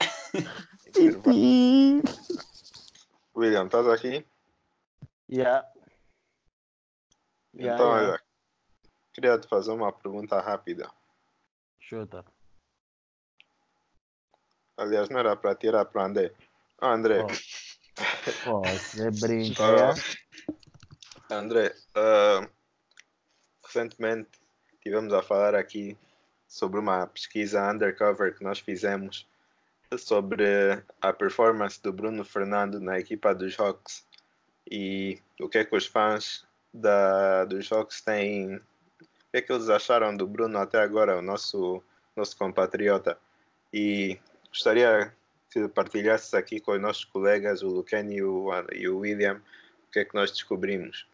intervalo. 0.88 2.02
William, 3.36 3.66
estás 3.66 3.88
aqui? 3.88 4.26
Yeah. 5.32 5.66
Yeah, 7.54 7.76
então, 7.76 7.88
yeah. 7.88 8.10
olha, 8.12 8.22
queria 9.14 9.40
te 9.40 9.48
fazer 9.48 9.72
uma 9.72 9.92
pergunta 9.92 10.40
rápida. 10.40 10.92
Chuta. 11.80 12.26
Aliás, 14.78 15.10
não 15.10 15.20
era 15.20 15.36
para 15.36 15.56
tirar 15.56 15.86
para 15.86 16.02
o 16.02 16.06
André. 16.06 16.34
Ah, 16.80 16.94
André, 16.94 17.24
Pô, 18.44 18.62
você 18.62 19.12
brinca, 19.12 19.64
é? 19.64 21.34
André, 21.34 21.76
ah, 21.96 22.50
recentemente 23.64 24.30
tivemos 24.82 25.14
a 25.14 25.22
falar 25.22 25.56
aqui 25.56 25.98
sobre 26.48 26.80
uma 26.80 27.08
pesquisa 27.08 27.72
undercover 27.72 28.36
que 28.36 28.44
nós 28.44 28.60
fizemos 28.60 29.28
sobre 29.98 30.84
a 31.02 31.14
performance 31.14 31.82
do 31.82 31.94
Bruno 31.94 32.26
Fernando 32.26 32.80
na 32.80 32.98
equipa 33.00 33.36
dos 33.36 33.58
Hawks 33.60 34.06
e 34.72 35.20
o 35.40 35.50
que 35.50 35.58
é 35.58 35.66
que 35.66 35.76
os 35.76 35.86
fãs 35.86 36.46
da, 36.74 37.44
dos 37.44 37.70
Hawks 37.70 38.00
têm, 38.00 38.56
o 38.56 38.62
que 39.32 39.38
é 39.38 39.42
que 39.42 39.52
eles 39.52 39.70
acharam 39.70 40.16
do 40.16 40.26
Bruno 40.26 40.58
até 40.58 40.80
agora, 40.80 41.20
o 41.20 41.22
nosso, 41.22 41.84
nosso 42.16 42.38
compatriota. 42.38 43.18
E 43.74 44.18
gostaria 44.50 45.14
que 45.52 45.68
partilhasses 45.68 46.34
aqui 46.34 46.62
com 46.62 46.72
os 46.72 46.82
nossos 46.82 47.04
colegas, 47.04 47.62
o 47.62 47.68
Luquen 47.68 48.14
e 48.14 48.24
o, 48.24 48.50
e 48.74 48.88
o 48.88 49.00
William, 49.00 49.42
o 49.90 49.92
que 49.92 50.00
é 50.00 50.06
que 50.06 50.16
nós 50.16 50.32
descobrimos. 50.32 51.06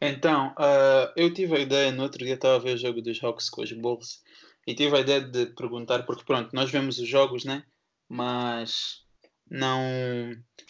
Então, 0.00 0.54
ah, 0.56 1.12
eu 1.16 1.34
tive 1.34 1.56
a 1.56 1.60
ideia, 1.60 1.90
no 1.90 2.04
outro 2.04 2.24
dia 2.24 2.34
estava 2.34 2.56
a 2.56 2.60
ver 2.60 2.74
o 2.74 2.78
jogo 2.78 3.02
dos 3.02 3.22
Hawks 3.22 3.50
com 3.50 3.62
os 3.62 3.72
Bulls 3.72 4.22
e 4.64 4.74
tive 4.74 4.96
a 4.96 5.00
ideia 5.00 5.20
de 5.20 5.46
perguntar, 5.46 6.04
porque 6.04 6.24
pronto, 6.24 6.54
nós 6.54 6.70
vemos 6.70 6.98
os 6.98 7.08
jogos, 7.08 7.44
né? 7.44 7.64
Mas 8.08 9.05
não. 9.50 9.80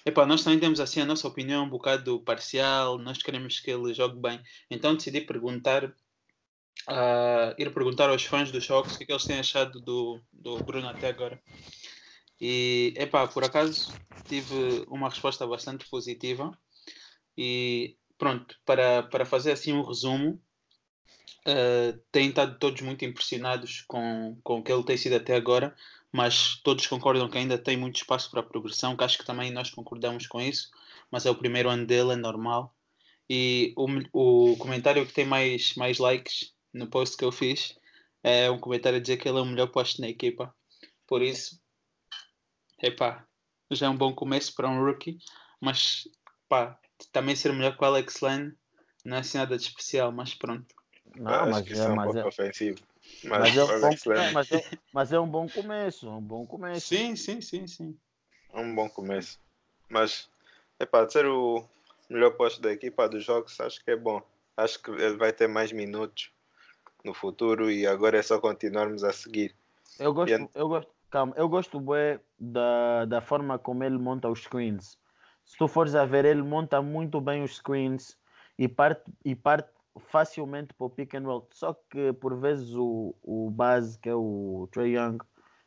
Epá, 0.04 0.26
nós 0.26 0.42
também 0.44 0.60
temos 0.60 0.80
assim 0.80 1.00
a 1.00 1.06
nossa 1.06 1.26
opinião 1.26 1.64
um 1.64 1.68
bocado 1.68 2.20
parcial, 2.20 2.98
nós 2.98 3.18
queremos 3.18 3.60
que 3.60 3.70
ele 3.70 3.94
jogue 3.94 4.20
bem. 4.20 4.40
Então 4.70 4.94
decidi 4.94 5.20
perguntar, 5.20 5.94
ah, 6.88 7.54
ir 7.58 7.72
perguntar 7.72 8.08
aos 8.10 8.24
fãs 8.24 8.50
dos 8.50 8.70
Hawks 8.70 8.94
o 8.94 8.98
que, 8.98 9.04
é 9.04 9.06
que 9.06 9.12
eles 9.12 9.26
têm 9.26 9.38
achado 9.38 9.80
do, 9.80 10.20
do 10.32 10.58
Bruno 10.60 10.88
até 10.88 11.08
agora. 11.08 11.40
E, 12.40 12.94
epá, 12.96 13.26
por 13.26 13.44
acaso 13.44 13.98
tive 14.26 14.84
uma 14.88 15.08
resposta 15.08 15.46
bastante 15.46 15.88
positiva 15.88 16.56
e 17.36 17.96
pronto, 18.18 18.56
para, 18.64 19.02
para 19.04 19.24
fazer 19.24 19.52
assim 19.52 19.72
um 19.72 19.82
resumo, 19.82 20.40
eh, 21.46 21.96
têm 22.10 22.30
estado 22.30 22.58
todos 22.58 22.82
muito 22.82 23.04
impressionados 23.04 23.84
com, 23.86 24.36
com 24.42 24.58
o 24.58 24.62
que 24.64 24.72
ele 24.72 24.82
tem 24.82 24.96
sido 24.96 25.14
até 25.14 25.36
agora, 25.36 25.76
mas 26.12 26.60
todos 26.62 26.86
concordam 26.88 27.30
que 27.30 27.38
ainda 27.38 27.56
tem 27.56 27.76
muito 27.76 27.96
espaço 27.96 28.30
para 28.30 28.42
progressão, 28.42 28.96
que 28.96 29.04
acho 29.04 29.18
que 29.18 29.24
também 29.24 29.52
nós 29.52 29.70
concordamos 29.70 30.26
com 30.26 30.40
isso, 30.40 30.70
mas 31.10 31.24
é 31.24 31.30
o 31.30 31.36
primeiro 31.36 31.68
ano 31.70 31.86
dele, 31.86 32.14
é 32.14 32.16
normal. 32.16 32.74
E 33.30 33.72
o, 33.76 33.86
o 34.52 34.56
comentário 34.56 35.06
que 35.06 35.12
tem 35.12 35.24
mais, 35.24 35.74
mais 35.76 35.98
likes 35.98 36.52
no 36.74 36.88
post 36.88 37.16
que 37.16 37.24
eu 37.24 37.30
fiz 37.30 37.78
é 38.24 38.50
um 38.50 38.58
comentário 38.58 38.98
a 38.98 39.00
dizer 39.00 39.16
que 39.16 39.28
ele 39.28 39.38
é 39.38 39.42
o 39.42 39.46
melhor 39.46 39.68
posto 39.68 40.00
na 40.00 40.08
equipa. 40.08 40.52
Por 41.06 41.22
isso, 41.22 41.60
epá, 42.82 43.24
já 43.70 43.86
é 43.86 43.88
um 43.88 43.96
bom 43.96 44.12
começo 44.12 44.52
para 44.54 44.68
um 44.68 44.84
rookie, 44.84 45.18
mas 45.60 46.08
pá, 46.48 46.76
também 47.12 47.36
ser 47.36 47.52
melhor 47.52 47.76
que 47.76 47.84
o 47.84 47.86
Alex 47.86 48.20
Lane 48.20 48.52
não 49.04 49.16
é 49.18 49.20
assim 49.20 49.38
nada 49.38 49.56
de 49.56 49.62
especial, 49.62 50.10
mas 50.10 50.34
pronto. 50.34 50.74
Não, 51.18 51.32
Acho 51.32 51.50
mas 51.50 51.70
é, 51.72 51.78
é 51.78 51.88
um 51.88 51.94
mas 51.96 52.04
pouco 52.04 52.18
é, 52.18 52.28
ofensivo. 52.28 52.78
Mas, 53.24 53.40
mas 53.40 53.56
é, 53.56 53.64
um 53.64 53.80
bom, 53.80 53.94
Len 54.06 54.32
mas, 54.32 54.52
é, 54.52 54.64
mas 54.92 55.12
é 55.12 55.20
um 55.20 55.28
bom 55.28 55.48
começo, 55.48 56.08
um 56.08 56.20
bom 56.20 56.46
começo. 56.46 56.86
Sim, 56.88 57.16
sim, 57.16 57.40
sim, 57.40 57.66
sim. 57.66 57.96
é 58.52 58.58
um 58.60 58.74
bom 58.74 58.88
começo. 58.88 59.38
Mas, 59.88 60.28
epá, 60.78 61.08
ser 61.08 61.26
o 61.26 61.64
melhor 62.10 62.32
posto 62.32 62.60
da 62.60 62.72
equipa 62.72 63.08
dos 63.08 63.24
jogos, 63.24 63.58
acho 63.60 63.82
que 63.84 63.90
é 63.90 63.96
bom. 63.96 64.22
Acho 64.56 64.82
que 64.82 64.90
ele 64.90 65.16
vai 65.16 65.32
ter 65.32 65.48
mais 65.48 65.72
minutos 65.72 66.30
no 67.04 67.14
futuro 67.14 67.70
e 67.70 67.86
agora 67.86 68.18
é 68.18 68.22
só 68.22 68.40
continuarmos 68.40 69.04
a 69.04 69.12
seguir. 69.12 69.54
Eu 69.98 70.12
gosto, 70.12 70.32
E- 70.42 70.48
eu 70.54 70.68
gosto, 70.68 70.90
calma, 71.10 71.34
eu 71.36 71.48
gosto 71.48 71.80
bué 71.80 72.20
da, 72.38 73.04
da 73.06 73.20
forma 73.20 73.58
como 73.58 73.84
ele 73.84 73.98
monta 73.98 74.28
os 74.28 74.42
screens. 74.42 74.98
Se 75.44 75.56
tu 75.56 75.68
fores 75.68 75.94
a 75.94 76.04
ver, 76.04 76.24
ele 76.24 76.42
monta 76.42 76.82
muito 76.82 77.20
bem 77.20 77.42
os 77.42 77.56
screens 77.56 78.18
e 78.58 78.68
parte, 78.68 79.10
e 79.24 79.34
parte 79.34 79.70
facilmente 79.98 80.74
para 80.74 80.86
o 80.86 80.90
pick 80.90 81.14
and 81.14 81.22
roll. 81.22 81.48
Só 81.52 81.74
que 81.90 82.12
por 82.14 82.38
vezes 82.38 82.74
o, 82.74 83.14
o 83.22 83.50
base, 83.50 83.98
que 83.98 84.08
é 84.08 84.14
o 84.14 84.68
Trey 84.72 84.96
Young, 84.96 85.18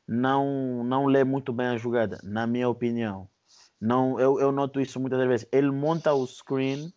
não, 0.07 0.83
não 0.83 1.05
lê 1.05 1.23
muito 1.23 1.53
bem 1.53 1.67
a 1.67 1.77
jogada, 1.77 2.19
na 2.23 2.47
minha 2.47 2.69
opinião. 2.69 3.29
Não, 3.79 4.19
eu, 4.19 4.39
eu 4.39 4.51
noto 4.51 4.81
isso 4.81 4.99
muitas 4.99 5.25
vezes. 5.27 5.47
Ele 5.51 5.71
monta 5.71 6.13
o 6.13 6.25
screen 6.25 6.93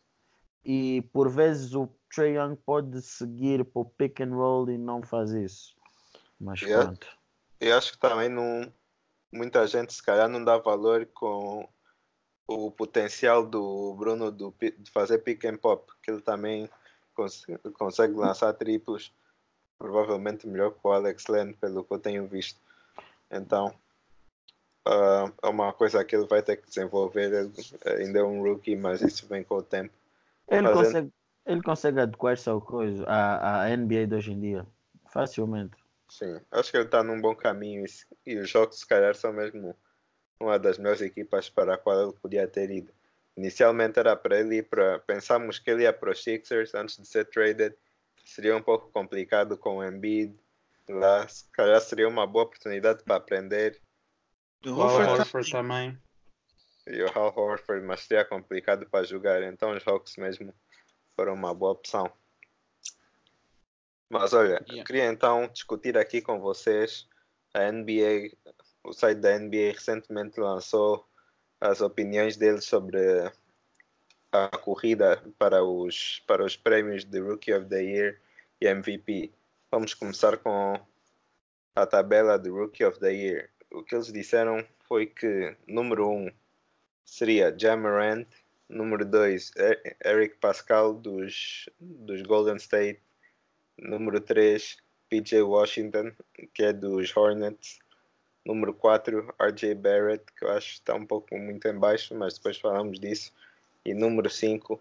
e 0.65 1.03
por 1.13 1.31
vezes 1.31 1.75
o 1.75 1.89
Trey 2.15 2.37
Young 2.37 2.57
pode 2.57 3.01
seguir 3.03 3.65
para 3.65 3.83
o 3.83 3.85
pick 3.85 4.21
and 4.21 4.35
roll 4.35 4.69
e 4.71 4.79
não 4.79 5.03
faz 5.03 5.33
isso. 5.33 5.75
Mas 6.41 6.61
Yeah. 6.61 6.87
pronto. 6.87 7.07
Eu 7.61 7.77
acho 7.77 7.93
que 7.93 7.99
também 7.99 8.29
não, 8.29 8.73
muita 9.33 9.67
gente 9.67 9.95
se 9.95 10.03
calhar 10.03 10.29
não 10.29 10.45
dá 10.45 10.59
valor 10.59 11.07
com 11.15 11.69
o 12.47 12.71
potencial 12.71 13.47
do 13.47 13.95
Bruno 13.95 14.31
do, 14.31 14.55
de 14.61 14.91
fazer 14.91 15.19
pick 15.19 15.45
and 15.45 15.59
pop, 15.59 15.91
que 16.03 16.11
ele 16.11 16.21
também 16.21 16.69
cons- 17.15 17.47
consegue 17.75 18.15
lançar 18.15 18.53
triplos, 18.55 19.13
provavelmente 19.79 20.47
melhor 20.47 20.73
que 20.73 20.81
o 20.83 20.93
Alex 20.93 21.27
Len, 21.29 21.53
pelo 21.55 21.85
que 21.85 21.93
eu 21.93 21.99
tenho 21.99 22.27
visto. 22.27 22.61
Então, 23.31 23.75
ah, 24.87 25.31
é 25.43 25.49
uma 25.49 25.73
coisa 25.73 26.05
que 26.05 26.15
ele 26.17 26.27
vai 26.27 26.43
ter 26.43 26.57
que 26.57 26.69
desenvolver. 26.69 27.33
Ele 27.33 27.53
ainda 28.03 28.19
é 28.21 28.23
um 28.23 28.43
rookie, 28.43 28.77
mas 28.77 29.01
isso 29.03 29.27
vem 29.27 29.43
com 29.45 29.57
o 29.57 29.63
tempo. 29.63 29.93
Ele 30.49 30.63
Fazendo- 30.63 30.85
consegue, 30.85 31.13
ele 31.47 31.63
consegue 31.63 32.01
adequar-se 32.01 32.49
ao 32.49 32.61
coisa, 32.61 33.05
à, 33.07 33.63
à 33.63 33.71
NBA 33.77 34.07
de 34.07 34.15
hoje 34.15 34.33
em 34.33 34.41
dia, 34.41 34.67
facilmente. 35.11 35.77
Sim, 36.09 36.41
acho 36.51 36.71
que 36.71 36.77
ele 36.77 36.85
está 36.85 37.03
num 37.03 37.21
bom 37.21 37.35
caminho 37.35 37.87
e, 38.27 38.33
e 38.33 38.37
os 38.39 38.51
jogos, 38.51 38.81
se 38.81 38.87
calhar, 38.87 39.15
são 39.15 39.33
mesmo 39.33 39.75
uma 40.39 40.59
das 40.59 40.77
melhores 40.77 41.01
equipas 41.01 41.49
para 41.49 41.75
a 41.75 41.79
qual 41.79 42.03
ele 42.03 42.13
podia 42.21 42.47
ter 42.47 42.71
ido. 42.71 42.93
Inicialmente 43.37 43.99
era 43.99 44.15
para 44.15 44.39
ele 44.39 44.57
ir 44.57 44.69
para. 44.69 44.99
Pensámos 45.01 45.59
que 45.59 45.71
ele 45.71 45.85
ia 45.85 45.93
para 45.93 46.11
os 46.11 46.23
Sixers 46.23 46.75
antes 46.75 46.97
de 46.99 47.07
ser 47.07 47.25
traded. 47.27 47.75
Seria 48.25 48.57
um 48.57 48.63
pouco 48.63 48.91
complicado 48.91 49.57
com 49.57 49.79
o 49.79 49.85
Embiid 49.85 50.35
lá. 50.89 51.27
Se 51.27 51.49
calhar 51.51 51.81
seria 51.81 52.09
uma 52.09 52.27
boa 52.27 52.45
oportunidade 52.45 53.03
para 53.03 53.17
aprender. 53.17 53.81
O 54.65 54.71
O 54.71 54.83
Al 54.83 54.89
Horford 54.89 55.21
Horford 55.21 55.51
também. 55.51 55.99
E 56.87 57.03
o 57.03 57.07
Hal 57.07 57.33
Horford, 57.37 57.87
mas 57.87 58.01
seria 58.01 58.25
complicado 58.25 58.89
para 58.91 59.05
jogar. 59.05 59.43
Então 59.43 59.73
os 59.75 59.87
Hawks 59.87 60.17
mesmo 60.17 60.53
foram 61.17 61.35
uma 61.35 61.55
boa 61.55 61.73
opção. 61.73 62.13
Mas 64.11 64.33
olha, 64.35 64.63
Yeah. 64.69 64.85
queria 64.85 65.07
então 65.07 65.49
discutir 65.49 65.97
aqui 65.97 66.21
com 66.21 66.39
vocês 66.39 67.09
a 67.55 67.71
NBA, 67.71 68.31
o 68.85 68.93
site 68.93 69.19
da 69.19 69.39
NBA 69.39 69.73
recentemente 69.73 70.39
lançou 70.41 71.09
as 71.63 71.81
opiniões 71.81 72.37
deles 72.37 72.65
sobre 72.65 72.99
a 74.33 74.49
corrida 74.59 75.23
para 75.39 75.63
os, 75.63 76.21
para 76.27 76.45
os 76.45 76.57
prémios 76.57 77.05
de 77.05 77.21
Rookie 77.21 77.53
of 77.53 77.69
the 77.69 77.81
Year 77.81 78.21
e 78.61 78.67
MVP. 78.67 79.31
Vamos 79.71 79.95
começar 79.95 80.39
com 80.39 80.75
a 81.77 81.87
tabela 81.87 82.37
de 82.37 82.51
Rookie 82.51 82.85
of 82.85 82.99
the 82.99 83.13
Year. 83.15 83.49
O 83.71 83.85
que 83.85 83.95
eles 83.95 84.13
disseram 84.13 84.67
foi 84.89 85.07
que 85.07 85.57
número 85.69 86.09
1 86.09 86.27
um 86.27 86.33
seria 87.05 87.57
Jamarant, 87.57 88.27
número 88.69 89.05
2 89.05 89.53
Eric 90.05 90.39
Pascal 90.39 90.93
dos, 90.93 91.69
dos 91.79 92.23
Golden 92.23 92.57
State, 92.57 93.01
número 93.79 94.21
3 94.21 94.79
PJ 95.09 95.43
Washington, 95.43 96.11
que 96.53 96.65
é 96.65 96.73
dos 96.73 97.17
Hornets, 97.17 97.79
número 98.45 98.75
4 98.75 99.35
RJ 99.41 99.75
Barrett, 99.75 100.25
que 100.37 100.45
eu 100.45 100.51
acho 100.51 100.69
que 100.69 100.75
está 100.75 100.95
um 100.95 101.07
pouco 101.07 101.37
muito 101.37 101.67
em 101.69 101.79
baixo, 101.79 102.15
mas 102.15 102.35
depois 102.35 102.59
falamos 102.59 102.99
disso, 102.99 103.33
e 103.85 103.95
número 103.95 104.29
5 104.29 104.81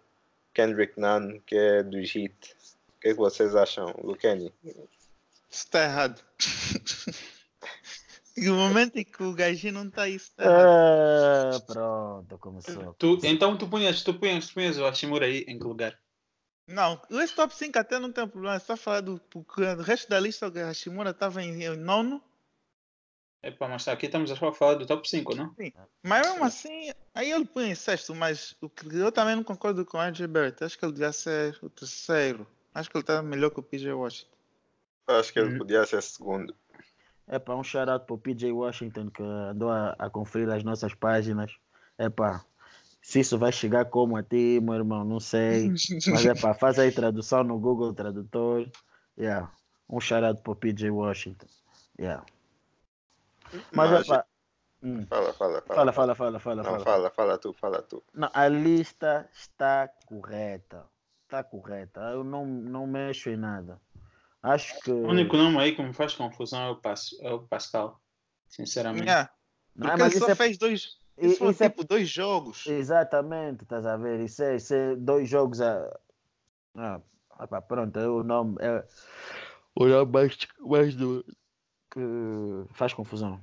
Kendrick 0.54 1.00
Nunn, 1.00 1.40
que 1.46 1.56
é 1.56 1.84
dos 1.84 2.16
Heat. 2.16 2.56
O 2.90 3.02
que, 3.02 3.10
é 3.10 3.12
que 3.14 3.18
vocês 3.20 3.56
acham, 3.56 3.96
Lucani? 4.04 4.54
Isso 4.64 5.66
está 5.66 5.84
errado. 5.84 6.22
e 8.38 8.50
o 8.50 8.56
momento 8.56 8.98
em 8.98 9.04
que 9.04 9.24
o 9.24 9.34
gajinho 9.34 9.74
não 9.74 9.88
está 9.88 10.04
aí, 10.04 10.16
isso. 10.16 10.32
Ah, 10.38 11.60
pronto, 11.66 12.38
começou. 12.38 12.94
Tu, 12.94 13.20
então 13.24 13.58
tu 13.58 13.68
punhas, 13.68 14.04
tu 14.04 14.14
punhas, 14.14 14.48
tu 14.48 14.54
punhas 14.54 14.78
o 14.78 14.86
Hashimura 14.86 15.26
aí 15.26 15.46
em 15.48 15.58
que 15.58 15.64
lugar? 15.64 15.98
Não, 16.68 17.02
esse 17.10 17.36
top 17.36 17.54
5 17.54 17.78
até 17.78 18.00
não 18.00 18.12
tem 18.12 18.28
problema. 18.28 18.56
É 18.56 18.60
só 18.60 18.78
falar 18.78 19.02
do. 19.02 19.20
Porque 19.30 19.62
o 19.62 19.82
resto 19.82 20.10
da 20.10 20.20
lista, 20.20 20.48
o 20.48 20.52
Hashimura 20.52 21.10
estava 21.10 21.44
em, 21.44 21.64
em 21.64 21.76
nono. 21.76 22.22
Epá, 23.44 23.68
mas 23.68 23.88
aqui 23.88 24.06
estamos 24.06 24.30
a 24.32 24.52
falar 24.52 24.76
do 24.76 24.86
top 24.86 25.10
5, 25.10 25.34
não? 25.36 25.56
Mas 26.04 26.28
mesmo 26.28 26.44
assim, 26.44 26.92
aí 27.14 27.32
ele 27.32 27.46
põe 27.46 27.72
em 27.72 27.76
sexto. 27.76 28.14
Mas 28.14 28.56
o 28.62 28.70
que 28.70 28.86
eu 28.96 29.12
também 29.12 29.36
não 29.36 29.44
concordo 29.44 29.84
com 29.84 29.98
o 29.98 30.02
RJ 30.02 30.28
Barrett. 30.28 30.64
Acho 30.64 30.78
que 30.78 30.86
ele 30.86 30.94
devia 30.94 31.12
ser 31.12 31.58
o 31.62 31.70
terceiro. 31.70 32.46
Acho 32.74 32.90
que 32.90 32.98
ele 32.98 33.02
está 33.04 33.22
melhor 33.24 33.50
que 33.50 33.60
o 33.60 33.64
PJ 33.64 33.92
Washington. 33.94 34.30
Acho 35.08 35.34
que 35.34 35.40
ele 35.40 35.56
Hum. 35.56 35.58
podia 35.58 35.86
ser 35.86 36.02
segundo. 36.04 36.56
É 37.28 37.40
para 37.40 37.56
um 37.56 37.64
shout-out 37.64 38.06
para 38.06 38.14
o 38.14 38.18
PJ 38.18 38.52
Washington 38.52 39.10
que 39.10 39.24
andou 39.24 39.70
a, 39.72 39.96
a 39.98 40.10
conferir 40.10 40.50
as 40.50 40.64
nossas 40.64 40.94
páginas. 40.94 41.52
É 41.98 42.10
pá, 42.10 42.46
Se 43.02 43.22
isso 43.22 43.38
vai 43.40 43.52
chegar 43.52 43.86
como 43.86 44.16
a 44.18 44.22
ti, 44.22 44.60
meu 44.62 44.76
irmão, 44.76 45.04
não 45.04 45.20
sei. 45.20 45.70
Mas 46.08 46.26
é 46.26 46.36
pá, 46.36 46.54
faz 46.54 46.78
aí 46.78 46.92
tradução 46.92 47.44
no 47.44 47.58
Google 47.58 47.94
Tradutor. 47.94 48.70
Yeah. 49.18 49.52
Um 49.90 50.00
charado 50.00 50.40
para 50.42 50.52
o 50.52 50.56
PJ 50.56 50.90
Washington. 50.92 51.48
Yeah. 52.00 52.24
Mas, 53.74 54.08
Mas- 54.08 54.10
é. 54.10 54.24
Hum. 54.84 55.06
Fala, 55.08 55.32
fala, 55.34 55.62
fala. 55.62 55.76
Fala, 55.76 55.94
fala, 55.94 56.16
fala, 56.16 56.40
fala, 56.40 56.56
Não, 56.58 56.64
fala. 56.72 56.84
fala, 56.84 57.10
fala 57.12 57.38
tu, 57.38 57.54
fala 57.54 57.82
tu. 57.84 58.04
Não, 58.14 58.30
a 58.34 58.48
lista 58.48 59.30
está 59.32 59.88
correta. 60.08 60.86
Está 61.26 61.44
correta. 61.44 62.02
Eu 62.12 62.24
não, 62.24 62.46
não 62.46 62.88
mexo 62.88 63.30
em 63.30 63.38
nada. 63.38 63.80
Acho 64.42 64.80
que. 64.82 64.92
O 64.92 65.08
único 65.08 65.38
nome 65.38 65.60
aí 65.60 65.76
que 65.76 65.84
me 65.84 65.94
faz 65.94 66.16
confusão 66.16 66.60
é 66.64 66.70
o, 66.72 66.76
Pas- 66.78 67.16
é 67.22 67.32
o 67.32 67.40
Pascal. 67.44 68.02
Sinceramente. 68.48 69.06
Yeah, 69.06 69.30
Não, 69.76 69.88
porque 69.88 70.04
mas 70.04 70.16
ele 70.16 70.26
só 70.26 70.32
é- 70.32 70.36
fez 70.36 70.58
dois. 70.58 70.98
Isso 71.18 71.38
foi 71.38 71.52
isso 71.52 71.64
é- 71.64 71.70
tipo 71.70 71.84
dois 71.86 72.10
jogos. 72.10 72.66
Exatamente, 72.66 73.64
estás 73.64 73.86
a 73.86 73.96
ver? 73.98 74.20
Isso 74.22 74.42
é, 74.42 74.56
isso 74.56 74.74
é 74.74 74.96
dois 74.96 75.30
jogos 75.30 75.62
a. 75.62 76.00
Ah, 76.76 77.00
pronto, 77.68 78.00
é 78.00 78.08
o 78.08 78.24
nome. 78.24 78.58
É 78.60 78.84
o 79.76 79.86
nome 79.86 80.12
mais, 80.12 80.38
mais 80.60 80.96
do. 80.96 81.24
Que 81.92 82.74
faz 82.74 82.94
confusão. 82.94 83.40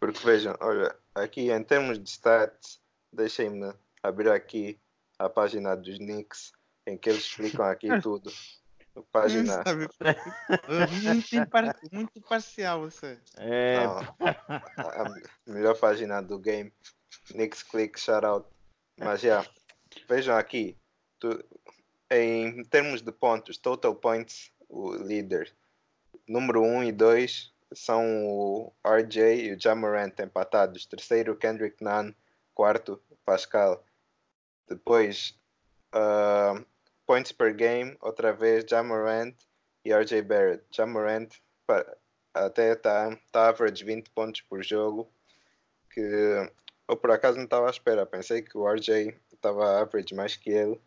Porque 0.00 0.24
vejam, 0.24 0.56
olha, 0.60 0.96
aqui 1.14 1.50
em 1.50 1.62
termos 1.62 1.98
de 1.98 2.08
stats, 2.08 2.80
deixem-me 3.12 3.72
abrir 4.02 4.30
aqui 4.30 4.78
a 5.18 5.28
página 5.28 5.76
dos 5.76 5.98
Knicks, 5.98 6.52
em 6.86 6.96
que 6.96 7.10
eles 7.10 7.22
explicam 7.22 7.66
aqui 7.66 7.88
tudo. 8.00 8.32
Página. 9.12 9.62
Muito, 11.92 12.20
parcial 12.22 12.80
você. 12.80 13.18
É, 13.36 13.84
Não, 13.84 13.98
a, 13.98 15.02
a 15.02 15.14
melhor 15.46 15.78
página 15.78 16.22
do 16.22 16.38
game. 16.38 16.72
Knicks 17.28 17.62
Click, 17.62 17.98
shoutout. 18.00 18.48
Mas 18.98 19.20
já, 19.20 19.44
vejam 20.08 20.36
aqui. 20.36 20.76
tu- 21.18 21.44
em 22.10 22.62
termos 22.64 23.02
de 23.02 23.10
pontos, 23.10 23.58
total 23.58 23.94
points, 23.94 24.52
o 24.68 24.94
líder. 24.94 25.54
Número 26.28 26.62
1 26.62 26.84
e 26.84 26.92
2 26.92 27.52
são 27.74 28.26
o 28.26 28.72
RJ 28.84 29.46
e 29.46 29.52
o 29.54 29.60
Jamorant 29.60 30.12
empatados. 30.20 30.86
Terceiro, 30.86 31.36
Kendrick 31.36 31.82
Nunn. 31.82 32.12
Quarto, 32.54 33.00
Pascal. 33.24 33.84
Depois, 34.68 35.38
ah, 35.92 36.60
points 37.06 37.32
per 37.32 37.54
game, 37.54 37.96
outra 38.00 38.32
vez 38.32 38.64
Jamorant 38.68 39.34
e 39.84 39.92
RJ 39.92 40.22
Barrett. 40.22 40.64
Jamorant 40.70 41.28
pa- 41.66 41.86
até 42.34 42.72
está 42.72 43.16
tá 43.30 43.48
average 43.48 43.84
20 43.84 44.10
pontos 44.10 44.40
por 44.42 44.62
jogo, 44.62 45.08
que 45.92 46.00
eu 46.88 46.96
por 46.96 47.10
acaso 47.10 47.36
não 47.36 47.44
estava 47.44 47.66
à 47.66 47.70
espera. 47.70 48.06
Pensei 48.06 48.42
que 48.42 48.56
o 48.56 48.66
RJ 48.68 49.14
estava 49.32 49.80
average 49.80 50.14
mais 50.14 50.36
que 50.36 50.50
ele. 50.50 50.80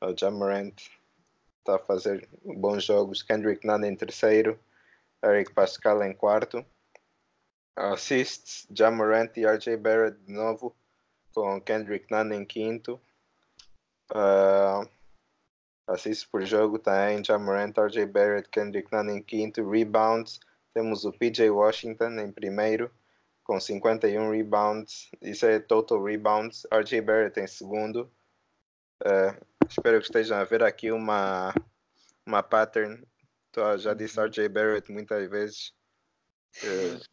O 0.00 0.14
Jamorant 0.16 0.74
está 1.58 1.76
a 1.76 1.78
fazer 1.78 2.28
bons 2.44 2.84
jogos. 2.84 3.22
Kendrick 3.22 3.66
Nunn 3.66 3.84
em 3.84 3.96
terceiro, 3.96 4.58
Eric 5.24 5.52
Pascal 5.52 6.02
em 6.02 6.12
quarto. 6.12 6.64
Assists, 7.76 8.66
Jamorant 8.70 9.36
e 9.36 9.46
RJ 9.46 9.76
Barrett 9.76 10.18
de 10.24 10.32
novo, 10.32 10.74
com 11.34 11.60
Kendrick 11.60 12.10
Nunn 12.10 12.32
em 12.32 12.44
quinto. 12.44 12.98
Ah, 14.14 14.88
assists 15.86 16.24
por 16.24 16.42
jogo 16.46 16.78
também, 16.78 17.22
Jamorant, 17.22 17.76
RJ 17.76 18.06
Barrett, 18.06 18.48
Kendrick 18.48 18.90
Nunn 18.90 19.10
em 19.10 19.22
quinto. 19.22 19.68
Rebounds, 19.68 20.40
temos 20.72 21.04
o 21.04 21.12
PJ 21.12 21.50
Washington 21.50 22.18
em 22.18 22.32
primeiro, 22.32 22.90
com 23.44 23.60
51 23.60 24.30
rebounds. 24.30 25.10
Isso 25.20 25.44
é 25.44 25.58
total 25.60 26.02
rebounds. 26.02 26.66
RJ 26.72 27.02
Barrett 27.02 27.38
em 27.38 27.46
segundo. 27.46 28.10
Ah, 29.04 29.36
espero 29.68 29.98
que 29.98 30.06
estejam 30.06 30.38
a 30.38 30.44
ver 30.44 30.62
aqui 30.62 30.90
uma, 30.90 31.54
uma 32.26 32.42
pattern. 32.42 33.06
Tô- 33.56 33.78
já 33.78 33.94
disse 33.94 34.20
RJ 34.20 34.50
Barrett 34.50 34.92
muitas 34.92 35.30
vezes. 35.30 35.72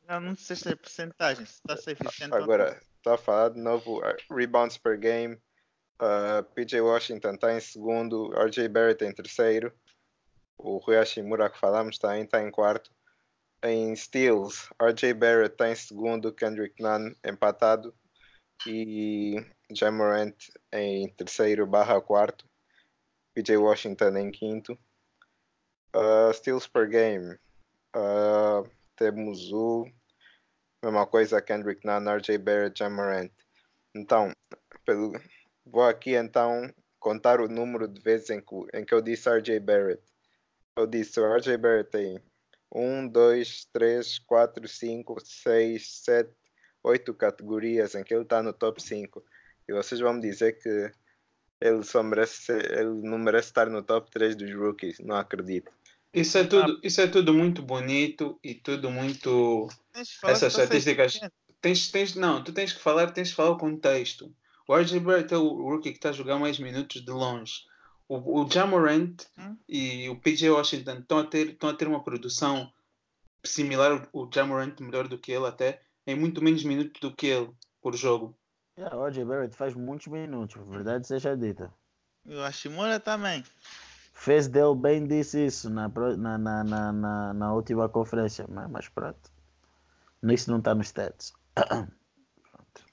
Eu 0.09 0.19
não 0.19 0.35
sei 0.35 0.57
se 0.57 0.67
é 0.67 0.75
porcentagem, 0.75 1.45
se 1.45 1.53
está 1.53 1.73
a 1.73 1.77
ser 1.77 1.91
eficiente. 1.91 2.31
não. 2.31 2.37
Agora, 2.37 2.77
está 2.97 3.13
a 3.13 3.17
falar 3.17 3.49
de 3.51 3.61
novo, 3.61 3.99
uh, 3.99 4.35
rebounds 4.35 4.77
per 4.77 4.99
game. 4.99 5.35
Uh, 6.01 6.43
PJ 6.53 6.81
Washington 6.81 7.35
está 7.35 7.53
em 7.53 7.61
segundo, 7.61 8.33
RJ 8.33 8.67
Barrett 8.67 9.05
em 9.05 9.13
terceiro. 9.13 9.73
O 10.57 10.79
Rui 10.79 10.97
Hashimura 10.97 11.49
que 11.49 11.57
falamos 11.57 11.97
também 11.97 12.25
está 12.25 12.43
em 12.43 12.51
quarto. 12.51 12.91
Em 13.63 13.95
steals, 13.95 14.69
RJ 14.81 15.13
Barrett 15.13 15.53
está 15.53 15.69
em 15.69 15.75
segundo, 15.75 16.33
Kendrick 16.33 16.83
Nunn 16.83 17.15
empatado. 17.23 17.95
E 18.67 19.35
Jamorant 19.71 20.35
em 20.73 21.07
terceiro 21.07 21.65
barra 21.65 22.01
quarto. 22.01 22.45
PJ 23.33 23.55
Washington 23.55 24.17
em 24.17 24.29
quinto. 24.29 24.77
Uh, 25.95 26.33
steals 26.33 26.67
per 26.67 26.87
game. 26.87 27.37
uh, 27.95 28.67
temos 28.95 29.51
o 29.51 29.85
Mesma 30.83 31.07
coisa 31.07 31.41
Kendrick 31.41 31.85
Nunn, 31.85 32.09
RJ 32.09 32.37
Barrett, 32.39 32.77
Jamorant. 32.77 33.31
Então, 33.95 34.33
pelo, 34.85 35.13
vou 35.65 35.83
aqui 35.83 36.13
então 36.13 36.69
contar 36.99 37.39
o 37.39 37.47
número 37.47 37.87
de 37.87 38.01
vezes 38.01 38.29
em 38.29 38.41
que, 38.41 38.55
em 38.73 38.83
que 38.83 38.93
eu 38.93 39.01
disse 39.01 39.29
RJ 39.29 39.61
Barrett. 39.61 40.03
Eu 40.75 40.85
disse 40.85 41.19
o 41.21 41.35
RJ 41.35 41.57
Barrett 41.57 41.89
tem 41.89 42.19
1, 42.73 43.07
2, 43.07 43.65
3, 43.71 44.19
4, 44.19 44.67
5, 44.67 45.21
6, 45.23 46.03
7, 46.03 46.29
8 46.83 47.13
categorias 47.13 47.95
em 47.95 48.03
que 48.03 48.13
ele 48.13 48.23
está 48.23 48.43
no 48.43 48.51
top 48.51 48.83
5. 48.83 49.23
E 49.69 49.73
vocês 49.73 50.01
vão 50.01 50.15
me 50.15 50.21
dizer 50.21 50.59
que 50.59 50.91
ele 51.61 51.83
só 51.83 52.03
merece 52.03 52.51
ele 52.51 53.07
não 53.07 53.17
merece 53.17 53.47
estar 53.47 53.69
no 53.69 53.81
top 53.81 54.11
3 54.11 54.35
dos 54.35 54.53
rookies. 54.53 54.99
Não 54.99 55.15
acredito. 55.15 55.71
Isso 56.13 56.37
é 56.37 56.43
tudo, 56.43 56.79
isso 56.83 57.01
é 57.01 57.07
tudo 57.07 57.33
muito 57.33 57.61
bonito 57.63 58.39
e 58.43 58.53
tudo 58.53 58.91
muito. 58.91 59.67
Tens 59.91 60.09
de 60.09 60.19
falar 60.19 60.33
Essas 60.33 60.53
estatísticas-. 60.53 61.19
Tens, 61.59 61.89
tens, 61.91 62.15
não, 62.15 62.43
tu 62.43 62.51
tens 62.51 62.73
que 62.73 62.79
falar, 62.79 63.11
tens 63.11 63.29
que 63.29 63.35
falar 63.35 63.51
o 63.51 63.57
contexto. 63.57 64.33
O 64.67 64.75
RJ 64.75 64.99
Barrett 64.99 65.33
é 65.33 65.37
o 65.37 65.69
rookie 65.69 65.91
que 65.91 65.97
está 65.97 66.09
a 66.09 66.13
jogar 66.13 66.37
mais 66.37 66.59
minutos 66.59 67.03
de 67.03 67.11
longe. 67.11 67.63
O, 68.07 68.41
o 68.41 68.49
Jamorant 68.49 69.23
Hum. 69.37 69.57
e 69.67 70.07
o 70.09 70.15
PJ 70.19 70.49
Washington 70.49 70.99
estão 70.99 71.19
a 71.19 71.23
ter, 71.25 71.49
estão 71.51 71.69
a 71.69 71.73
ter 71.73 71.87
uma 71.87 72.03
produção 72.03 72.71
similar. 73.43 74.07
O 74.13 74.29
Jamorant 74.31 74.79
melhor 74.81 75.07
do 75.07 75.17
que 75.17 75.31
ele 75.31 75.47
até, 75.47 75.81
em 76.05 76.15
muito 76.15 76.43
menos 76.43 76.63
minutos 76.63 76.99
do 77.01 77.13
que 77.13 77.27
ele 77.27 77.49
por 77.81 77.95
jogo. 77.95 78.37
Yeah, 78.77 78.95
o 78.97 79.05
RJ 79.07 79.23
Barrett 79.25 79.55
faz 79.55 79.73
muitos 79.73 80.07
minutos, 80.07 80.61
verdade 80.67 81.07
seja 81.07 81.35
dita. 81.35 81.73
E 82.25 82.35
o 82.35 82.41
Hashimura 82.41 82.99
também. 82.99 83.43
Fez 84.13 84.47
dele 84.47 84.75
bem 84.75 85.05
disse 85.05 85.45
isso 85.45 85.69
na, 85.69 85.87
na, 85.89 86.37
na, 86.37 86.63
na, 86.63 86.91
na, 86.93 87.33
na 87.33 87.53
última 87.53 87.89
conferência, 87.89 88.45
mas, 88.47 88.69
mas 88.69 88.87
pronto. 88.89 89.31
Isso 90.23 90.49
não 90.51 90.59
está 90.59 90.73
nos 90.73 90.87
stats. 90.87 91.33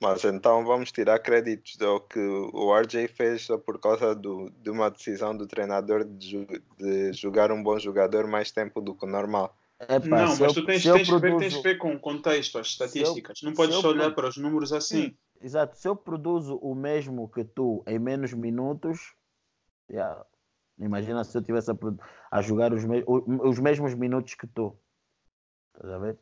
Mas 0.02 0.24
então 0.24 0.64
vamos 0.64 0.90
tirar 0.92 1.18
créditos 1.18 1.76
do 1.76 2.00
que 2.00 2.18
o 2.18 2.74
RJ 2.74 3.06
fez 3.08 3.42
só 3.42 3.58
por 3.58 3.78
causa 3.78 4.14
do, 4.14 4.50
de 4.50 4.70
uma 4.70 4.90
decisão 4.90 5.36
do 5.36 5.46
treinador 5.46 6.04
de, 6.04 6.46
de 6.78 7.12
jogar 7.12 7.50
um 7.52 7.62
bom 7.62 7.78
jogador 7.78 8.26
mais 8.26 8.50
tempo 8.50 8.80
do 8.80 8.94
que 8.94 9.04
o 9.04 9.08
normal. 9.08 9.54
Epá, 9.78 10.00
não, 10.00 10.28
mas 10.28 10.40
eu- 10.40 10.54
tu 10.54 10.64
tens, 10.64 10.84
eu 10.84 10.94
tens, 10.96 11.06
que 11.08 11.12
ver, 11.14 11.20
produzo- 11.20 11.38
tens 11.38 11.56
que 11.56 11.62
ver 11.62 11.78
com 11.78 11.94
o 11.94 12.00
contexto, 12.00 12.58
as 12.58 12.66
eu- 12.66 12.70
estatísticas. 12.86 13.42
não 13.42 13.50
se 13.52 13.56
podes 13.56 13.74
eu 13.74 13.80
só 13.82 13.88
olhar 13.88 14.00
produ- 14.04 14.14
para 14.16 14.28
os 14.28 14.36
números 14.38 14.72
assim. 14.72 15.14
Exato, 15.40 15.76
se 15.76 15.86
eu 15.88 15.96
produzo 15.96 16.56
o 16.56 16.74
mesmo 16.74 17.28
que 17.28 17.44
tu 17.44 17.82
em 17.86 17.98
menos 17.98 18.32
minutos, 18.32 19.14
yeah, 19.90 20.24
imagina 20.80 21.24
se 21.24 21.36
eu 21.36 21.42
tivesse 21.42 21.70
a, 21.70 21.74
a 22.30 22.42
jogar 22.42 22.72
os, 22.72 22.84
me- 22.84 23.04
os 23.06 23.58
mesmos 23.58 23.94
minutos 23.94 24.34
que 24.34 24.46
tu. 24.46 24.76
Estás 25.74 25.92
a 25.94 25.98
ver? 25.98 26.18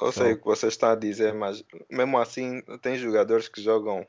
Eu 0.00 0.10
sei 0.12 0.22
Então- 0.30 0.34
o 0.34 0.38
que 0.40 0.44
você 0.46 0.66
está 0.68 0.92
a 0.92 0.96
dizer, 0.96 1.34
mas 1.34 1.64
mesmo 1.90 2.18
assim 2.18 2.62
tem 2.80 2.96
jogadores 2.96 3.48
que 3.48 3.60
jogam 3.60 4.06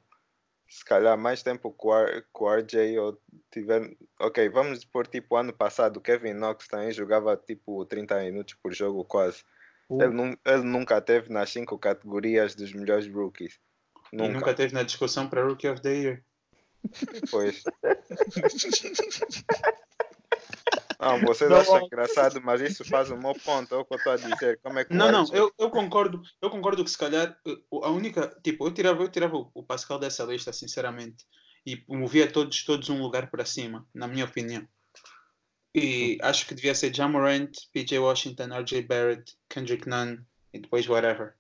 se 0.70 0.84
calhar 0.84 1.18
mais 1.18 1.43
tempo 1.43 1.72
com 1.72 1.89
o, 1.89 1.95
R- 1.95 2.24
com 2.32 2.45
o 2.45 2.54
RJ 2.54 2.97
ou 2.99 3.22
tiver. 3.51 3.95
Ok, 4.20 4.49
vamos 4.49 4.84
pôr 4.86 5.06
tipo 5.06 5.36
ano 5.36 5.54
passado, 5.54 5.97
o 5.97 6.01
Kevin 6.01 6.34
Knox 6.34 6.68
também 6.68 6.91
jogava 6.91 7.36
tipo 7.38 7.86
30 7.86 8.20
minutos 8.22 8.54
por 8.56 8.74
jogo 8.74 9.04
quase. 9.06 9.43
O- 9.89 10.01
Ele, 10.01 10.38
ele 10.45 10.64
nunca 10.64 10.99
teve 11.01 11.32
nas 11.32 11.49
cinco 11.51 11.78
categorias 11.78 12.56
dos 12.56 12.74
melhores 12.74 13.08
rookies. 13.08 13.60
E 14.12 14.18
Nunca. 14.18 14.34
nunca 14.34 14.54
teve 14.54 14.74
na 14.74 14.84
discussão 14.84 15.28
para 15.30 15.43
Rookie 15.43 15.68
of 15.68 15.82
the 15.82 15.93
Year. 15.93 16.24
Pois. 17.30 17.64
Não, 21.04 21.20
vocês 21.20 21.49
Não, 21.49 21.58
acham 21.58 21.86
engraçado, 21.86 22.41
mas 22.41 22.62
isso 22.62 22.86
faz 22.86 23.12
um 23.12 23.18
mau 23.18 23.36
ponto. 23.36 23.76
É 23.76 23.78
o 23.78 23.86
que 23.86 23.93
eu 23.93 23.97
estou 23.97 24.14
a 24.14 24.18
dizer. 24.18 24.60
Como 24.64 24.80
é 24.80 24.86
que 24.86 24.93
o 24.93 24.97
Não, 24.97 25.12
não, 25.12 25.24
RJ 25.24 25.38
eu, 25.38 25.54
eu 25.60 25.70
concordo, 25.70 26.22
eu 26.41 26.49
concordo 26.49 26.84
que 26.84 26.89
se 26.91 26.97
calhar 26.97 27.38
eh, 27.45 27.58
a 27.72 27.89
única, 27.89 28.36
tipo, 28.43 28.66
eu 28.66 28.72
tirava, 28.72 29.04
eu 29.04 29.10
tirava 29.10 29.36
o- 29.38 29.51
o 29.54 29.64
Pascal 29.64 29.99
dessa 29.99 30.24
lista, 30.24 30.54
sinceramente, 30.54 31.26
e 31.66 31.84
movia 31.88 32.32
todos, 32.32 32.64
todos 32.64 32.89
um 32.89 33.01
lugar 33.01 33.30
para 33.30 33.45
cima, 33.45 33.86
na 33.93 34.08
minha 34.08 34.26
opinião. 34.26 34.68
E 35.76 36.20
acho 36.22 36.45
que 36.45 36.54
devia 36.54 36.76
ser 36.76 36.93
Jamorant, 36.93 37.51
PJ 37.74 37.97
Washington, 37.97 38.54
RJ 38.54 38.84
Barrett, 38.84 39.36
Kendrick 39.49 39.89
Nunn 39.89 40.20
e 40.54 40.60
depois 40.60 40.88
whatever. 40.88 41.34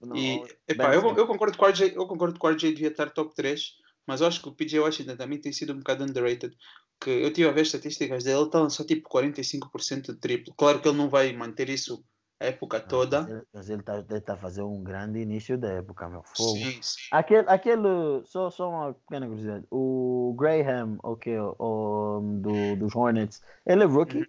não, 0.00 0.16
E 0.16 0.42
epá, 0.66 0.94
eu, 0.94 1.16
eu 1.16 1.26
concordo 1.26 1.56
com 1.56 1.64
o 1.64 1.68
RJ, 1.68 1.92
eu 1.94 2.06
concordo 2.06 2.38
que 2.38 2.44
o 2.44 2.50
RJ 2.50 2.72
devia 2.72 2.88
estar 2.88 3.10
top 3.10 3.32
3, 3.36 3.76
mas 4.04 4.20
eu 4.20 4.26
acho 4.26 4.42
que 4.42 4.48
o 4.48 4.52
PJ 4.52 4.80
Washington 4.80 5.16
também 5.16 5.40
tem 5.40 5.52
sido 5.52 5.72
um 5.72 5.78
bocado 5.78 6.02
underrated. 6.02 6.56
Que 7.02 7.10
eu 7.10 7.32
tive 7.32 7.48
a 7.48 7.52
ver 7.52 7.62
estatísticas 7.62 8.24
dele, 8.24 8.38
ele 8.38 8.46
está 8.46 8.58
a 8.58 8.62
lançar 8.62 8.84
tipo 8.84 9.08
45% 9.08 10.02
de 10.02 10.14
triplo. 10.14 10.54
Claro 10.54 10.80
que 10.80 10.88
ele 10.88 10.98
não 10.98 11.08
vai 11.08 11.32
manter 11.32 11.68
isso 11.68 12.04
a 12.40 12.46
época 12.46 12.80
toda. 12.80 13.46
Mas 13.52 13.70
ele 13.70 13.80
está 13.80 14.02
tá 14.02 14.34
a 14.34 14.36
fazer 14.36 14.62
um 14.62 14.82
grande 14.82 15.20
início 15.20 15.56
da 15.56 15.72
época, 15.72 16.08
meu 16.08 16.22
fogo. 16.22 16.58
Sim, 16.58 16.82
sim. 16.82 17.00
Aquele, 17.10 17.48
aquele 17.48 18.24
só, 18.24 18.50
só 18.50 18.68
uma 18.68 18.94
pequena 18.94 19.26
curiosidade. 19.26 19.66
O 19.70 20.34
Graham, 20.38 20.98
ok, 21.02 21.38
o, 21.38 22.20
do, 22.40 22.76
dos 22.76 22.94
Hornets, 22.94 23.42
ele 23.66 23.84
é 23.84 23.86
rookie? 23.86 24.26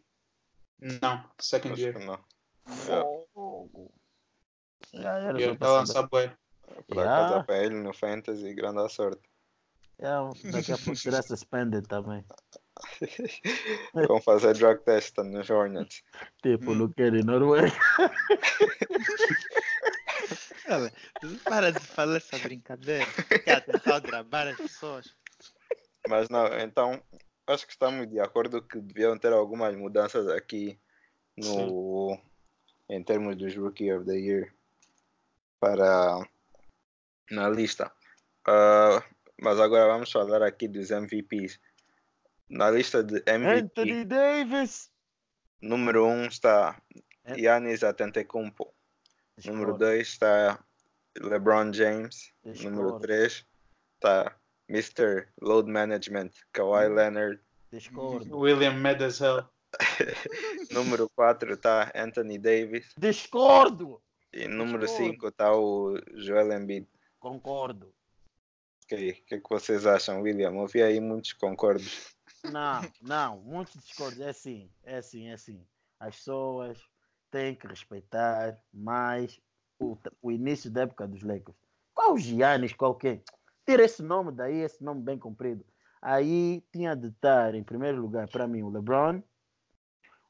Não, 0.80 1.24
second 1.40 1.74
Acho 1.74 1.82
year. 1.82 2.00
não. 2.06 2.20
Fogo. 3.34 3.92
Já 4.94 5.18
era 5.18 5.42
Ele 5.42 5.48
só 5.48 5.54
está 5.54 5.68
a 5.68 5.72
lançar 5.74 6.08
bué. 6.08 6.36
Por 6.88 6.98
Yeah. 6.98 7.26
acaso 7.26 7.46
para 7.46 7.64
ele 7.64 7.76
no 7.76 7.94
Fantasy, 7.94 8.54
grande 8.54 8.88
sorte. 8.90 9.22
É, 10.00 10.10
daqui 10.52 10.72
a 10.72 10.78
pouco 10.78 10.96
será 10.96 11.22
suspended 11.24 11.88
também. 11.88 12.24
Vão 14.08 14.22
fazer 14.22 14.54
drug 14.54 14.82
test 14.84 15.18
nos 15.18 15.50
Hornets. 15.50 16.04
Tipo, 16.42 16.72
Hum. 16.72 16.76
não 16.76 16.90
querem 16.92 17.24
Noruega. 17.24 17.72
Para 21.44 21.72
de 21.72 21.80
falar 21.80 22.18
essa 22.18 22.38
brincadeira. 22.40 23.06
Quer 23.44 23.62
tentar 23.66 24.00
gravar 24.00 24.48
as 24.48 24.58
pessoas. 24.58 25.16
Mas 26.08 26.30
não, 26.30 26.48
então 26.60 27.02
acho 27.48 27.66
que 27.66 27.74
estamos 27.74 28.08
de 28.10 28.20
acordo 28.20 28.62
que 28.62 28.80
deviam 28.80 29.18
ter 29.18 29.34
algumas 29.34 29.76
mudanças 29.76 30.28
aqui 30.30 30.80
no 31.38 32.20
em 32.90 33.04
termos 33.04 33.36
dos 33.36 33.56
Rookie 33.56 33.92
of 33.92 34.06
the 34.06 34.16
Year 34.16 34.54
para 35.60 36.20
na 37.32 37.50
lista. 37.50 37.92
Ah, 38.48 39.04
mas 39.42 39.60
agora 39.60 39.88
vamos 39.88 40.12
falar 40.12 40.44
aqui 40.44 40.68
dos 40.68 40.92
MVPs. 40.92 41.60
Na 42.50 42.70
lista 42.70 43.04
de 43.04 43.24
MVP, 43.26 43.82
Anthony 43.82 44.06
Davis. 44.06 44.92
número 45.62 46.06
1 46.06 46.10
um 46.12 46.26
está 46.26 46.82
É. 47.26 47.36
Giannis 47.36 47.84
Antetokounmpo. 47.84 48.74
Número 49.46 49.78
2 49.78 50.08
está 50.08 50.64
LeBron 51.18 51.72
James. 51.74 52.34
Número 52.44 53.00
Discordo. 53.00 53.00
3 53.00 53.46
está 53.96 54.38
Mr. 54.70 55.28
Load 55.42 55.72
Management, 55.72 56.32
Kawhi 56.52 56.88
Hum. 56.88 56.96
Leonard. 56.96 57.40
Discordo. 57.72 58.38
William 58.38 58.76
hell. 59.20 59.50
Número 60.72 61.10
4 61.16 61.54
está 61.54 61.92
Anthony 61.96 62.38
Davis. 62.38 62.94
Discordo. 62.98 64.02
E 64.32 64.48
número 64.48 64.86
Discordo. 64.86 65.12
5 65.14 65.28
está 65.30 65.56
o 65.56 65.98
Joel 66.16 66.52
Embiid. 66.54 66.88
Concordo. 67.20 67.94
Ok, 68.84 69.12
O 69.12 69.26
que, 69.26 69.36
é 69.36 69.40
que 69.40 69.50
vocês 69.50 69.86
acham, 69.86 70.22
William? 70.22 70.52
Ouvi 70.52 70.84
aí 70.84 71.00
muitos 71.00 71.34
concordos. 71.34 72.13
Não, 72.52 72.82
não, 73.02 73.38
muitos 73.42 73.82
discordos. 73.82 74.20
É 74.20 74.30
assim, 74.30 74.70
é 74.84 74.98
assim, 74.98 75.28
é 75.28 75.34
assim. 75.34 75.66
As 76.00 76.16
pessoas 76.18 76.78
têm 77.32 77.56
que 77.56 77.68
respeitar 77.68 78.60
mais 78.74 79.40
o, 79.80 79.98
o 80.22 80.32
início 80.32 80.70
da 80.70 80.82
época 80.82 81.08
dos 81.08 81.24
Lakers. 81.24 81.58
Qual 81.94 82.14
o 82.14 82.18
Giannis, 82.18 82.74
qualquer? 82.74 83.24
Tira 83.66 83.84
esse 83.84 84.04
nome 84.04 84.32
daí, 84.32 84.58
esse 84.58 84.84
nome 84.84 85.02
bem 85.02 85.18
comprido. 85.18 85.66
Aí 86.02 86.62
tinha 86.72 86.96
de 86.96 87.08
estar, 87.08 87.56
em 87.56 87.64
primeiro 87.64 88.02
lugar, 88.02 88.28
para 88.28 88.48
mim, 88.48 88.62
o 88.62 88.70
LeBron. 88.70 89.22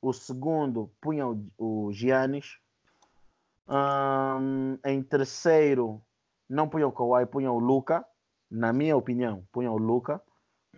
O 0.02 0.14
segundo, 0.14 0.92
punha 1.02 1.28
o, 1.28 1.48
o 1.58 1.92
Giannis. 1.92 2.60
Ahn, 3.68 4.78
em 4.86 5.02
terceiro, 5.02 6.02
não 6.48 6.70
punha 6.70 6.88
o 6.88 6.92
Kawhi, 6.92 7.26
punha 7.26 7.52
o 7.52 7.58
Luca. 7.58 8.06
Na 8.52 8.72
minha 8.72 8.96
opinião, 8.96 9.48
punha 9.52 9.72
o 9.72 9.78
Luca. 9.78 10.22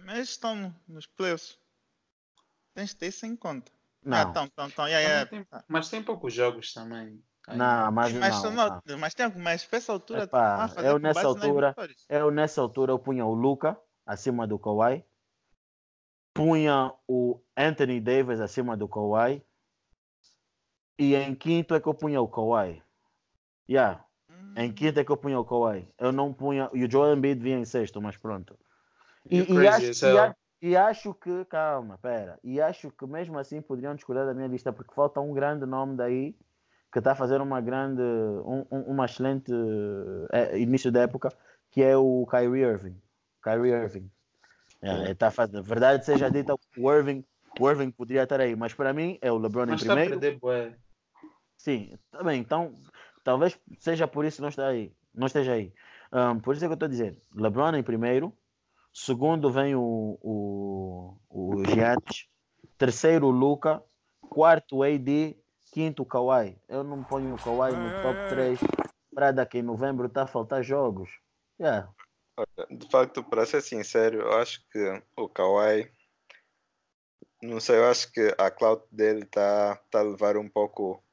Mas 0.06 0.30
estão 0.30 0.56
no- 0.56 0.76
nos 0.88 1.06
playoffs. 1.08 1.58
Tens 2.74 2.90
de 2.90 2.96
ter 2.98 3.08
isso 3.08 3.26
em 3.26 3.36
conta. 3.36 3.72
Não. 4.04 4.18
Ah, 4.18 4.24
estão, 4.24 4.46
estão, 4.46 4.68
estão. 4.68 4.88
Yeah, 4.88 5.08
yeah. 5.08 5.30
Tem- 5.30 5.64
Mas 5.68 5.90
tem 5.90 6.04
poucos 6.04 6.34
jogos 6.34 6.74
também. 6.74 7.24
Não, 7.48 7.92
mas, 7.92 8.12
Mas, 8.14 8.44
não, 8.44 8.52
não, 8.52 8.82
não. 8.86 8.98
mas, 8.98 9.14
tem, 9.14 9.30
mas 9.38 9.66
para 9.66 9.78
essa 9.78 9.92
altura, 9.94 10.24
Epá, 10.24 10.68
eu 10.84 10.98
nessa 10.98 11.28
altura-. 11.28 11.76
Eu 12.10 12.32
nessa 12.32 12.60
altura 12.62 12.92
eu 12.92 12.98
punha 13.00 13.24
o 13.26 13.34
Luca 13.36 13.80
acima 14.06 14.48
do 14.48 14.58
Kawhi. 14.58 15.04
Punha 16.34 16.92
o 17.08 17.40
Anthony 17.56 18.00
Davis 18.02 18.40
acima 18.40 18.76
do 18.76 18.88
Kawhi. 18.88 19.42
E 20.98 21.14
em 21.16 21.36
quinto 21.36 21.74
é 21.76 21.80
que 21.80 21.88
eu 21.88 21.94
punha 21.94 22.20
o 22.22 22.28
Kawhi. 22.28 22.82
Yeah, 23.70 24.04
em 24.56 24.72
quinto 24.72 25.00
é 25.00 25.04
que 25.04 25.12
eu 25.12 25.18
punha 25.18 25.40
o 25.40 25.46
Kawhi. 25.46 25.88
Eu 25.98 26.12
não 26.12 26.34
punha. 26.34 26.70
E 26.74 26.84
o 26.84 26.92
Joel 26.92 27.16
Embiid 27.16 27.42
vinha 27.42 27.58
em 27.60 27.66
sexto, 27.66 28.02
mas 28.02 28.18
pronto. 28.18 28.58
E, 29.30 29.38
e 29.40 29.68
acho, 29.68 30.06
e, 30.06 30.18
a- 30.20 30.36
e 30.62 30.76
acho 30.78 31.14
que, 31.14 31.46
calma, 31.46 31.98
pera. 31.98 32.40
E 32.44 32.62
acho 32.62 32.92
que 32.92 33.06
mesmo 33.06 33.38
assim 33.38 33.62
poderiam 33.62 33.96
discordar 33.96 34.26
da 34.26 34.34
minha 34.34 34.48
lista, 34.48 34.72
porque 34.72 34.94
falta 34.94 35.20
um 35.20 35.34
grande 35.34 35.66
nome 35.66 35.96
daí 35.96 36.36
que 36.92 37.00
está 37.00 37.12
a 37.12 37.16
fazer 37.16 37.42
uma 37.42 37.60
grande, 37.60 38.02
um, 38.02 38.66
um- 38.72 38.82
uma 38.94 39.06
excelente 39.06 39.52
eh, 40.32 40.58
início 40.60 40.92
da 40.92 41.02
época, 41.02 41.30
que 41.70 41.84
é 41.84 41.98
o 41.98 42.26
Kyrie 42.30 42.64
Irving. 42.64 43.02
Kyrie 43.44 43.72
Irving. 43.72 44.10
É, 44.82 45.14
tá 45.16 45.32
fazendo, 45.32 45.64
verdade 45.64 46.06
seja 46.06 46.30
dita, 46.30 46.54
o 46.78 46.92
Irving, 46.92 47.26
o 47.60 47.70
Irving 47.70 47.90
poderia 47.92 48.24
estar 48.24 48.40
aí, 48.40 48.56
mas 48.56 48.74
para 48.74 48.94
mim 48.94 49.18
é 49.22 49.32
o 49.32 49.38
LeBron 49.38 49.66
Mas 49.66 49.82
em 49.82 49.84
está 49.84 49.94
a 49.94 49.96
primeiro. 49.96 50.20
perder 50.20 50.40
bué. 50.40 50.74
Sim, 51.58 51.98
tá 52.12 52.24
bem. 52.24 52.40
Então, 52.42 52.76
talvez 53.24 53.60
seja 53.80 54.08
por 54.08 54.26
isso 54.26 54.38
que 54.38 54.42
não 54.42 54.50
está 54.50 54.68
aí, 54.68 54.94
não 55.14 55.28
esteja 55.28 55.54
aí. 55.54 55.74
Ahm, 56.12 56.40
por 56.40 56.56
isso 56.56 56.64
é 56.64 56.68
que 56.68 56.74
eu 56.74 56.76
estou 56.76 56.86
a 56.88 56.90
dizer. 56.90 57.18
LeBron 57.34 57.76
em 57.76 57.84
primeiro, 57.84 58.32
segundo 58.96 59.52
vem 59.52 59.76
o, 59.76 60.18
o, 60.22 61.18
o 61.30 61.66
Giannis, 61.66 62.28
terceiro 62.78 63.28
o 63.28 63.32
Luca, 63.32 63.84
quarto 64.22 64.78
o 64.78 64.84
AD, 64.84 65.38
quinto 65.74 66.04
o 66.04 66.06
Kawhi. 66.06 66.58
Eu 66.70 66.82
não 66.82 67.04
ponho 67.04 67.36
o 67.36 67.38
Kawhi 67.38 67.74
no 67.76 68.02
top 68.02 68.30
3 68.30 68.60
para 69.14 69.32
daqui 69.32 69.58
em 69.58 69.62
novembro 69.62 70.08
está 70.08 70.24
a 70.24 70.28
faltar 70.28 70.64
jogos. 70.64 71.10
Yeah. 71.60 71.90
De 72.70 72.90
facto, 72.90 73.24
para 73.24 73.46
ser 73.46 73.62
sincero, 73.62 74.22
eu 74.22 74.34
acho 74.34 74.66
que 74.70 75.02
o 75.18 75.28
Kawhi, 75.28 75.92
não 77.42 77.60
sei, 77.60 77.78
eu 77.78 77.86
acho 77.86 78.12
que 78.12 78.34
a 78.38 78.50
cloud 78.50 78.82
dele 78.90 79.24
está 79.24 79.76
tá 79.92 80.00
a 80.00 80.04
levar 80.04 80.38
um 80.38 80.48
pouco. 80.48 81.04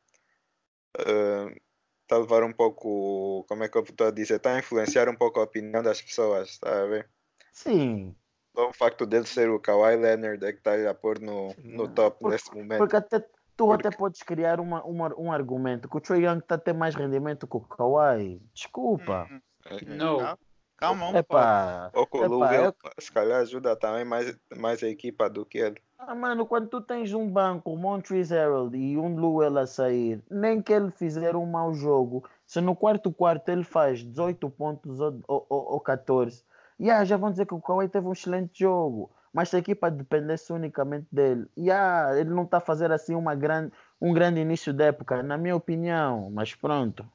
Está 0.97 2.17
a 2.17 2.19
levar 2.19 2.45
um 2.45 2.53
pouco. 2.53 3.45
Como 3.49 3.65
é 3.65 3.69
que 3.69 3.77
eu 3.77 3.83
estou 3.83 4.07
a 4.07 4.11
dizer? 4.13 4.37
Está 4.37 4.55
a 4.55 4.59
influenciar 4.59 5.09
um 5.09 5.17
pouco 5.17 5.41
a 5.41 5.45
opinião 5.45 5.83
das 5.83 6.01
pessoas, 6.01 6.51
está 6.51 6.83
a 6.83 6.87
ver? 6.87 7.09
Sim, 7.53 8.15
Só 8.55 8.69
o 8.69 8.73
facto 8.73 9.07
dele 9.07 9.27
ser 9.27 9.49
o 9.51 9.61
Kawhi 9.61 9.97
Leonard 9.97 10.45
é 10.45 10.53
que 10.53 10.59
está 10.59 10.73
a 10.91 10.95
pôr 10.95 11.19
no, 11.21 11.55
no 11.63 11.87
top 11.89 12.19
Por- 12.21 12.31
nesse 12.31 12.53
momento. 12.55 12.79
porque 12.79 12.97
até, 12.97 13.21
tu 13.21 13.29
Porque- 13.67 13.87
até 13.89 13.97
podes 13.97 14.23
criar 14.23 14.59
uma, 14.61 14.83
uma, 14.85 15.15
um 15.19 15.31
argumento 15.31 15.89
que 15.89 15.97
o 15.97 16.01
Trae 16.01 16.25
Young 16.25 16.39
está 16.39 16.55
a 16.57 16.59
ter 16.59 16.73
mais 16.75 16.95
rendimento 16.95 17.47
que 17.47 17.57
o 17.57 17.61
Kawhi. 17.61 18.41
Desculpa. 18.55 19.29
Hum, 19.31 19.41
No. 19.87 20.19
Calma, 20.19 20.39
Calma, 20.77 21.09
um 21.09 21.13
pouco. 21.13 21.19
Epá, 21.19 21.91
Ou 21.95 22.07
com 22.07 22.19
o 22.19 22.27
Lou 22.27 22.45
Epá, 22.45 22.55
eu- 22.57 22.75
se 22.99 23.13
calhar 23.13 23.41
ajuda 23.41 23.77
também 23.77 24.05
mais, 24.05 24.37
mais 24.57 24.83
a 24.83 24.89
equipa 24.89 25.31
do 25.31 25.47
que 25.47 25.59
ele. 25.59 25.81
Ah, 25.99 26.15
mano, 26.17 26.45
quando 26.45 26.69
tu 26.69 26.81
tens 26.81 27.13
um 27.15 27.31
banco, 27.31 27.71
um 27.71 27.77
Montrezl 27.77 28.35
Harrell 28.35 28.75
e 28.75 28.99
um 28.99 29.15
Luel 29.15 29.57
a 29.59 29.67
sair, 29.67 30.21
nem 30.29 30.61
que 30.61 30.73
ele 30.73 30.91
fizer 30.91 31.37
um 31.37 31.47
mau 31.47 31.73
jogo, 31.73 32.25
se 32.45 32.61
no 32.61 32.75
quarto 32.75 33.13
quarto 33.13 33.49
ele 33.51 33.63
faz 33.63 34.03
18 34.03 34.51
pontos 34.51 34.99
ou, 34.99 35.21
ou- 35.29 35.47
ou 35.49 35.81
14, 35.81 36.43
yeah, 36.83 37.05
já 37.05 37.17
vão 37.17 37.31
dizer 37.31 37.47
que 37.47 37.55
o 37.55 37.61
Kawhi 37.61 37.89
teve 37.89 38.07
um 38.07 38.13
excelente 38.13 38.59
jogo. 38.59 39.11
Mas 39.33 39.49
se 39.49 39.57
a 39.57 39.61
equipa 39.61 39.91
dependesse 39.91 40.53
unicamente 40.53 41.07
dele, 41.11 41.47
yeah, 41.57 42.19
ele 42.19 42.31
não 42.31 42.43
está 42.43 42.59
a 42.59 42.61
fazer 42.61 42.93
assim 42.93 43.15
uma 43.15 43.35
grande, 43.35 43.73
um 43.99 44.13
grande 44.13 44.41
início 44.41 44.75
de 44.75 44.85
época, 44.85 45.23
na 45.23 45.39
minha 45.39 45.57
opinião. 45.57 46.31
Mas 46.31 46.55
pronto. 46.55 47.07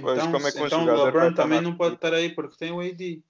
Pois, 0.00 0.18
Então, 0.18 0.32
como 0.32 0.48
é 0.48 0.52
que 0.52 0.62
um 0.62 0.66
então 0.66 0.82
o 0.84 1.04
LeBron 1.04 1.28
estar 1.28 1.42
também 1.42 1.60
na 1.60 1.68
não 1.68 1.76
pode 1.76 1.96
estar 1.96 2.14
aí 2.14 2.34
porque 2.34 2.56
tem 2.56 2.72
o 2.72 2.80
AD. 2.80 3.22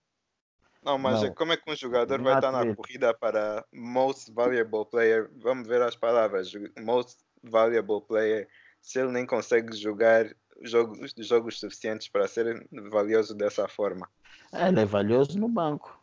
Não, 0.85 0.97
mas 0.99 1.21
Não. 1.21 1.35
como 1.35 1.53
é 1.53 1.57
que 1.57 1.69
um 1.69 1.75
jogador 1.75 2.23
vai 2.23 2.35
estar 2.37 2.53
na 2.53 2.61
really. 2.61 2.77
corrida 2.77 3.13
para 3.13 3.65
Most 3.73 4.33
Valuable 4.33 4.87
Player? 4.89 5.29
Vamos 5.39 5.67
ver 5.67 5.83
as 5.83 5.97
palavras. 5.97 6.53
Most 6.81 7.19
Valuable 7.43 8.03
Player. 8.07 8.49
Se 8.81 9.01
ele 9.01 9.11
nem 9.11 9.27
consegue 9.27 9.75
jogar 9.75 10.27
jogos, 10.63 11.15
jogos 11.19 11.59
suficientes 11.61 12.09
para 12.09 12.27
ser 12.29 12.67
valioso 12.91 13.35
dessa 13.35 13.67
forma. 13.69 14.09
Ele 14.53 14.81
é 14.81 14.85
valioso 14.85 15.39
no 15.39 15.49
banco. 15.49 15.99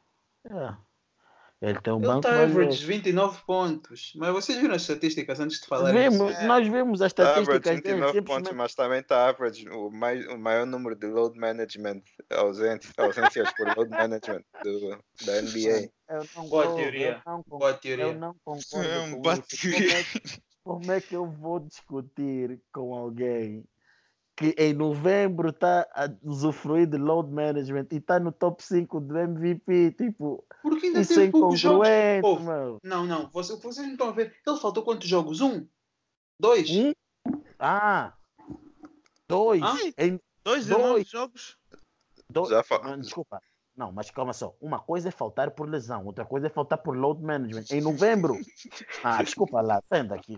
Yeah. 0.45 0.77
Ele 1.61 1.79
tem 1.79 1.93
um 1.93 1.97
Ele 1.99 2.07
banco 2.07 2.19
está 2.27 2.31
valioso. 2.31 2.59
average 2.59 2.85
29 2.85 3.41
pontos. 3.45 4.11
Mas 4.17 4.33
vocês 4.33 4.57
viram 4.59 4.75
as 4.75 4.81
estatísticas 4.81 5.39
antes 5.39 5.61
de 5.61 5.65
falar 5.67 5.93
Vimos, 5.93 6.31
isso? 6.31 6.41
É. 6.41 6.45
Nós 6.45 6.67
vimos 6.67 7.01
as 7.01 7.13
average 7.17 7.39
estatísticas 7.41 7.81
dele. 7.81 7.95
29 8.01 8.21
pontos, 8.21 8.35
simplesmente- 8.49 8.55
mas 8.57 8.75
também 8.75 8.99
está 8.99 9.29
average 9.29 9.69
o, 9.69 9.89
mais, 9.89 10.27
o 10.27 10.37
maior 10.37 10.65
número 10.65 10.93
de 10.93 11.07
load 11.07 11.39
management, 11.39 12.01
ausente, 12.29 12.89
ausências 12.97 13.49
por 13.53 13.65
load 13.77 13.89
management 14.41 14.43
do, 14.61 14.89
da 15.25 15.41
NBA. 15.41 15.89
Eu 16.09 16.27
não 16.35 16.49
Boa 16.49 16.75
teoria. 16.75 17.21
Eu 17.25 17.31
não, 17.31 17.43
Boa 17.47 17.69
eu 17.71 17.77
teoria. 17.77 18.13
não 18.13 18.35
concordo 18.43 18.83
É. 18.83 19.09
Como 19.11 19.29
é, 19.29 20.03
que- 20.03 20.41
como 20.65 20.91
é 20.91 20.99
que 21.01 21.15
eu 21.15 21.25
vou 21.25 21.61
discutir 21.61 22.59
com 22.73 22.93
alguém 22.93 23.63
que 24.35 24.55
em 24.57 24.73
novembro 24.73 25.49
está 25.49 25.87
a 25.93 26.09
usufruir 26.23 26.87
de 26.87 26.97
load 26.97 27.31
management 27.31 27.87
e 27.91 27.97
está 27.97 28.19
no 28.19 28.31
top 28.31 28.63
5 28.63 28.99
do 28.99 29.17
MVP, 29.17 29.91
tipo, 29.91 30.43
Porque 30.61 30.87
ainda 30.87 31.01
isso 31.01 31.13
é 31.13 31.15
tem 31.17 31.31
poucos 31.31 31.59
jogos. 31.59 31.87
incongruente, 31.87 32.25
Ouve, 32.25 32.43
meu. 32.43 32.77
Não, 32.83 33.05
não, 33.05 33.29
vocês, 33.29 33.61
vocês 33.61 33.85
não 33.85 33.93
estão 33.93 34.09
a 34.09 34.11
ver. 34.11 34.35
Ele 34.45 34.57
faltou 34.59 34.83
quantos 34.83 35.07
jogos? 35.07 35.39
Um? 35.39 35.67
Dois? 36.39 36.67
Um? 36.71 36.91
Ah, 37.59 38.13
dois. 39.27 39.61
Ah? 39.61 39.75
Em 39.97 40.19
Dois, 40.43 40.65
Dois. 40.67 41.07
jogos. 41.07 41.57
dois. 42.29 42.49
Já 42.49 42.63
fa- 42.63 42.97
desculpa. 42.97 43.39
Não, 43.75 43.91
mas 43.91 44.11
calma 44.11 44.33
só. 44.33 44.55
Uma 44.61 44.79
coisa 44.79 45.09
é 45.09 45.11
faltar 45.11 45.51
por 45.51 45.67
lesão, 45.67 46.05
outra 46.05 46.23
coisa 46.25 46.47
é 46.47 46.49
faltar 46.49 46.77
por 46.77 46.95
load 46.95 47.23
management. 47.23 47.65
Em 47.71 47.81
novembro. 47.81 48.39
Ah, 49.05 49.21
desculpa 49.21 49.59
lá, 49.59 49.83
senta 49.91 50.15
aqui. 50.15 50.37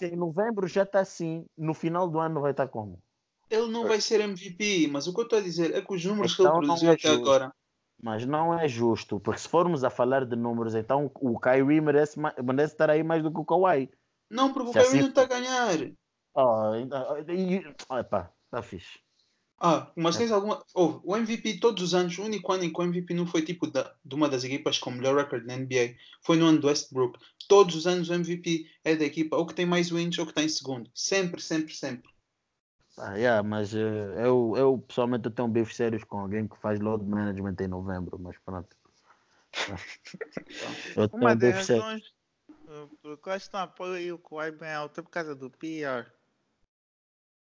Em 0.00 0.14
novembro 0.14 0.68
já 0.68 0.84
está 0.84 1.00
assim, 1.00 1.44
no 1.58 1.74
final 1.74 2.08
do 2.08 2.20
ano 2.20 2.40
vai 2.40 2.52
estar 2.52 2.68
como? 2.68 3.02
Ele 3.50 3.68
não 3.72 3.88
vai 3.88 4.00
ser 4.00 4.20
MVP, 4.20 4.88
mas 4.88 5.08
o 5.08 5.12
que 5.12 5.20
eu 5.20 5.24
estou 5.24 5.38
a 5.38 5.42
dizer 5.42 5.74
é 5.74 5.80
que 5.82 5.92
os 5.92 6.04
números 6.04 6.32
Então 6.32 6.52
que 6.52 6.58
ele 6.58 6.66
produziu 6.66 6.90
é 6.90 6.94
até 6.94 7.08
justo. 7.08 7.22
agora. 7.22 7.52
Mas 8.00 8.26
não 8.26 8.56
é 8.56 8.68
justo, 8.68 9.18
porque 9.18 9.40
se 9.40 9.48
formos 9.48 9.82
a 9.82 9.90
falar 9.90 10.24
de 10.24 10.36
números, 10.36 10.74
então 10.74 11.10
o 11.14 11.40
Kyrie 11.40 11.80
merece, 11.80 12.20
merece 12.20 12.74
estar 12.74 12.90
aí 12.90 13.02
mais 13.02 13.22
do 13.22 13.32
que 13.32 13.40
o 13.40 13.44
Kawhi. 13.44 13.90
Não, 14.30 14.52
porque 14.52 14.68
o 14.70 14.72
Se 14.72 14.78
assim 14.78 14.88
Kyrie 14.90 15.02
não 15.02 15.08
está 15.08 15.22
a 15.22 15.26
ganhar. 15.26 15.78
Oh, 16.34 16.74
e- 17.26 17.56
e- 17.56 17.74
epá, 17.98 18.30
está 18.44 18.62
fixe. 18.62 19.00
Ah, 19.58 19.90
É. 19.96 20.02
mas 20.02 20.16
tens 20.16 20.30
alguma. 20.32 20.64
Ouve, 20.74 21.00
o 21.04 21.16
MVP 21.16 21.58
todos 21.60 21.82
os 21.82 21.94
anos, 21.94 22.16
o 22.18 22.24
único 22.24 22.52
ano 22.52 22.64
em 22.64 22.72
que 22.72 22.80
o 22.80 22.84
MVP 22.84 23.14
não 23.14 23.26
foi 23.26 23.42
tipo 23.42 23.66
da, 23.70 23.94
de 24.04 24.14
uma 24.14 24.28
das 24.28 24.44
equipas 24.44 24.78
com 24.78 24.90
o 24.90 24.94
melhor 24.94 25.16
recorde 25.16 25.46
na 25.46 25.54
NBA 25.54 25.96
foi 26.22 26.36
no 26.36 26.46
ano 26.46 26.60
do 26.60 26.66
Westbrook. 26.68 27.18
Todos 27.48 27.74
os 27.76 27.86
anos 27.86 28.08
o 28.10 28.14
MVP 28.14 28.70
é 28.84 28.94
da 28.96 29.04
equipa 29.04 29.36
ou 29.36 29.46
que 29.46 29.54
tem 29.54 29.66
mais 29.66 29.90
wins 29.90 30.18
ou 30.18 30.26
que 30.26 30.32
está 30.32 30.42
em 30.42 30.48
segundo. 30.48 30.90
Sempre, 30.94 31.40
sempre, 31.42 31.74
sempre. 31.74 32.10
Ah, 32.98 33.14
yeah, 33.16 33.42
mas 33.42 33.74
eh, 33.74 33.78
eu, 34.26 34.54
eu 34.56 34.78
pessoalmente 34.78 35.26
eu 35.26 35.30
tenho 35.34 35.48
bifes 35.48 35.76
sérios 35.76 36.02
com 36.04 36.18
alguém 36.18 36.48
que 36.48 36.56
faz 36.58 36.80
load 36.80 37.04
management 37.04 37.56
em 37.60 37.68
novembro, 37.68 38.18
mas 38.18 38.38
pronto. 38.38 38.74
Eu 40.96 41.08
tenho 41.08 41.16
Uma 41.20 41.34
das 41.36 41.54
bifes 41.54 41.66
sérios. 41.66 41.84
razões 41.84 42.02
uh, 42.68 42.88
por 43.02 43.18
quais 43.18 43.42
estão 43.44 43.60
a 43.60 43.64
apoio 43.64 44.16
o 44.16 44.18
Kawhi 44.18 44.52
bem 44.52 44.72
alto 44.72 45.00
é 45.00 45.02
por 45.02 45.10
causa 45.10 45.34
do 45.34 45.50
PR, 45.50 46.12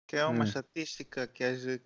que 0.06 0.16
é 0.16 0.24
uma 0.26 0.44
Hum. 0.44 0.44
estatística 0.44 1.26
que, 1.28 1.44
age- 1.44 1.82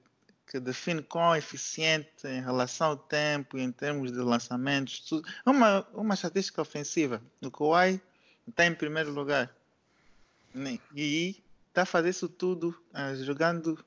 que 0.48 0.58
define 0.58 1.02
quão 1.02 1.36
eficiente 1.36 2.26
em 2.26 2.40
relação 2.40 2.88
ao 2.88 2.96
tempo 2.96 3.58
e 3.58 3.62
em 3.62 3.70
termos 3.70 4.10
de 4.10 4.18
lançamentos. 4.18 5.00
Tudo. 5.00 5.28
É 5.44 5.50
Uma, 5.50 5.86
uma 5.92 6.14
estatística 6.14 6.62
ofensiva. 6.62 7.20
O 7.42 7.50
Kawhi 7.50 8.00
está 8.48 8.64
em 8.66 8.74
primeiro 8.74 9.12
lugar. 9.12 9.54
E 10.94 11.36
está 11.68 11.82
a 11.82 11.86
fazer 11.86 12.10
isso 12.10 12.28
tudo 12.28 12.74
ah, 12.92 13.14
jogando 13.14 13.84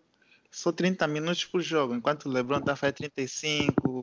só 0.51 0.71
30 0.71 1.07
minutos 1.07 1.45
por 1.45 1.61
jogo, 1.61 1.95
enquanto 1.95 2.25
o 2.25 2.29
LeBron 2.29 2.59
está 2.59 2.73
a 2.73 2.75
fazer 2.75 2.93
35, 2.93 3.73
o 3.89 4.01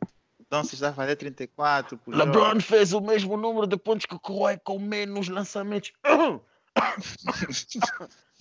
Doncic 0.49 0.73
está 0.73 0.89
a 0.89 0.93
fazer 0.93 1.15
34 1.15 1.97
por 1.97 2.13
jogo. 2.13 2.25
LeBron 2.25 2.59
fez 2.59 2.91
o 2.91 2.99
mesmo 3.01 3.37
número 3.37 3.67
de 3.67 3.77
pontos 3.77 4.05
que 4.05 4.15
o 4.15 4.19
Kawhi 4.19 4.59
com 4.63 4.79
menos 4.79 5.29
lançamentos. 5.29 5.93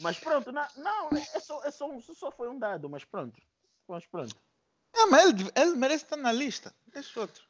mas 0.00 0.18
pronto, 0.18 0.52
não, 0.52 0.66
não 0.76 1.08
é 1.16 1.40
só, 1.40 1.64
é 1.64 1.70
só, 1.70 1.90
um- 1.90 2.00
só 2.00 2.30
foi 2.30 2.48
um 2.48 2.58
dado, 2.58 2.88
mas 2.88 3.04
pronto. 3.04 3.38
Mas 3.89 4.07
pronto. 4.07 4.36
Ah, 4.97 5.07
mas 5.11 5.24
ele, 5.30 5.51
ele 5.57 5.76
merece 5.76 6.05
estar 6.05 6.16
na 6.16 6.32
lista. 6.32 6.72
Deixa 6.93 7.20
outro. 7.20 7.43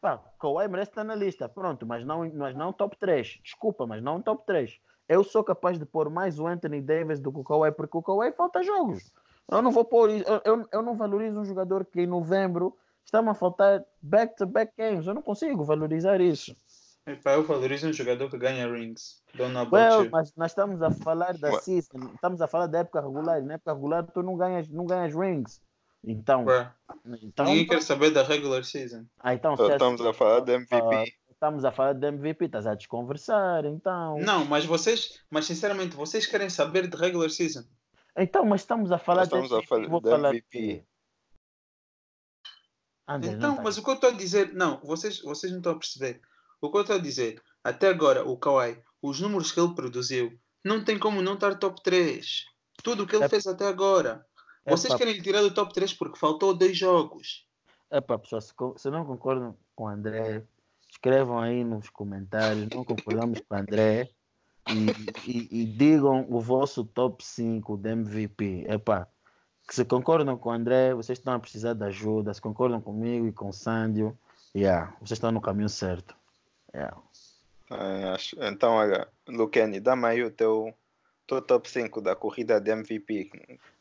Pá, 0.00 0.18
Kawhi 0.40 0.68
merece 0.68 0.90
estar 0.90 1.04
na 1.04 1.14
lista, 1.14 1.48
pronto, 1.48 1.86
mas 1.86 2.04
não, 2.04 2.28
mas 2.34 2.54
não 2.56 2.72
top 2.72 2.96
3. 2.98 3.40
Desculpa, 3.42 3.86
mas 3.86 4.02
não 4.02 4.20
top 4.20 4.44
3. 4.46 4.78
Eu 5.08 5.22
sou 5.24 5.42
capaz 5.44 5.78
de 5.78 5.86
pôr 5.86 6.10
mais 6.10 6.38
o 6.38 6.46
Anthony 6.46 6.80
Davis 6.80 7.20
do 7.20 7.32
que 7.32 7.38
o 7.38 7.44
Kawhi, 7.44 7.72
porque 7.72 7.96
o 7.96 8.02
Kawhi 8.02 8.32
falta 8.32 8.62
jogos. 8.62 9.12
Eu 9.50 9.62
não 9.62 9.70
vou 9.70 9.84
pôr, 9.84 10.10
isso- 10.10 10.28
eu, 10.28 10.40
eu, 10.44 10.68
eu 10.72 10.82
não 10.82 10.96
valorizo 10.96 11.38
um 11.38 11.44
jogador 11.44 11.84
que 11.84 12.00
em 12.00 12.06
novembro 12.06 12.76
está-me 13.04 13.28
a 13.28 13.34
faltar 13.34 13.84
back-to-back 14.02 14.72
games. 14.76 15.06
Eu 15.06 15.14
não 15.14 15.22
consigo 15.22 15.64
valorizar 15.64 16.20
isso. 16.20 16.56
Epá, 17.06 17.34
eu 17.34 17.44
valorizo 17.44 17.88
um 17.88 17.92
jogador 17.92 18.28
que 18.28 18.36
ganha 18.36 18.66
rings. 18.70 19.22
Don't 19.34 19.52
know 19.52 19.62
about 19.62 19.76
Well, 19.76 20.08
mas 20.10 20.34
nós 20.34 20.50
estamos 20.50 20.82
a 20.82 20.90
falar 20.90 21.38
da 21.38 21.60
season, 21.60 22.10
estamos 22.14 22.40
a 22.42 22.48
falar 22.48 22.66
da 22.66 22.80
época 22.80 23.00
regular. 23.00 23.40
Na 23.42 23.54
época 23.54 23.72
regular 23.72 24.04
tu 24.12 24.22
não 24.24 24.36
ganhas, 24.36 24.68
não 24.68 24.84
ganhas 24.86 25.14
rings. 25.14 25.60
Então, 26.04 26.44
então, 27.22 27.46
Ninguém 27.46 27.66
quer 27.66 27.82
saber 27.82 28.10
da 28.10 28.22
regular 28.22 28.64
season. 28.64 29.06
ah, 29.18 29.34
então 29.34 29.54
Então, 29.54 29.66
se- 29.66 29.72
Estamos 29.72 30.00
a 30.00 30.12
falar 30.12 30.40
de 30.40 30.52
MVP. 30.52 30.76
ah, 30.94 31.04
estamos 31.30 31.64
a 31.64 31.72
falar 31.72 31.92
de 31.94 32.06
MVP, 32.06 32.44
estás 32.44 32.66
a 32.66 32.74
desconversar, 32.74 33.64
então. 33.64 34.18
Não, 34.18 34.44
mas 34.44 34.64
vocês, 34.64 35.20
mas 35.30 35.46
sinceramente, 35.46 35.96
vocês 35.96 36.26
querem 36.26 36.48
saber 36.48 36.86
de 36.88 36.96
regular 36.96 37.30
season? 37.30 37.64
Então, 38.16 38.44
mas 38.46 38.60
estamos 38.62 38.92
a 38.92 38.98
falar 38.98 39.20
Nós 39.22 39.26
estamos 39.28 39.48
de 39.48 39.56
a 39.56 39.62
falar 39.62 39.88
vou 39.88 40.00
de 40.00 40.10
falar 40.10 40.28
MVP. 40.30 40.84
de- 43.18 43.28
Então, 43.28 43.56
tá- 43.56 43.62
mas 43.62 43.76
o 43.78 43.82
que 43.84 43.90
eu 43.90 43.94
estou 43.94 44.10
a 44.10 44.12
dizer, 44.12 44.52
não, 44.54 44.80
vocês, 44.80 45.20
vocês 45.20 45.50
não 45.52 45.58
estão 45.58 45.72
a 45.72 45.78
perceber. 45.78 46.20
O 46.60 46.70
que 46.70 46.76
eu 46.76 46.80
estou 46.82 46.96
a 46.96 47.00
dizer, 47.00 47.40
até 47.62 47.88
agora, 47.88 48.24
o 48.26 48.36
Kawhi, 48.36 48.80
os 49.02 49.20
números 49.20 49.52
que 49.52 49.60
ele 49.60 49.74
produziu, 49.74 50.36
não 50.64 50.82
tem 50.84 50.98
como 50.98 51.20
não 51.22 51.34
estar 51.34 51.56
top 51.58 51.82
3. 51.82 52.44
Tudo 52.82 53.02
o 53.04 53.06
que 53.06 53.14
ele 53.16 53.24
É- 53.24 53.28
fez 53.28 53.46
até 53.46 53.66
agora. 53.66 54.24
É 54.66 54.70
Vocês 54.70 54.94
querem 54.94 55.14
lhe 55.14 55.22
tirar 55.22 55.42
do 55.42 55.54
top 55.54 55.72
3 55.72 55.92
porque 55.94 56.18
faltou 56.18 56.52
dois 56.54 56.76
jogos. 56.76 57.46
Epá, 57.90 58.18
pessoal, 58.18 58.40
se, 58.42 58.52
se 58.76 58.90
não 58.90 59.04
concordam 59.04 59.56
com 59.74 59.84
o 59.84 59.88
André, 59.88 60.42
escrevam 60.90 61.38
aí 61.38 61.62
nos 61.64 61.88
comentários, 61.88 62.68
não 62.74 62.84
concordamos 62.84 63.40
com 63.40 63.54
o 63.54 63.58
André 63.58 64.10
e, 64.68 65.30
e- 65.30 65.48
e 65.62 65.64
digam 65.66 66.26
o 66.28 66.40
vosso 66.40 66.84
top 66.84 67.24
5 67.24 67.76
de 67.76 67.90
MVP. 67.90 68.66
Epá, 68.68 69.06
que 69.68 69.74
se 69.74 69.84
concordam 69.84 70.36
com 70.36 70.48
o 70.48 70.52
André, 70.52 70.94
vocês 70.94 71.18
estão 71.18 71.34
a 71.34 71.38
precisar 71.38 71.74
de 71.74 71.84
ajuda. 71.84 72.34
Se 72.34 72.40
concordam 72.40 72.80
comigo 72.80 73.26
e 73.28 73.32
com 73.32 73.48
o 73.48 73.52
Sândio, 73.52 74.18
yeah, 74.54 74.92
vocês 75.00 75.12
estão 75.12 75.30
no 75.30 75.40
caminho 75.40 75.68
certo. 75.68 76.16
Yeah. 76.74 76.96
Ah, 77.70 78.14
acho- 78.14 78.36
Então, 78.42 78.72
olha, 78.74 79.08
Luqueni, 79.28 79.78
dá-me 79.80 80.06
aí 80.06 80.22
o 80.24 80.30
teu, 80.30 80.74
teu 81.26 81.40
top 81.40 81.70
5 81.70 82.00
da 82.00 82.14
corrida 82.16 82.60
de 82.60 82.70
MVP. 82.72 83.30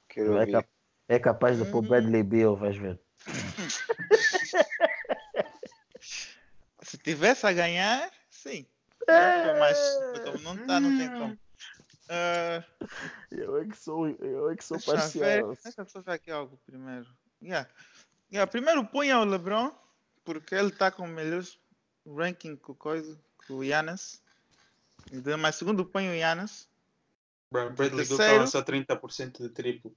Quero 0.07 0.33
É, 0.37 0.39
ouvir. 0.39 0.51
cap- 0.53 0.69
é 1.07 1.19
capaz 1.19 1.57
de 1.57 1.65
pôr 1.71 1.81
Bradley 1.87 2.23
Beal, 2.23 2.55
vais 2.55 2.77
ver. 2.77 2.99
Se 6.81 6.97
tivesse 6.99 7.45
a 7.47 7.53
ganhar, 7.53 8.11
sim. 8.29 8.65
Mas 9.59 9.77
como 10.23 10.39
não 10.39 10.55
está, 10.61 10.79
não 10.79 10.97
tem 10.97 11.09
como. 11.09 11.37
Ah, 12.09 12.63
Eu 13.31 13.57
é 13.61 13.65
que 13.65 13.77
sou, 13.77 14.07
eu 14.07 14.49
é 14.51 14.55
que 14.55 14.63
sou 14.63 14.77
deixa 14.77 14.91
eu 14.91 14.97
ver. 14.97 15.01
parcial. 15.41 15.57
Deixa 15.63 15.81
eu 15.81 15.85
só 15.87 16.01
ver 16.01 16.11
aqui 16.11 16.31
algo 16.31 16.59
primeiro. 16.65 17.07
Yeah. 17.41 17.67
Yeah, 18.31 18.49
primeiro 18.49 18.85
punha 18.85 19.19
o 19.19 19.25
LeBron, 19.25 19.71
porque 20.23 20.53
ele 20.55 20.69
está 20.69 20.91
com 20.91 21.03
o 21.03 21.07
melhor 21.07 21.43
ranking 22.07 22.55
com 22.55 22.71
o 22.73 22.75
coisa, 22.75 23.17
com 23.47 23.55
o 23.55 23.65
Giannis. 23.65 24.21
E 25.11 25.19
de- 25.19 25.35
Mas 25.35 25.55
segundo 25.55 25.85
punha 25.85 26.11
o 26.11 26.15
Giannis. 26.15 26.69
Bradley 27.51 27.89
Beal 27.89 28.07
Terceiro. 28.17 28.43
estava 28.43 28.47
só 28.47 28.61
30% 28.61 29.41
de 29.41 29.49
triplo. 29.49 29.95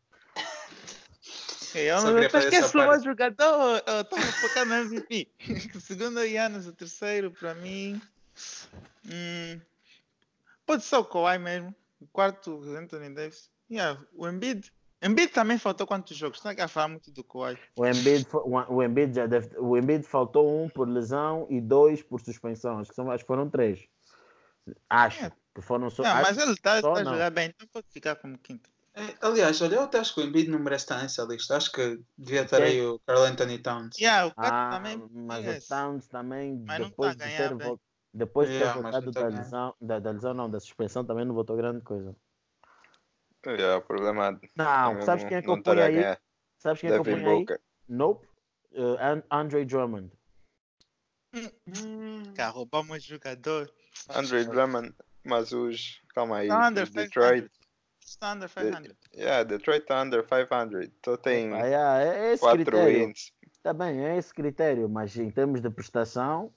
Eu 1.74 2.02
não 2.02 2.12
queria 2.14 2.26
estou 2.26 2.40
fazer 2.40 2.46
essa 2.48 2.66
esquecendo 2.66 2.84
o 2.84 2.86
parte. 2.88 3.04
jogador. 3.04 3.82
Eu 3.86 4.00
estava 4.02 4.22
focado 4.22 4.70
no 4.70 4.74
MVP. 4.76 5.28
segundo 5.80 6.20
o 6.20 6.26
Giannis, 6.26 6.66
o 6.66 6.72
terceiro 6.72 7.30
para 7.30 7.54
mim. 7.54 8.00
hum, 9.06 9.60
pode 10.66 10.84
ser 10.84 10.96
o 10.96 11.04
Kawhi 11.04 11.38
mesmo. 11.38 11.74
O 12.00 12.06
quarto, 12.06 12.52
o 12.56 12.76
Anthony 12.76 13.10
Davis. 13.14 13.50
Yeah, 13.70 14.00
o 14.14 14.28
Embiid. 14.28 14.72
Embiid 15.02 15.32
também 15.32 15.58
faltou 15.58 15.86
quantos 15.86 16.16
jogos? 16.16 16.42
Não 16.42 16.50
é 16.50 16.54
que 16.54 16.60
a 16.60 16.68
falar 16.68 16.88
muito 16.88 17.10
do 17.10 17.22
Kawhi. 17.22 17.58
O 17.76 17.86
Embiid, 17.86 18.26
o 18.68 18.82
Embiid 18.82 19.14
já 19.14 19.26
deve, 19.26 19.56
o 19.58 19.76
Embiid 19.76 20.04
faltou 20.04 20.62
um 20.64 20.68
por 20.68 20.88
lesão 20.88 21.46
e 21.50 21.60
dois 21.60 22.02
por 22.02 22.20
suspensão. 22.20 22.78
Acho 22.78 22.90
que, 22.90 22.94
são, 22.96 23.10
acho 23.10 23.22
que 23.24 23.28
foram 23.28 23.48
três. 23.48 23.80
Acho 24.88 25.24
É. 25.26 25.32
que 25.54 25.60
foram 25.62 25.88
só. 25.90 26.02
Não, 26.02 26.10
acho- 26.10 26.22
mas 26.22 26.38
ele 26.38 26.52
está 26.52 26.80
só 26.80 26.94
a 26.96 27.02
não. 27.04 27.12
jogar 27.12 27.30
bem, 27.30 27.48
então 27.48 27.66
pode 27.72 27.86
ficar 27.90 28.16
como 28.16 28.36
quinto. 28.38 28.68
É, 28.98 29.14
aliás, 29.24 29.62
olha, 29.62 29.76
eu 29.76 29.82
até 29.82 30.00
acho 30.00 30.12
que 30.12 30.20
o 30.20 30.24
Embiid 30.24 30.50
não 30.50 30.58
merece 30.58 30.84
estar 30.86 31.00
nessa 31.00 31.22
lista. 31.22 31.56
Acho 31.56 31.70
que 31.70 32.00
devia 32.16 32.42
estar 32.42 32.56
Quem? 32.56 32.66
aí 32.66 32.80
o 32.84 32.98
Carl 33.06 33.22
Anthony 33.22 33.58
Towns. 33.58 33.96
Yeah, 33.96 34.26
o 34.26 34.32
ah, 34.36 34.70
também 34.72 34.98
mas 35.12 35.44
merece. 35.44 35.66
o 35.66 35.68
Towns 35.68 36.08
também, 36.08 36.56
Mas 36.66 36.80
não 36.80 36.90
depois 36.90 37.16
tá 37.16 37.24
de 37.26 37.36
ter, 37.36 37.54
vol- 37.54 37.80
depois 38.12 38.48
de 38.48 38.54
ter 38.58 38.64
Yeah, 38.64 38.82
mas 38.82 38.92
voltado 38.92 39.06
não 39.06 39.12
tá 39.12 39.20
da 39.20 39.38
lesão, 39.38 39.74
da, 39.80 39.98
da 40.00 40.10
lesão, 40.10 40.34
não, 40.34 40.50
da 40.50 40.58
suspensão, 40.58 41.04
também 41.04 41.24
não 41.24 41.34
votou 41.34 41.56
grande 41.56 41.80
coisa. 41.82 42.14
É, 43.44 43.74
o 43.76 43.82
problema 43.82 44.40
Não, 44.56 44.98
é 44.98 45.02
sabes 45.04 45.22
não- 45.22 45.28
quem 45.28 45.38
é 45.38 45.42
que 45.42 45.46
não 45.46 45.54
eu 45.54 45.58
estar 45.58 45.74
ponho 45.74 45.86
aí? 45.86 45.94
ganhar. 45.94 46.20
Sabes 46.58 46.80
quem 46.80 46.90
é 46.90 46.92
que 46.92 46.98
eu 46.98 47.04
ponho 47.04 47.30
aí? 47.30 47.46
Nope. 47.88 48.26
Uh, 48.72 48.96
An- 49.00 49.22
Andre 49.30 49.64
Drummond. 49.64 50.10
Hum, 51.34 52.32
Cara, 52.34 52.50
roubamos 52.50 52.96
um 52.96 53.00
jogador. 53.00 53.72
Andre 54.10 54.44
Drummond, 54.44 54.94
mas 55.24 55.52
os. 55.52 56.00
Calma 56.14 56.38
aí. 56.38 56.48
Está 56.48 56.68
under 56.68 57.48
os 58.08 58.16
500. 58.16 58.40
Detroit. 58.40 58.66
Está 58.66 58.78
under 58.78 58.94
500. 58.94 58.96
Yeah, 59.14 59.44
Detroit 59.44 59.86
tá 59.86 60.02
under 60.02 60.26
500. 60.26 60.84
Então 61.00 61.16
tem 61.16 61.52
Ah, 61.52 61.66
yeah, 61.66 62.02
é, 62.02 62.28
é 62.28 62.32
esse 62.32 62.40
4 62.42 62.64
critério. 62.64 63.06
wins. 63.06 63.32
Tá 63.62 63.72
bem, 63.72 64.04
é 64.04 64.16
esse 64.16 64.32
critério, 64.32 64.88
mas 64.88 65.16
em 65.16 65.30
termos 65.30 65.60
de 65.60 65.68
prestação, 65.68 66.52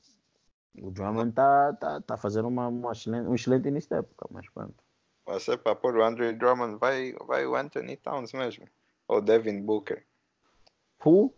o 0.81 0.91
Drummond 0.91 1.29
está 1.31 1.73
tá, 1.73 2.01
tá 2.01 2.17
fazendo 2.17 2.47
uma, 2.47 2.67
uma 2.67 2.91
excelente, 2.91 3.27
um 3.27 3.35
excelente 3.35 3.67
início 3.67 3.89
da 3.89 3.97
época, 3.97 4.27
mas 4.31 4.47
pronto. 4.49 4.75
Você 5.25 5.57
para 5.57 5.75
pôr 5.75 5.95
o 5.97 6.03
Andre 6.03 6.33
Drummond, 6.33 6.77
vai, 6.79 7.13
vai 7.25 7.45
o 7.45 7.55
Anthony 7.55 7.97
Towns 7.97 8.33
mesmo. 8.33 8.67
ou 9.07 9.21
Devin 9.21 9.61
Booker? 9.61 10.05
Who? 11.05 11.33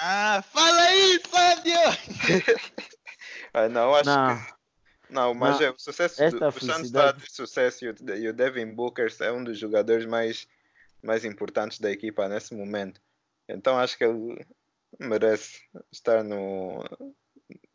Ah, 0.00 0.42
fala 0.42 0.80
aí, 0.82 1.20
Fábio! 1.28 1.74
ah, 3.52 3.68
não, 3.68 3.94
acho 3.94 4.08
Não. 4.08 4.36
que. 4.36 4.61
Não, 5.12 5.34
mas 5.34 5.60
Não. 5.60 5.66
é 5.66 5.70
o 5.70 5.78
sucesso 5.78 6.22
Esta 6.22 6.38
do, 6.38 6.48
o 6.48 6.52
Suns 6.52 6.62
está 6.62 6.74
a 6.74 6.78
felicidade- 6.78 7.20
ter 7.20 7.30
sucesso 7.30 7.84
e 7.84 7.90
o, 7.90 7.94
e 8.16 8.28
o 8.28 8.32
Devin 8.32 8.72
Booker 8.74 9.14
é 9.20 9.30
um 9.30 9.44
dos 9.44 9.58
jogadores 9.58 10.06
mais, 10.06 10.48
mais 11.02 11.22
importantes 11.24 11.78
da 11.78 11.90
equipa 11.90 12.26
nesse 12.28 12.54
momento. 12.54 12.98
Então 13.46 13.78
acho 13.78 13.98
que 13.98 14.04
ele 14.04 14.44
merece 14.98 15.60
estar 15.90 16.24
no 16.24 16.82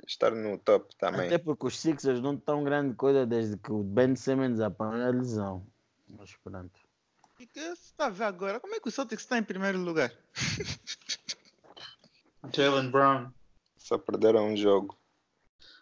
estar 0.08 0.32
no 0.32 0.58
top 0.58 0.96
também. 0.96 1.28
Até 1.28 1.38
porque 1.38 1.68
os 1.68 1.78
Sixers 1.80 2.22
não 2.22 2.34
estão 2.34 2.64
grande 2.64 2.96
coisa 2.96 3.26
desde 3.26 3.56
que 3.58 3.72
o 3.72 3.84
Ben 3.84 4.16
Simmons 4.16 4.60
apanhou 4.60 5.06
a 5.06 5.10
lesão. 5.10 5.68
Mas 6.08 6.34
pronto. 6.44 6.80
E 7.40 7.46
que 7.46 7.60
você 7.60 7.72
está 7.74 8.08
a 8.08 8.10
ver 8.10 8.24
agora? 8.24 8.60
Como 8.60 8.74
é 8.74 8.80
que 8.80 8.88
o 8.88 8.92
Celtics 8.92 9.24
está 9.24 9.38
em 9.38 9.44
primeiro 9.44 9.78
lugar? 9.80 10.12
Jalen 12.52 12.90
Brown. 12.90 13.32
Só 13.78 13.98
perderam 13.98 14.48
um 14.48 14.58
jogo. 14.58 14.98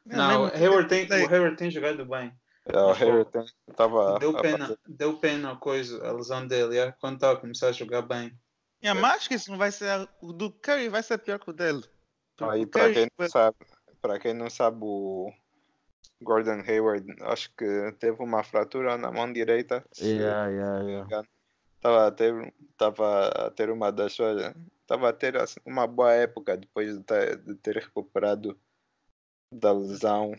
Não, 0.06 0.44
o 0.44 0.48
Hayward 0.48 0.88
tem, 0.88 1.08
o 1.08 1.28
Hayward 1.28 1.58
tem 1.58 1.72
jogado 1.72 2.06
bem. 2.06 2.32
É, 2.66 2.80
o 2.80 2.88
Mas, 2.90 3.00
pô, 3.00 3.06
Harry 3.06 3.28
estava 3.70 4.20
Deu 4.20 4.38
a 4.38 4.42
pena, 4.42 4.68
fazer- 4.68 4.80
deu 4.88 5.18
pena 5.18 5.52
a 5.52 5.56
coisa, 5.56 6.08
a 6.08 6.12
lesão 6.12 6.48
dele, 6.48 6.78
é, 6.78 6.92
quando 6.94 7.16
estava 7.16 7.34
a 7.34 7.42
começar 7.42 7.70
a 7.70 7.72
jogar 7.72 8.02
bem. 8.04 8.32
É, 8.82 8.94
mas 8.94 9.16
acho 9.16 9.30
que 9.30 9.36
isso 9.36 9.50
não 9.50 9.58
vai 9.58 9.72
ser. 9.72 10.08
O 10.22 10.32
do 10.32 10.52
Curry 10.52 10.90
vai 10.90 11.02
ser 11.02 11.18
pior 11.18 11.40
que 11.40 11.50
o 11.50 11.54
dele. 11.54 11.84
Aí 12.40 12.66
para 12.66 12.82
Curry 12.82 12.94
quem 12.94 13.08
não 13.18 13.30
sabe, 13.30 13.58
para 14.02 14.20
quem 14.20 14.34
não 14.34 14.50
sabe 14.50 14.78
o 14.82 15.32
Gordon 16.22 16.62
Hayward, 16.68 17.06
acho 17.22 17.50
que 17.56 17.92
teve 18.00 18.22
uma 18.22 18.44
fratura 18.44 18.98
na 18.98 19.12
mão 19.12 19.32
direita. 19.32 19.84
Yeah, 20.00 20.48
yeah, 20.50 20.84
yeah. 20.84 21.28
Estava 21.78 22.08
a 22.08 22.12
ter, 22.12 22.54
tava 22.78 23.28
a 23.28 23.52
ter 23.52 23.70
uma 23.70 23.92
das 23.92 24.14
suas, 24.14 24.54
estava 24.82 25.10
a 25.10 25.14
ter 25.14 25.38
assim, 25.38 25.60
uma 25.66 25.88
boa 25.88 26.14
época 26.14 26.58
depois 26.58 26.96
de 26.98 27.04
ter, 27.04 27.38
de 27.38 27.56
ter 27.56 27.78
recuperado 27.78 28.60
da 29.52 29.72
lesão 29.72 30.34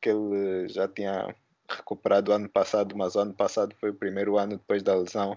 que 0.00 0.10
ele 0.10 0.68
já 0.68 0.88
tinha 0.88 1.34
recuperado 1.68 2.32
ano 2.32 2.48
passado, 2.48 2.96
mas 2.96 3.14
o 3.14 3.20
ano 3.20 3.34
passado 3.34 3.74
foi 3.76 3.90
o 3.90 3.94
primeiro 3.94 4.38
ano 4.38 4.56
depois 4.56 4.82
da 4.82 4.94
lesão. 4.94 5.36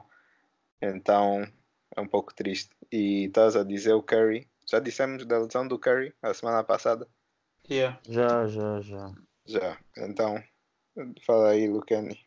Então 0.82 1.48
é 1.96 2.02
um 2.02 2.08
pouco 2.08 2.34
triste. 2.34 2.72
E 2.92 3.26
estás 3.26 3.56
a 3.56 3.64
dizer 3.64 3.94
o 3.94 4.04
Curry, 4.04 4.48
já 4.70 4.80
dissemos 4.80 5.26
da 5.26 5.40
lesão 5.40 5.68
do 5.68 5.80
Curry 5.80 6.14
a 6.22 6.34
semana 6.34 6.64
passada? 6.64 7.08
Yeah. 7.70 8.00
Já, 8.08 8.48
já, 8.48 8.82
já. 8.82 9.12
Já. 9.46 9.78
Então, 9.98 10.42
fala 11.26 11.50
aí, 11.50 11.68
Lucani. 11.68 12.20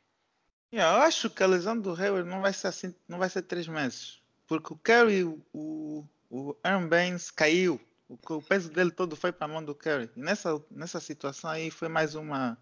Yeah, 0.73 0.97
eu 0.97 1.03
acho 1.03 1.29
que 1.29 1.43
a 1.43 1.47
lesão 1.47 1.79
do 1.79 1.95
Hayward 1.95 2.29
não 2.29 2.41
vai 2.41 2.53
ser 2.53 2.69
assim, 2.69 2.95
não 3.07 3.19
vai 3.19 3.29
ser 3.29 3.43
três 3.43 3.69
meses. 3.69 4.23
Porque 4.47 4.73
o 4.73 4.77
Curry, 4.77 5.25
o, 5.25 6.05
o 6.31 6.57
Aaron 6.63 6.89
Baines 6.89 7.31
caiu. 7.31 7.81
O, 8.13 8.35
o 8.35 8.43
peso 8.43 8.71
dele 8.71 8.91
todo 8.91 9.17
foi 9.17 9.33
para 9.33 9.47
a 9.47 9.49
mão 9.49 9.65
do 9.65 9.75
Curry. 9.75 10.11
E 10.15 10.21
nessa, 10.21 10.63
nessa 10.71 11.01
situação 11.01 11.49
aí 11.51 11.71
foi 11.71 11.89
mais 11.89 12.15
uma, 12.15 12.59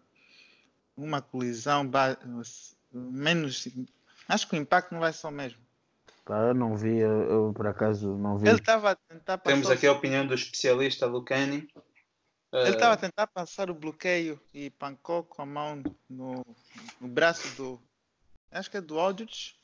uma 0.97 1.21
colisão 1.21 1.89
menos. 2.93 3.67
Acho 4.29 4.49
que 4.49 4.55
o 4.55 4.59
impacto 4.59 4.93
não 4.93 5.01
vai 5.01 5.13
ser 5.13 5.27
o 5.27 5.31
mesmo. 5.31 5.59
Pá, 6.25 6.39
eu 6.39 6.55
não 6.55 6.77
vi, 6.77 6.99
eu, 6.99 7.23
eu, 7.23 7.53
por 7.53 7.67
acaso 7.67 8.17
não 8.17 8.39
vi. 8.39 8.49
Ele 8.49 8.59
estava 8.59 8.93
a 8.93 8.95
tentar 8.95 9.39
passar. 9.39 9.55
Temos 9.55 9.71
aqui 9.71 9.87
a 9.87 9.93
opinião 9.93 10.27
do 10.27 10.35
especialista 10.35 11.07
Lucani. 11.07 11.69
Ele 12.53 12.69
Eh, 12.69 12.71
estava 12.71 12.95
a 12.95 12.97
tentar 12.97 13.27
passar 13.27 13.71
o 13.71 13.75
bloqueio 13.75 14.41
e 14.53 14.71
pancou 14.71 15.25
com 15.25 15.43
a 15.43 15.47
mão 15.47 15.83
no, 16.09 16.45
no 17.01 17.09
braço 17.09 17.57
do. 17.57 17.81
Acho 18.51 18.71
que 18.71 18.77
é 18.77 18.81
do 18.81 18.99
Aldrich. 18.99 19.57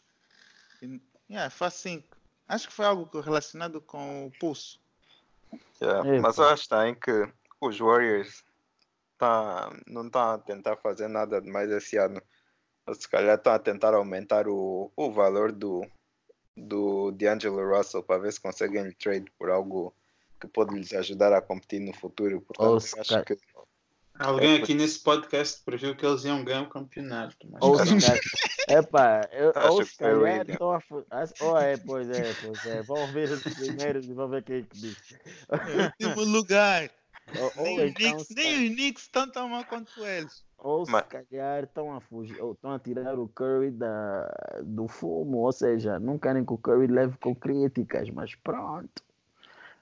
E, 0.83 1.01
yeah, 1.31 1.51
foi 1.51 1.69
assim. 1.69 2.03
Acho 2.49 2.69
que 2.69 2.75
foi 2.75 2.87
algo 2.87 3.21
relacionado 3.21 3.81
com 3.81 4.27
o 4.27 4.31
pulso. 4.39 4.81
Yeah, 5.81 6.09
Epa. 6.09 6.23
Mas 6.23 6.39
eu 6.39 6.45
acho 6.45 6.69
também 6.69 6.95
que 6.95 7.29
os 7.61 7.79
Warriors 7.79 8.45
tá, 9.19 9.71
não 9.87 10.07
estão 10.07 10.33
a 10.33 10.39
tentar 10.39 10.77
fazer 10.77 11.09
nada 11.09 11.41
demais 11.41 11.71
esse 11.71 11.97
ano. 11.97 12.21
Se 12.95 13.09
calhar 13.09 13.37
estão 13.37 13.53
a 13.53 13.59
tentar 13.59 13.95
aumentar 13.95 14.47
o, 14.49 14.93
o 14.97 15.13
valor 15.13 15.53
do, 15.53 15.85
do 16.57 17.11
D'Angelo 17.13 17.77
Russell 17.77 18.03
para 18.03 18.21
ver 18.21 18.33
se 18.33 18.41
conseguem 18.41 18.93
trade 18.93 19.31
por 19.39 19.51
algo 19.51 19.93
que 20.41 20.47
pode 20.47 20.75
lhes 20.75 20.93
ajudar 20.93 21.33
a 21.33 21.43
competir 21.43 21.81
no 21.81 21.93
futuro. 21.93 22.41
Portanto, 22.41 22.81
se 22.81 22.99
acho 22.99 23.25
que 23.25 23.37
Alguém 24.19 24.55
É, 24.55 24.63
aqui 24.63 24.75
nesse 24.75 25.01
podcast 25.01 25.63
previu 25.65 25.95
que 25.97 26.05
eles 26.07 26.25
iam 26.25 26.45
ganhar 26.45 26.63
o 26.63 26.69
campeonato. 26.69 27.37
Mas 27.51 27.63
Ou 27.63 27.77
epá, 28.69 29.29
eu, 29.33 29.53
Acho 29.55 29.73
ou 29.73 29.79
que 29.79 29.85
se 29.87 29.97
foi 29.97 30.15
o 30.15 30.21
calhar 30.23 30.39
William. 30.41 30.53
estão 30.53 30.73
a 30.73 30.81
Oh, 31.53 31.59
é, 31.59 31.77
pois 31.77 32.11
é, 32.11 32.35
pois 32.43 32.67
é. 32.67 32.83
Vão 32.83 33.07
ver 33.13 33.31
os 33.31 33.43
primeiros 33.43 34.07
e 34.07 34.13
vão 34.13 34.29
ver 34.29 34.43
quem 34.43 34.57
é 34.59 34.63
que 34.63 34.77
diz. 34.77 34.97
Em 36.01 36.07
último 36.07 36.25
lugar. 36.25 36.91
Ou, 37.41 37.53
ou 37.57 37.65
Nem, 37.65 37.81
os 37.81 37.91
então, 37.91 38.13
Knicks, 38.13 38.35
nem 38.37 38.69
os 38.69 38.75
Knicks 38.77 39.03
estão 39.03 39.29
tão 39.29 39.49
mal 39.49 39.65
quanto 39.65 39.91
eles. 40.07 40.45
Ou 40.59 40.87
se 40.87 40.93
Mas- 40.93 41.07
calhar 41.09 41.65
estão 41.65 41.93
a 41.93 42.01
fugir, 42.01 42.41
ou 42.41 42.53
estão 42.53 42.71
a 42.71 42.79
tirar 42.79 43.19
o 43.19 43.27
Curry 43.27 43.73
da, 43.73 44.61
do 44.63 44.87
fumo, 44.87 45.39
ou 45.39 45.51
seja, 45.51 45.99
não 45.99 46.21
querem 46.21 46.45
que 46.45 46.53
o 46.53 46.57
Curry 46.59 46.87
leve 46.87 47.17
com 47.19 47.35
críticas, 47.35 48.09
mas 48.11 48.33
pronto. 48.37 49.03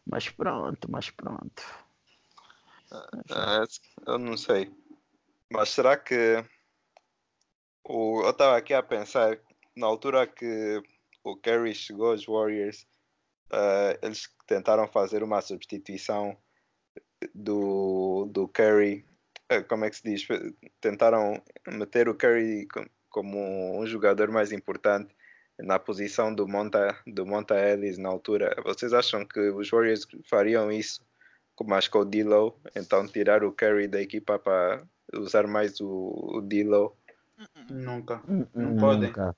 Mas 0.07 0.27
pronto, 0.31 0.91
mas 0.91 1.11
pronto. 1.11 1.63
É, 2.93 4.11
eu 4.11 4.19
não 4.19 4.37
sei. 4.37 4.71
Mas 5.51 5.71
será 5.71 5.97
que 5.97 6.45
o, 7.85 8.23
eu 8.23 8.31
estava 8.31 8.57
aqui 8.57 8.73
a 8.75 8.83
pensar 8.83 9.39
na 9.77 9.87
altura 9.87 10.27
que 10.27 10.83
o 11.23 11.37
Curry 11.37 11.75
chegou 11.75 12.11
aos 12.11 12.25
Warriors, 12.27 12.87
eh, 13.53 13.99
eles 14.03 14.29
tentaram 14.47 14.87
fazer 14.89 15.23
uma 15.23 15.41
substituição 15.41 16.37
do, 17.35 18.27
do 18.31 18.49
Curry. 18.49 19.05
eh, 19.49 19.63
como 19.63 19.85
é 19.85 19.91
que 19.91 19.97
se 19.97 20.03
diz? 20.03 20.27
Tentaram 20.81 21.43
meter 21.67 22.09
o 22.09 22.15
Curry 22.15 22.67
co- 22.67 22.87
como 23.09 23.81
um 23.81 23.87
jogador 23.87 24.31
mais 24.31 24.53
importante 24.53 25.15
na 25.59 25.79
posição 25.79 26.35
do 26.35 26.49
Monta, 26.49 26.99
do 27.07 27.25
Monta 27.25 27.55
Ellis 27.55 27.97
na 27.99 28.09
altura. 28.09 28.55
Vocês 28.65 28.93
acham 28.93 29.25
que 29.25 29.41
os 29.41 29.71
Warriors 29.71 30.07
fariam 30.29 30.71
isso? 30.71 31.01
Com 31.55 31.65
mais 31.65 31.89
com 31.89 31.99
o 32.01 32.05
D-Low, 32.05 32.59
então 32.75 33.07
tirar 33.07 33.45
o 33.45 33.53
carry 33.53 33.87
da 33.89 34.01
equipa 34.01 34.39
para 34.39 34.85
usar 35.15 35.47
mais 35.47 35.81
o, 35.81 35.89
o 36.37 36.41
D-Low. 36.41 36.97
Nunca. 37.71 38.23
Não 38.27 38.73
hum, 38.73 38.77
podem. 38.79 39.09
Nunca. 39.09 39.37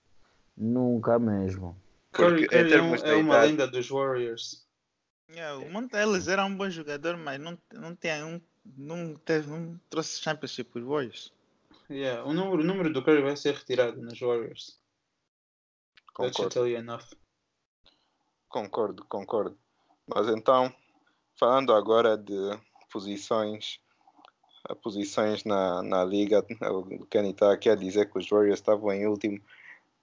Nunca 0.57 1.19
mesmo. 1.19 1.77
Curry, 2.12 2.43
Porque 2.43 2.45
em 2.45 2.49
Curry 2.49 2.61
é, 2.61 2.64
um- 2.67 2.71
termos 2.71 3.03
é 3.03 3.14
uma 3.14 3.35
idade- 3.35 3.47
lenda 3.49 3.67
dos 3.67 3.89
Warriors. 3.89 4.67
Yeah, 5.31 5.59
o 5.59 5.69
Monta 5.71 6.01
Ellis 6.01 6.29
era 6.29 6.45
um 6.45 6.57
bom 6.57 6.71
jogador, 6.71 7.17
mas 7.17 7.41
não, 7.41 7.59
não, 7.75 7.95
tem, 7.97 8.23
um, 8.23 8.41
não, 8.77 9.14
teve, 9.17 9.51
não 9.51 9.79
trouxe 9.91 10.21
Championship 10.23 10.71
os 10.79 10.85
Warriors. 10.85 11.33
Yeah. 11.91 12.25
O, 12.25 12.33
número, 12.33 12.62
o 12.62 12.64
número 12.64 12.93
do 12.93 13.03
Curry 13.03 13.23
vai 13.23 13.37
ser 13.37 13.55
retirado 13.55 14.01
nos 14.01 14.19
Warriors. 14.21 14.79
That 16.17 16.33
should 16.35 16.37
Concordo, 16.37 16.55
tell 16.55 16.67
you 16.69 16.79
enough. 16.79 17.05
concordo, 18.49 19.05
concordo. 19.07 19.59
Mas 20.07 20.29
então, 20.29 20.73
falando 21.39 21.72
agora 21.72 22.16
de 22.16 22.34
posições, 22.91 23.78
a 24.68 24.74
posições 24.74 25.45
na, 25.45 25.82
na 25.82 26.05
liga, 26.05 26.45
o 26.70 27.07
Kenny 27.07 27.30
está 27.30 27.53
aqui 27.53 27.68
a 27.70 27.74
dizer 27.74 28.11
que 28.11 28.18
os 28.18 28.28
Warriors 28.28 28.59
estavam 28.59 28.93
em 28.93 29.07
último 29.07 29.41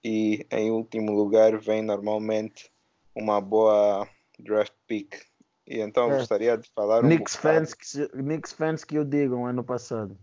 e 0.02 0.46
em 0.50 0.70
último 0.70 1.12
lugar 1.12 1.58
vem 1.58 1.82
normalmente 1.82 2.70
uma 3.14 3.40
boa 3.40 4.08
draft 4.38 4.72
pick. 4.86 5.14
E 5.66 5.80
então 5.80 6.10
É. 6.12 6.18
gostaria 6.18 6.56
de 6.58 6.68
falar 6.74 6.98
um 6.98 7.08
Knicks 7.08 7.36
bocado- 7.36 7.54
fans, 7.58 7.74
que, 7.74 8.08
Knicks 8.08 8.52
fans 8.52 8.84
que 8.84 8.98
o 8.98 9.04
digam 9.04 9.46
ano 9.46 9.64
passado. 9.64 10.18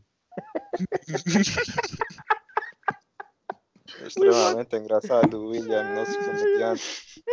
extremamente 4.05 4.75
engraçado 4.75 5.33
o 5.39 5.49
William, 5.49 5.95
nosso 5.95 6.17
comediante. 6.19 7.23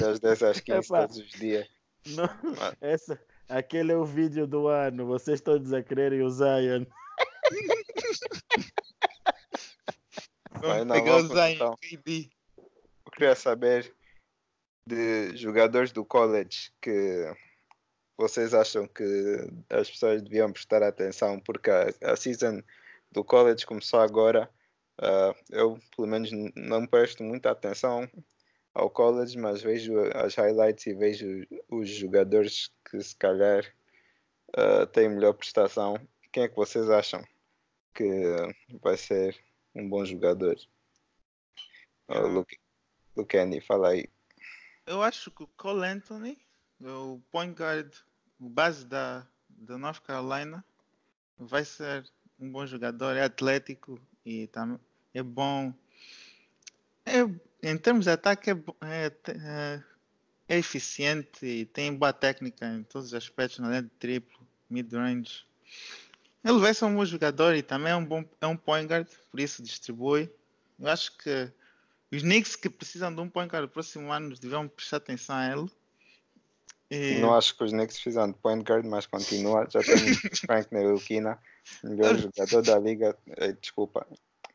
Das 0.00 0.18
10 0.20 0.42
às 0.42 0.60
15 0.60 0.86
Epá. 0.88 1.00
todos 1.02 1.18
os 1.18 1.30
dias. 1.30 1.68
Não, 2.06 2.28
essa, 2.80 3.20
aquele 3.48 3.92
é 3.92 3.96
o 3.96 4.04
vídeo 4.04 4.46
do 4.46 4.68
ano. 4.68 5.06
Vocês 5.06 5.40
todos 5.40 5.72
a 5.72 5.82
quererem 5.82 6.22
o 6.22 6.30
Zion. 6.30 6.84
Vamos 10.60 10.86
não, 10.86 10.94
pegar 10.94 11.16
o 11.16 11.26
Zion 11.26 11.48
então. 11.48 11.76
KD. 11.76 12.30
Eu 13.06 13.12
queria 13.12 13.34
saber 13.34 13.94
de 14.86 15.36
jogadores 15.36 15.92
do 15.92 16.04
college 16.04 16.72
que 16.80 17.32
vocês 18.16 18.54
acham 18.54 18.86
que 18.86 19.04
as 19.70 19.90
pessoas 19.90 20.22
deviam 20.22 20.52
prestar 20.52 20.82
atenção, 20.82 21.38
porque 21.40 21.70
a, 21.70 21.92
a 22.02 22.16
season 22.16 22.62
do 23.12 23.22
college 23.22 23.66
começou 23.66 24.00
agora. 24.00 24.50
Ah, 25.00 25.34
eu, 25.50 25.78
pelo 25.94 26.08
menos, 26.08 26.30
não 26.56 26.86
presto 26.86 27.22
muita 27.22 27.50
atenção 27.50 28.08
ao 28.78 28.88
college, 28.88 29.36
mas 29.36 29.60
vejo 29.60 29.98
as 30.14 30.36
highlights 30.36 30.86
e 30.86 30.94
vejo 30.94 31.44
os 31.68 31.88
jogadores 31.88 32.70
que, 32.88 33.02
se 33.02 33.16
calhar, 33.16 33.64
ah, 34.56 34.86
têm 34.86 35.08
melhor 35.08 35.32
prestação. 35.34 35.98
Quem 36.30 36.44
é 36.44 36.48
que 36.48 36.54
vocês 36.54 36.88
acham 36.88 37.24
que 37.92 38.06
vai 38.80 38.96
ser 38.96 39.36
um 39.74 39.88
bom 39.88 40.04
jogador? 40.04 40.56
Oh, 42.06 42.26
Luke, 42.28 42.56
Luke 43.16 43.36
Andy, 43.36 43.60
fala 43.60 43.90
aí. 43.90 44.08
eu 44.86 45.02
acho 45.02 45.30
que 45.32 45.42
o 45.42 45.48
Cole 45.48 45.84
Anthony, 45.84 46.38
o 46.80 47.20
point 47.32 47.60
guard, 47.60 47.92
o 48.38 48.48
base 48.48 48.86
da, 48.86 49.26
da 49.48 49.76
North 49.76 50.00
Carolina, 50.02 50.64
vai 51.36 51.64
ser 51.64 52.08
um 52.38 52.50
bom 52.52 52.64
jogador, 52.64 53.16
é 53.16 53.24
atlético 53.24 54.00
e 54.24 54.46
também 54.46 54.78
é 55.12 55.22
bom. 55.22 55.74
É, 57.04 57.24
em 57.62 57.76
termos 57.76 58.04
de 58.04 58.10
ataque, 58.10 58.50
é, 58.50 58.54
é, 58.82 59.12
é, 59.28 59.82
é 60.48 60.58
eficiente 60.58 61.44
e 61.44 61.64
tem 61.64 61.94
boa 61.94 62.12
técnica 62.12 62.66
em 62.66 62.82
todos 62.82 63.08
os 63.08 63.14
aspectos, 63.14 63.58
na 63.58 63.68
linha 63.68 63.82
de 63.82 63.90
triplo, 63.90 64.38
mid-range. 64.70 65.44
Ele 66.44 66.58
vai 66.60 66.72
ser 66.72 66.84
um 66.84 66.94
bom 66.94 67.04
jogador 67.04 67.54
e 67.54 67.62
também 67.62 67.92
é 67.92 67.96
um 67.96 68.04
bom 68.04 68.24
é 68.40 68.46
um 68.46 68.56
point 68.56 68.86
guard, 68.86 69.08
por 69.30 69.40
isso 69.40 69.62
distribui. 69.62 70.30
Eu 70.78 70.88
acho 70.88 71.16
que 71.18 71.50
os 72.12 72.22
Knicks 72.22 72.56
que 72.56 72.70
precisam 72.70 73.14
de 73.14 73.20
um 73.20 73.28
point 73.28 73.50
guard 73.50 73.64
no 73.64 73.68
próximo 73.68 74.12
ano 74.12 74.34
deviam 74.38 74.68
prestar 74.68 74.98
atenção 74.98 75.36
a 75.36 75.46
ele. 75.52 75.70
E... 76.90 77.18
Não 77.18 77.34
acho 77.34 77.56
que 77.56 77.64
os 77.64 77.72
Knicks 77.72 77.96
precisam 77.96 78.28
de 78.28 78.38
point 78.38 78.62
guard, 78.62 78.86
mas 78.86 79.04
continua. 79.04 79.66
Já 79.68 79.82
temos 79.82 80.18
Frank 80.46 80.68
Ntilikina, 80.72 81.38
melhor 81.82 82.16
jogador 82.16 82.62
da 82.62 82.78
liga. 82.78 83.18
Eh, 83.36 83.52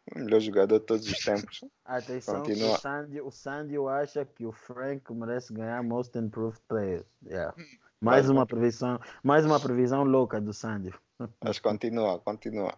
desculpa, 0.05 0.19
melhor 0.19 0.39
jogador 0.39 0.79
de 0.79 0.85
todos 0.85 1.07
os 1.07 1.17
tempos. 1.19 1.63
Atenção, 1.85 2.35
continua. 2.41 2.75
o 2.75 2.79
Sandy, 2.79 3.21
o 3.21 3.31
Sandy 3.31 3.75
acha 3.89 4.25
que 4.25 4.45
o 4.45 4.51
Frank 4.51 5.11
merece 5.13 5.53
ganhar 5.53 5.81
Most 5.83 6.17
Improved 6.17 6.61
Player. 6.67 7.05
Yeah. 7.25 7.53
Mais 8.01 8.29
uma 8.29 8.45
previsão, 8.45 8.99
mais 9.23 9.45
uma 9.45 9.59
previsão 9.59 10.03
louca 10.03 10.41
do 10.41 10.53
Sandy. 10.53 10.93
Mas 11.41 11.59
continua, 11.59 12.19
continua. 12.19 12.77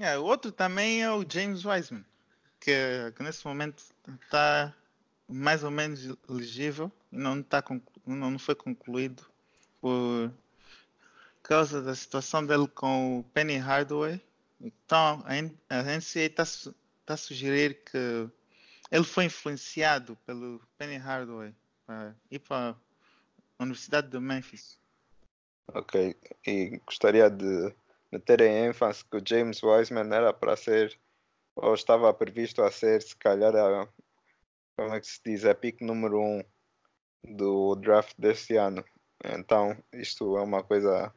É, 0.00 0.18
o 0.18 0.24
outro 0.24 0.50
também 0.50 1.02
é 1.02 1.12
o 1.12 1.24
James 1.28 1.64
Wiseman, 1.64 2.04
que, 2.58 3.12
que 3.14 3.22
nesse 3.22 3.46
momento 3.46 3.82
está 4.24 4.74
mais 5.28 5.62
ou 5.62 5.70
menos 5.70 6.08
elegível 6.28 6.90
e 7.10 7.18
não, 7.18 7.42
tá, 7.42 7.62
não 8.06 8.38
foi 8.38 8.54
concluído 8.54 9.22
por 9.80 10.32
causa 11.42 11.82
da 11.82 11.94
situação 11.94 12.44
dele 12.46 12.66
com 12.68 13.18
o 13.18 13.24
Penny 13.24 13.56
Hardaway. 13.56 14.20
Então 14.62 15.24
a 15.26 15.82
NCAA 15.82 16.26
está 16.26 16.44
tá 17.04 17.14
a 17.14 17.16
sugerir 17.16 17.82
que 17.84 18.30
ele 18.90 19.04
foi 19.04 19.24
influenciado 19.24 20.16
pelo 20.24 20.60
Penny 20.78 20.96
Hardaway 20.96 21.54
para 21.84 22.14
ir 22.30 22.38
para 22.38 22.76
a 23.58 23.62
Universidade 23.62 24.08
de 24.08 24.20
Memphis. 24.20 24.78
Ok, 25.74 26.16
e 26.46 26.80
gostaria 26.86 27.30
de 27.30 27.74
meter 28.10 28.42
em 28.42 28.66
ênfase 28.66 29.04
que 29.04 29.16
o 29.16 29.22
James 29.26 29.62
Wiseman 29.62 30.14
era 30.14 30.32
para 30.32 30.56
ser, 30.56 30.98
ou 31.56 31.74
estava 31.74 32.12
previsto 32.12 32.62
a 32.62 32.70
ser, 32.70 33.00
se 33.00 33.16
calhar, 33.16 33.54
a, 33.56 33.88
como 34.76 34.94
é 34.94 35.00
que 35.00 35.06
se 35.06 35.20
diz, 35.24 35.44
a 35.44 35.54
pick 35.54 35.80
número 35.80 36.20
1 36.20 36.38
um 37.24 37.36
do 37.36 37.74
draft 37.76 38.14
deste 38.18 38.56
ano. 38.56 38.84
Então, 39.24 39.82
isto 39.92 40.36
é 40.36 40.42
uma 40.42 40.62
coisa, 40.62 41.14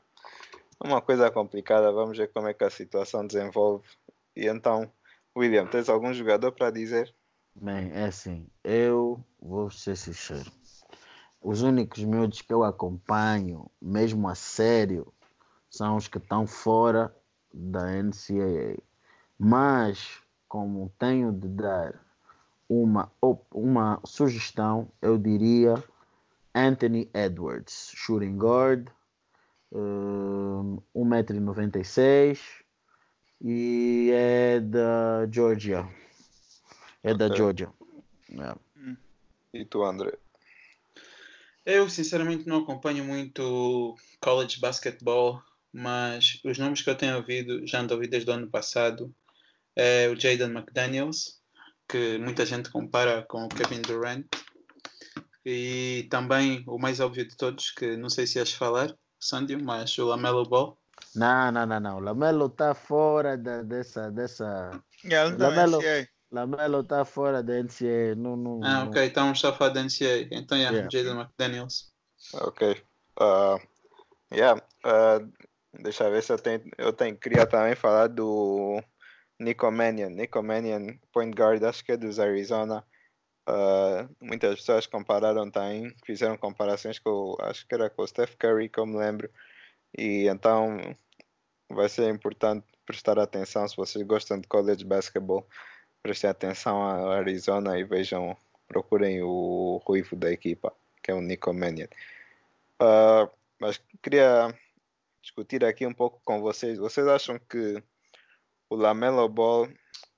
uma 0.84 1.02
coisa 1.02 1.32
complicada. 1.32 1.92
Vamos 1.92 2.18
ver 2.18 2.32
como 2.32 2.48
é 2.48 2.54
que 2.54 2.64
a 2.64 2.70
situação 2.70 3.26
desenvolve. 3.26 3.88
E 4.36 4.48
então, 4.48 4.92
William, 5.36 5.66
tens 5.66 5.90
algum 5.90 6.14
jogador 6.14 6.52
para 6.52 6.72
dizer? 6.72 7.14
Bem, 7.56 7.92
é 7.94 8.06
assim, 8.06 8.48
eu 8.64 9.24
vou 9.40 9.70
ser 9.72 9.96
sincero. 9.96 10.52
Os 11.42 11.62
únicos 11.62 12.04
miúdos 12.04 12.42
que 12.42 12.54
eu 12.54 12.64
acompanho, 12.64 13.70
mesmo 13.82 14.28
a 14.28 14.36
sério, 14.36 15.14
são 15.70 15.96
os 15.96 16.08
que 16.08 16.18
estão 16.18 16.48
fora 16.48 17.16
da 17.54 17.86
NCAA. 18.02 18.78
Mas, 19.38 20.20
como 20.48 20.92
tenho 20.98 21.32
de 21.32 21.48
dar 21.48 22.06
uma, 22.68 23.12
uma 23.52 24.00
sugestão, 24.06 24.90
eu 25.02 25.18
diria 25.18 25.82
Anthony 26.54 27.10
Edwards, 27.14 27.92
shooting 27.94 28.38
guard, 28.38 28.90
um, 29.76 30.82
1,96m 30.96 32.40
e 33.42 34.10
é 34.14 34.60
da 34.60 35.28
Georgia. 35.30 35.88
É 37.04 37.14
da 37.14 37.34
Georgia. 37.34 37.72
Yeah. 38.30 38.58
E 39.54 39.66
tu, 39.66 39.84
André? 39.84 40.18
Eu 41.66 41.90
sinceramente 41.90 42.48
não 42.48 42.60
acompanho 42.60 43.04
muito 43.04 43.96
college 44.22 44.60
basketball, 44.60 45.42
mas 45.74 46.40
os 46.44 46.58
nomes 46.58 46.82
que 46.82 46.90
eu 46.90 46.96
tenho 46.96 47.18
ouvido, 47.18 47.66
já 47.68 47.82
ando 47.82 47.94
ouvido 47.94 48.12
desde 48.12 48.30
o 48.30 48.34
ano 48.34 48.48
passado, 48.48 49.14
é 49.76 50.08
o 50.10 50.20
Jaden 50.20 50.52
McDaniels, 50.52 51.42
que 51.88 52.18
muita 52.18 52.46
gente 52.46 52.70
compara 52.70 53.24
com 53.24 53.46
o 53.46 53.50
Kevin 53.50 53.82
Durant. 53.82 54.26
E 55.46 56.08
também 56.10 56.64
o 56.66 56.80
mais 56.80 57.00
óbvio 57.00 57.28
de 57.28 57.36
todos, 57.36 57.72
que 57.72 57.96
não 57.98 58.10
sei 58.10 58.26
se 58.26 58.40
ias 58.40 58.52
falar, 58.52 58.96
Sandy, 59.26 59.58
mas 59.58 59.98
o 59.98 60.06
Lamelo 60.06 60.46
Ball. 60.46 60.78
Não, 61.16 61.52
não, 61.52 61.66
não, 61.66 61.80
não. 61.80 61.98
O 61.98 62.00
Lamelo 62.00 62.46
está 62.46 62.76
fora 62.76 63.36
da, 63.36 63.64
dessa. 63.64 64.12
dessa... 64.12 64.80
Yeah, 65.04 65.36
Lamelo, 65.36 65.80
Lamelo 66.32 66.82
está 66.82 67.04
fora 67.04 67.42
da 67.42 67.54
NCAA. 67.54 68.16
Não, 68.16 68.38
não, 68.38 68.62
ah, 68.64 68.84
ok. 68.84 69.02
Não... 69.02 69.08
Estamos 69.08 69.40
só 69.40 69.52
fora 69.56 69.72
da 69.72 69.84
NCAA. 69.84 70.28
Então, 70.32 70.58
yeah, 70.58 70.78
yeah. 70.78 70.90
Jaden 70.92 71.20
McDaniels. 71.20 71.92
Ok. 72.34 72.82
Uh, 73.20 73.60
yeah. 74.32 74.62
Uh, 74.86 75.28
deixa 75.82 76.04
eu 76.04 76.12
ver 76.12 76.22
se 76.22 76.32
eu 76.32 76.38
tenho. 76.38 76.62
Eu 76.78 76.94
tenho, 76.94 77.18
queria 77.18 77.48
também 77.48 77.76
falar 77.76 78.08
do 78.08 78.80
Nico 79.40 79.72
Mannion. 79.72 80.10
Nico 80.10 80.44
Mannion, 80.44 80.98
point 81.12 81.36
guard, 81.36 81.64
acho 81.64 81.84
que 81.84 81.94
é 81.94 81.98
dos 81.98 82.20
Arizona. 82.20 82.84
Uh, 83.48 84.10
muitas 84.20 84.56
pessoas 84.56 84.88
compararam 84.88 85.50
também, 85.52 85.94
fizeram 86.04 86.36
comparações 86.36 86.98
com, 86.98 87.38
acho 87.42 87.68
que 87.68 87.76
era 87.76 87.90
com 87.90 88.02
o 88.02 88.08
Steph 88.08 88.36
Curry, 88.36 88.70
como 88.70 88.98
lembro. 88.98 89.30
E 89.98 90.28
então 90.28 90.78
vai 91.70 91.88
ser 91.90 92.10
importante 92.10 92.66
prestar 92.86 93.20
atenção 93.20 93.68
se 93.68 93.76
vocês 93.76 94.06
gostam 94.06 94.40
de 94.40 94.48
college 94.48 94.84
basketball. 94.84 95.48
Prestem 96.02 96.30
atenção 96.30 96.84
a 96.84 97.16
Arizona 97.16 97.78
e 97.80 97.84
vejam, 97.84 98.36
procurem 98.68 99.22
o 99.24 99.82
ruivo 99.86 100.16
da 100.16 100.32
equipa, 100.32 100.74
que 101.04 101.12
é 101.12 101.14
o 101.14 101.22
Nico 101.22 101.54
Mannion. 101.54 101.88
Uh, 102.82 103.30
mas 103.60 103.82
queria 104.02 104.54
discutir 105.22 105.64
aqui 105.64 105.86
um 105.86 105.94
pouco 105.94 106.22
com 106.24 106.42
vocês. 106.42 106.78
Vocês 106.78 107.08
acham 107.08 107.40
que 107.40 107.82
o 108.70 108.76
Lamelo 108.76 109.28
Ball 109.30 109.70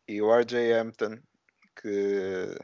e 0.07 0.21
o 0.21 0.33
RJ 0.33 0.73
Hampton, 0.73 1.19
que 1.81 2.57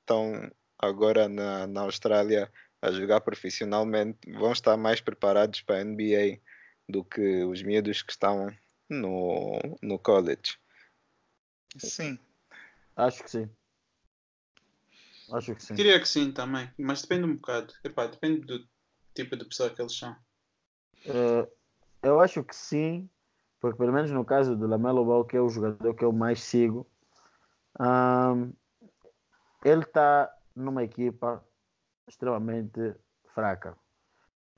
estão 0.00 0.50
agora 0.78 1.28
na, 1.28 1.66
na 1.66 1.82
Austrália 1.82 2.50
a 2.82 2.90
jogar 2.90 3.20
profissionalmente, 3.20 4.18
vão 4.32 4.52
estar 4.52 4.76
mais 4.76 5.00
preparados 5.00 5.60
para 5.60 5.80
a 5.80 5.84
NBA 5.84 6.40
do 6.88 7.04
que 7.04 7.44
os 7.44 7.62
miúdos 7.62 8.02
que 8.02 8.12
estão 8.12 8.50
no, 8.88 9.58
no 9.82 9.98
college. 9.98 10.58
Sim. 11.76 12.18
Acho 12.96 13.22
que 13.22 13.30
sim. 13.30 13.50
Acho 15.32 15.54
que 15.54 15.62
sim. 15.62 15.74
Diria 15.74 16.00
que 16.00 16.08
sim 16.08 16.32
também, 16.32 16.68
mas 16.78 17.02
depende 17.02 17.24
um 17.24 17.36
bocado. 17.36 17.72
Epá, 17.84 18.06
depende 18.06 18.40
do 18.40 18.66
tipo 19.14 19.36
de 19.36 19.44
pessoa 19.44 19.70
que 19.70 19.80
eles 19.80 19.96
são. 19.96 20.12
Uh, 21.06 21.48
eu 22.02 22.20
acho 22.20 22.42
que 22.42 22.54
sim, 22.54 23.08
porque 23.60 23.78
pelo 23.78 23.92
menos 23.92 24.10
no 24.10 24.24
caso 24.24 24.56
do 24.56 24.66
Lamelo 24.66 25.04
Ball, 25.04 25.24
que 25.24 25.36
é 25.36 25.40
o 25.40 25.48
jogador 25.48 25.94
que 25.94 26.04
eu 26.04 26.12
mais 26.12 26.42
sigo, 26.42 26.86
um, 27.78 28.52
ele 29.64 29.82
está 29.82 30.32
numa 30.54 30.82
equipa 30.82 31.44
extremamente 32.08 32.94
fraca. 33.34 33.76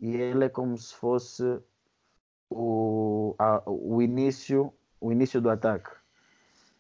E 0.00 0.16
ele 0.16 0.44
é 0.44 0.48
como 0.48 0.76
se 0.76 0.94
fosse 0.94 1.60
o, 2.50 3.34
a, 3.38 3.62
o, 3.66 4.02
início, 4.02 4.72
o 5.00 5.12
início 5.12 5.40
do 5.40 5.50
ataque. 5.50 5.90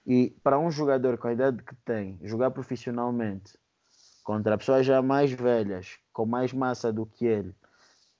E 0.04 0.30
para 0.42 0.58
um 0.58 0.70
jogador 0.70 1.16
com 1.18 1.28
a 1.28 1.32
idade 1.32 1.62
que 1.62 1.74
tem, 1.84 2.18
jogar 2.22 2.50
profissionalmente 2.50 3.56
contra 4.24 4.58
pessoas 4.58 4.84
já 4.86 5.00
mais 5.00 5.30
velhas, 5.32 5.98
com 6.12 6.26
mais 6.26 6.52
massa 6.52 6.92
do 6.92 7.06
que 7.06 7.26
ele, 7.26 7.54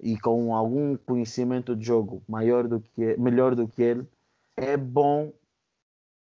e 0.00 0.18
com 0.18 0.54
algum 0.54 0.96
conhecimento 0.96 1.76
de 1.76 1.84
jogo 1.84 2.22
maior 2.28 2.66
do 2.66 2.80
que 2.80 3.16
melhor 3.16 3.54
do 3.54 3.68
que 3.68 3.82
ele, 3.82 4.08
é 4.56 4.76
bom, 4.76 5.32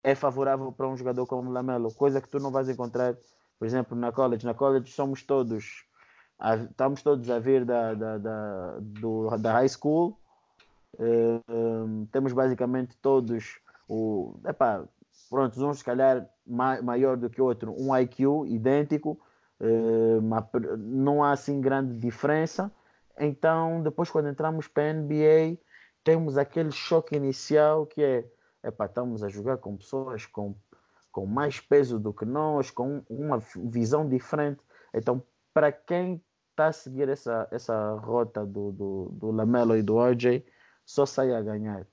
é 0.03 0.15
favorável 0.15 0.72
para 0.72 0.88
um 0.88 0.95
jogador 0.95 1.26
como 1.26 1.51
Lamelo, 1.51 1.93
coisa 1.93 2.22
que 2.22 2.30
tu 2.30 2.39
não 2.39 2.51
vais 2.51 2.70
encontrar, 2.70 3.15
por 3.58 3.66
exemplo, 3.66 3.97
na 3.97 4.12
college. 4.12 4.45
Na 4.45 4.53
college 4.53 4.91
somos 4.91 5.24
todos, 5.24 5.86
estamos 6.70 7.01
todos 7.01 7.30
a 7.30 7.39
vir 7.39 7.66
da, 7.66 7.93
da, 7.93 8.18
da, 8.18 8.78
do, 8.80 9.38
da 9.38 9.53
high 9.53 9.70
school, 9.70 10.18
uh, 10.95 12.08
temos 12.12 12.34
basicamente 12.34 12.97
todos 12.97 13.60
o, 13.88 14.39
epá, 14.45 14.84
pronto, 15.30 15.66
uns 15.66 15.80
se 15.80 15.84
calhar 15.84 16.28
maior 16.45 17.18
do 17.18 17.30
que 17.30 17.41
outro, 17.41 17.74
um 17.78 17.95
IQ 17.95 18.45
idêntico, 18.47 19.20
uh, 19.60 20.78
não 20.78 21.24
há 21.24 21.32
assim 21.32 21.60
grande 21.60 21.97
diferença 21.97 22.72
então, 23.18 23.82
depois, 23.82 24.10
quando 24.10 24.30
entramos 24.30 24.68
para 24.68 24.91
a 24.91 24.93
NBA, 24.93 25.58
temos 26.03 26.38
aquele 26.38 26.72
choque 26.72 27.16
inicial 27.16 27.86
que 27.86 28.03
é: 28.03 28.32
epá, 28.64 28.86
estamos 28.86 29.24
a 29.24 29.30
jogar 29.30 29.58
com 29.58 29.76
pessoas 29.76 30.26
com, 30.26 30.55
com 31.18 31.26
mais 31.26 31.59
peso 31.59 31.97
do 31.97 32.13
que 32.13 32.26
nós, 32.26 32.70
com 32.70 33.03
uma 33.09 33.39
visão 33.72 34.07
diferente. 34.07 34.61
Então, 34.93 35.24
para 35.51 35.72
quem 35.72 36.24
está 36.51 36.68
a 36.68 36.72
seguir 36.72 37.09
essa, 37.09 37.47
essa 37.49 37.93
rota 37.93 38.45
do, 38.45 38.72
do, 38.72 39.09
do 39.13 39.32
Lamelo 39.32 39.76
e 39.76 39.82
do 39.82 39.99
RJ, 39.99 40.45
só 40.86 41.07
sai 41.07 41.34
a 41.34 41.41
ganhar. 41.41 41.88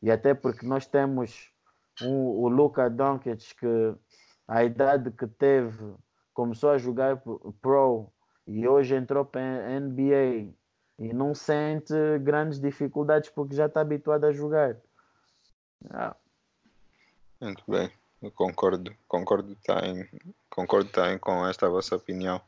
E 0.00 0.12
até 0.12 0.32
porque 0.32 0.64
nós 0.64 0.86
temos 0.86 1.52
um, 2.00 2.14
o 2.14 2.46
Luka 2.46 2.88
Doncic 2.88 3.56
que 3.58 3.94
a 4.46 4.62
idade 4.62 5.10
que 5.10 5.26
teve 5.26 5.96
começou 6.32 6.70
a 6.70 6.78
jogar 6.78 7.20
pro 7.60 8.12
e 8.46 8.68
hoje 8.68 8.94
entrou 8.94 9.24
para 9.24 9.80
NBA 9.80 10.54
e 11.00 11.12
não 11.12 11.34
sente 11.34 11.94
grandes 12.20 12.60
dificuldades 12.60 13.28
porque 13.30 13.56
já 13.56 13.66
está 13.66 13.80
habituado 13.80 14.22
a 14.22 14.32
jogar. 14.32 14.76
Ah. 15.90 16.14
Muito 17.40 17.64
bem, 17.68 17.90
concordo, 18.34 18.96
concordo 19.06 19.56
também, 19.64 20.08
concordo 20.50 20.90
também 20.90 21.18
com 21.18 21.46
esta 21.46 21.68
vossa 21.68 21.96
opinião. 21.96 22.40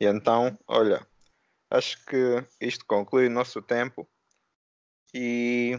E 0.00 0.06
então, 0.06 0.58
olha, 0.66 1.06
acho 1.70 2.04
que 2.06 2.44
isto 2.60 2.84
conclui 2.86 3.26
o 3.26 3.30
nosso 3.30 3.60
tempo 3.62 4.08
e 5.14 5.78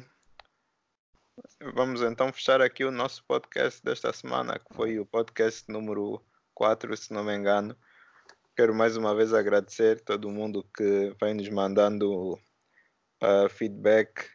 vamos 1.73 2.01
então 2.01 2.31
fechar 2.31 2.61
aqui 2.61 2.85
o 2.85 2.91
nosso 2.91 3.23
podcast 3.25 3.83
desta 3.83 4.13
semana, 4.13 4.59
que 4.59 4.73
foi 4.75 4.99
o 4.99 5.05
podcast 5.05 5.69
número 5.71 6.23
4, 6.53 6.95
se 6.95 7.11
não 7.11 7.23
me 7.23 7.35
engano. 7.35 7.75
Quero 8.55 8.73
mais 8.75 8.95
uma 8.95 9.15
vez 9.15 9.33
agradecer 9.33 10.01
todo 10.01 10.29
mundo 10.29 10.63
que 10.75 11.15
vai 11.19 11.33
nos 11.33 11.49
mandando 11.49 12.33
uh, 12.33 13.49
feedback. 13.49 14.29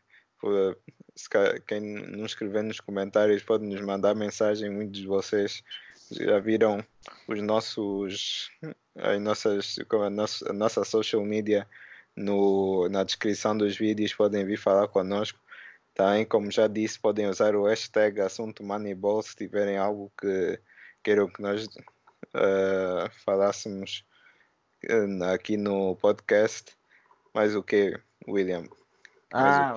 Quem 1.67 1.81
não 1.81 2.27
escrever 2.27 2.63
nos 2.63 2.81
comentários 2.81 3.43
pode 3.43 3.65
nos 3.65 3.81
mandar 3.81 4.15
mensagem. 4.15 4.71
Muitos 4.71 5.01
de 5.01 5.07
vocês 5.07 5.63
já 6.11 6.39
viram 6.39 6.85
os 7.27 7.43
nossos, 7.43 8.51
as 8.97 9.21
nossas, 9.21 9.77
a 9.91 10.11
nossa, 10.11 10.51
a 10.51 10.53
nossa 10.53 10.85
social 10.85 11.25
media 11.25 11.67
no, 12.15 12.89
na 12.89 13.05
descrição 13.05 13.57
dos 13.57 13.77
vídeos. 13.77 14.15
Podem 14.15 14.45
vir 14.45 14.59
falar 14.59 14.89
conosco. 14.89 15.39
Também, 15.95 16.25
como 16.25 16.51
já 16.51 16.69
disse, 16.69 16.99
podem 16.99 17.27
usar 17.27 17.57
o 17.57 17.67
hashtag 17.67 18.21
assunto 18.21 18.63
Moneyball 18.63 19.21
se 19.23 19.35
tiverem 19.35 19.77
algo 19.77 20.13
que 20.17 20.61
queiram 21.03 21.29
que 21.29 21.43
nós 21.43 21.67
uh, 21.67 23.11
falássemos 23.25 24.05
uh, 24.89 25.25
aqui 25.25 25.57
no 25.57 25.97
podcast. 25.97 26.77
Mas 27.35 27.55
o 27.57 27.63
que, 27.63 27.99
William? 28.29 28.65
Ah, 29.33 29.77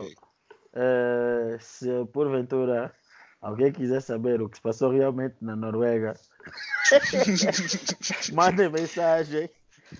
uh, 0.73 1.59
se 1.59 1.87
porventura 2.13 2.93
alguém 3.41 3.71
quiser 3.71 4.01
saber 4.01 4.41
o 4.41 4.49
que 4.49 4.57
se 4.57 4.61
passou 4.61 4.91
realmente 4.91 5.35
na 5.41 5.55
Noruega, 5.55 6.13
mandem 8.33 8.69
mensagem, 8.69 9.49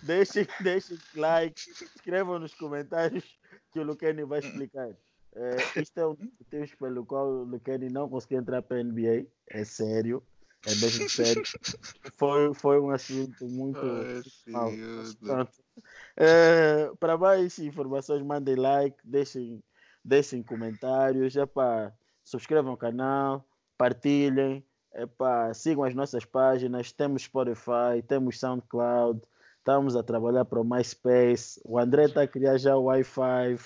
deixem, 0.04 0.48
deixem 0.62 0.98
like, 1.16 1.60
escrevam 1.96 2.40
nos 2.40 2.54
comentários 2.54 3.26
que 3.72 3.80
o 3.80 3.84
Luqueni 3.84 4.24
vai 4.24 4.40
explicar. 4.40 4.90
Uh, 5.34 5.80
isto 5.82 5.98
é 5.98 6.06
um 6.06 6.14
dos 6.14 6.30
motivos 6.40 6.76
pelo 6.76 7.06
qual 7.06 7.28
o 7.28 7.44
Luqueni 7.44 7.90
não 7.90 8.10
conseguiu 8.10 8.40
entrar 8.40 8.62
para 8.62 8.78
a 8.78 8.84
NBA, 8.84 9.26
é 9.50 9.64
sério 9.64 10.22
é 10.66 10.76
mesmo 10.76 11.10
sério. 11.10 11.42
foi, 12.18 12.54
foi 12.54 12.80
um 12.80 12.92
assunto 12.92 13.46
muito. 13.46 13.80
mal. 14.48 15.48
É, 16.16 16.92
para 17.00 17.18
mais 17.18 17.58
informações, 17.58 18.22
mandem 18.24 18.56
like, 18.56 18.98
deixem, 19.04 19.64
deixem 20.04 20.44
comentários. 20.44 21.36
Para 21.54 21.94
subscrevam 22.24 22.74
o 22.74 22.78
canal, 22.78 23.46
partilhem, 23.78 24.64
para 25.18 25.54
sigam 25.54 25.84
as 25.84 25.96
nossas 25.96 26.26
páginas. 26.26 26.92
Temos 26.92 27.24
Spotify, 27.24 28.02
temos 28.08 28.40
SoundCloud, 28.40 29.22
estamos 29.58 29.96
a 29.96 30.04
trabalhar 30.04 30.46
para 30.46 30.62
o 30.62 30.64
MySpace. 30.64 31.60
O 31.64 31.80
André 31.80 32.06
está 32.06 32.24
a 32.24 32.28
criar 32.28 32.58
já 32.58 32.76
o 32.76 32.84
Wi-Fi. 32.84 33.58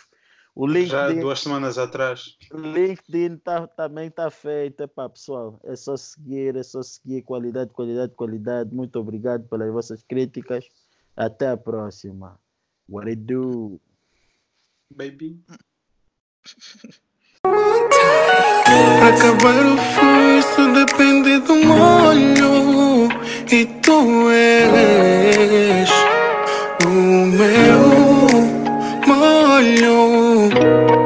O 0.56 0.66
LinkedIn, 0.66 0.90
Já 0.90 1.12
duas 1.12 1.42
semanas 1.42 1.78
atrás. 1.78 2.38
O 2.50 2.58
LinkedIn 2.58 3.38
tá, 3.40 3.68
também 3.68 4.08
está 4.08 4.32
feito. 4.32 4.84
Epá, 4.84 5.10
pessoal, 5.10 5.60
é 5.66 5.76
só 5.76 5.98
seguir, 5.98 6.56
é 6.56 6.64
só 6.64 6.82
seguir. 6.82 7.24
Qualidade, 7.24 7.72
qualidade, 7.72 8.14
qualidade. 8.14 8.74
Muito 8.74 8.98
obrigado 8.98 9.46
pelas 9.50 9.70
vossas 9.70 10.02
críticas. 10.04 10.66
Até 11.14 11.50
a 11.50 11.58
próxima. 11.58 12.40
What 12.88 13.10
it 13.10 13.22
do? 13.24 13.82
Baby. 14.90 15.44
Acabar 19.08 19.66
o 19.66 19.78
fluxo 19.78 20.74
depende 20.74 21.40
do 21.40 21.56
molho 21.56 23.10
E 23.52 23.66
tu 23.82 24.30
és 24.30 25.90
o 26.86 26.90
meu 27.40 27.84
molho. 29.08 31.05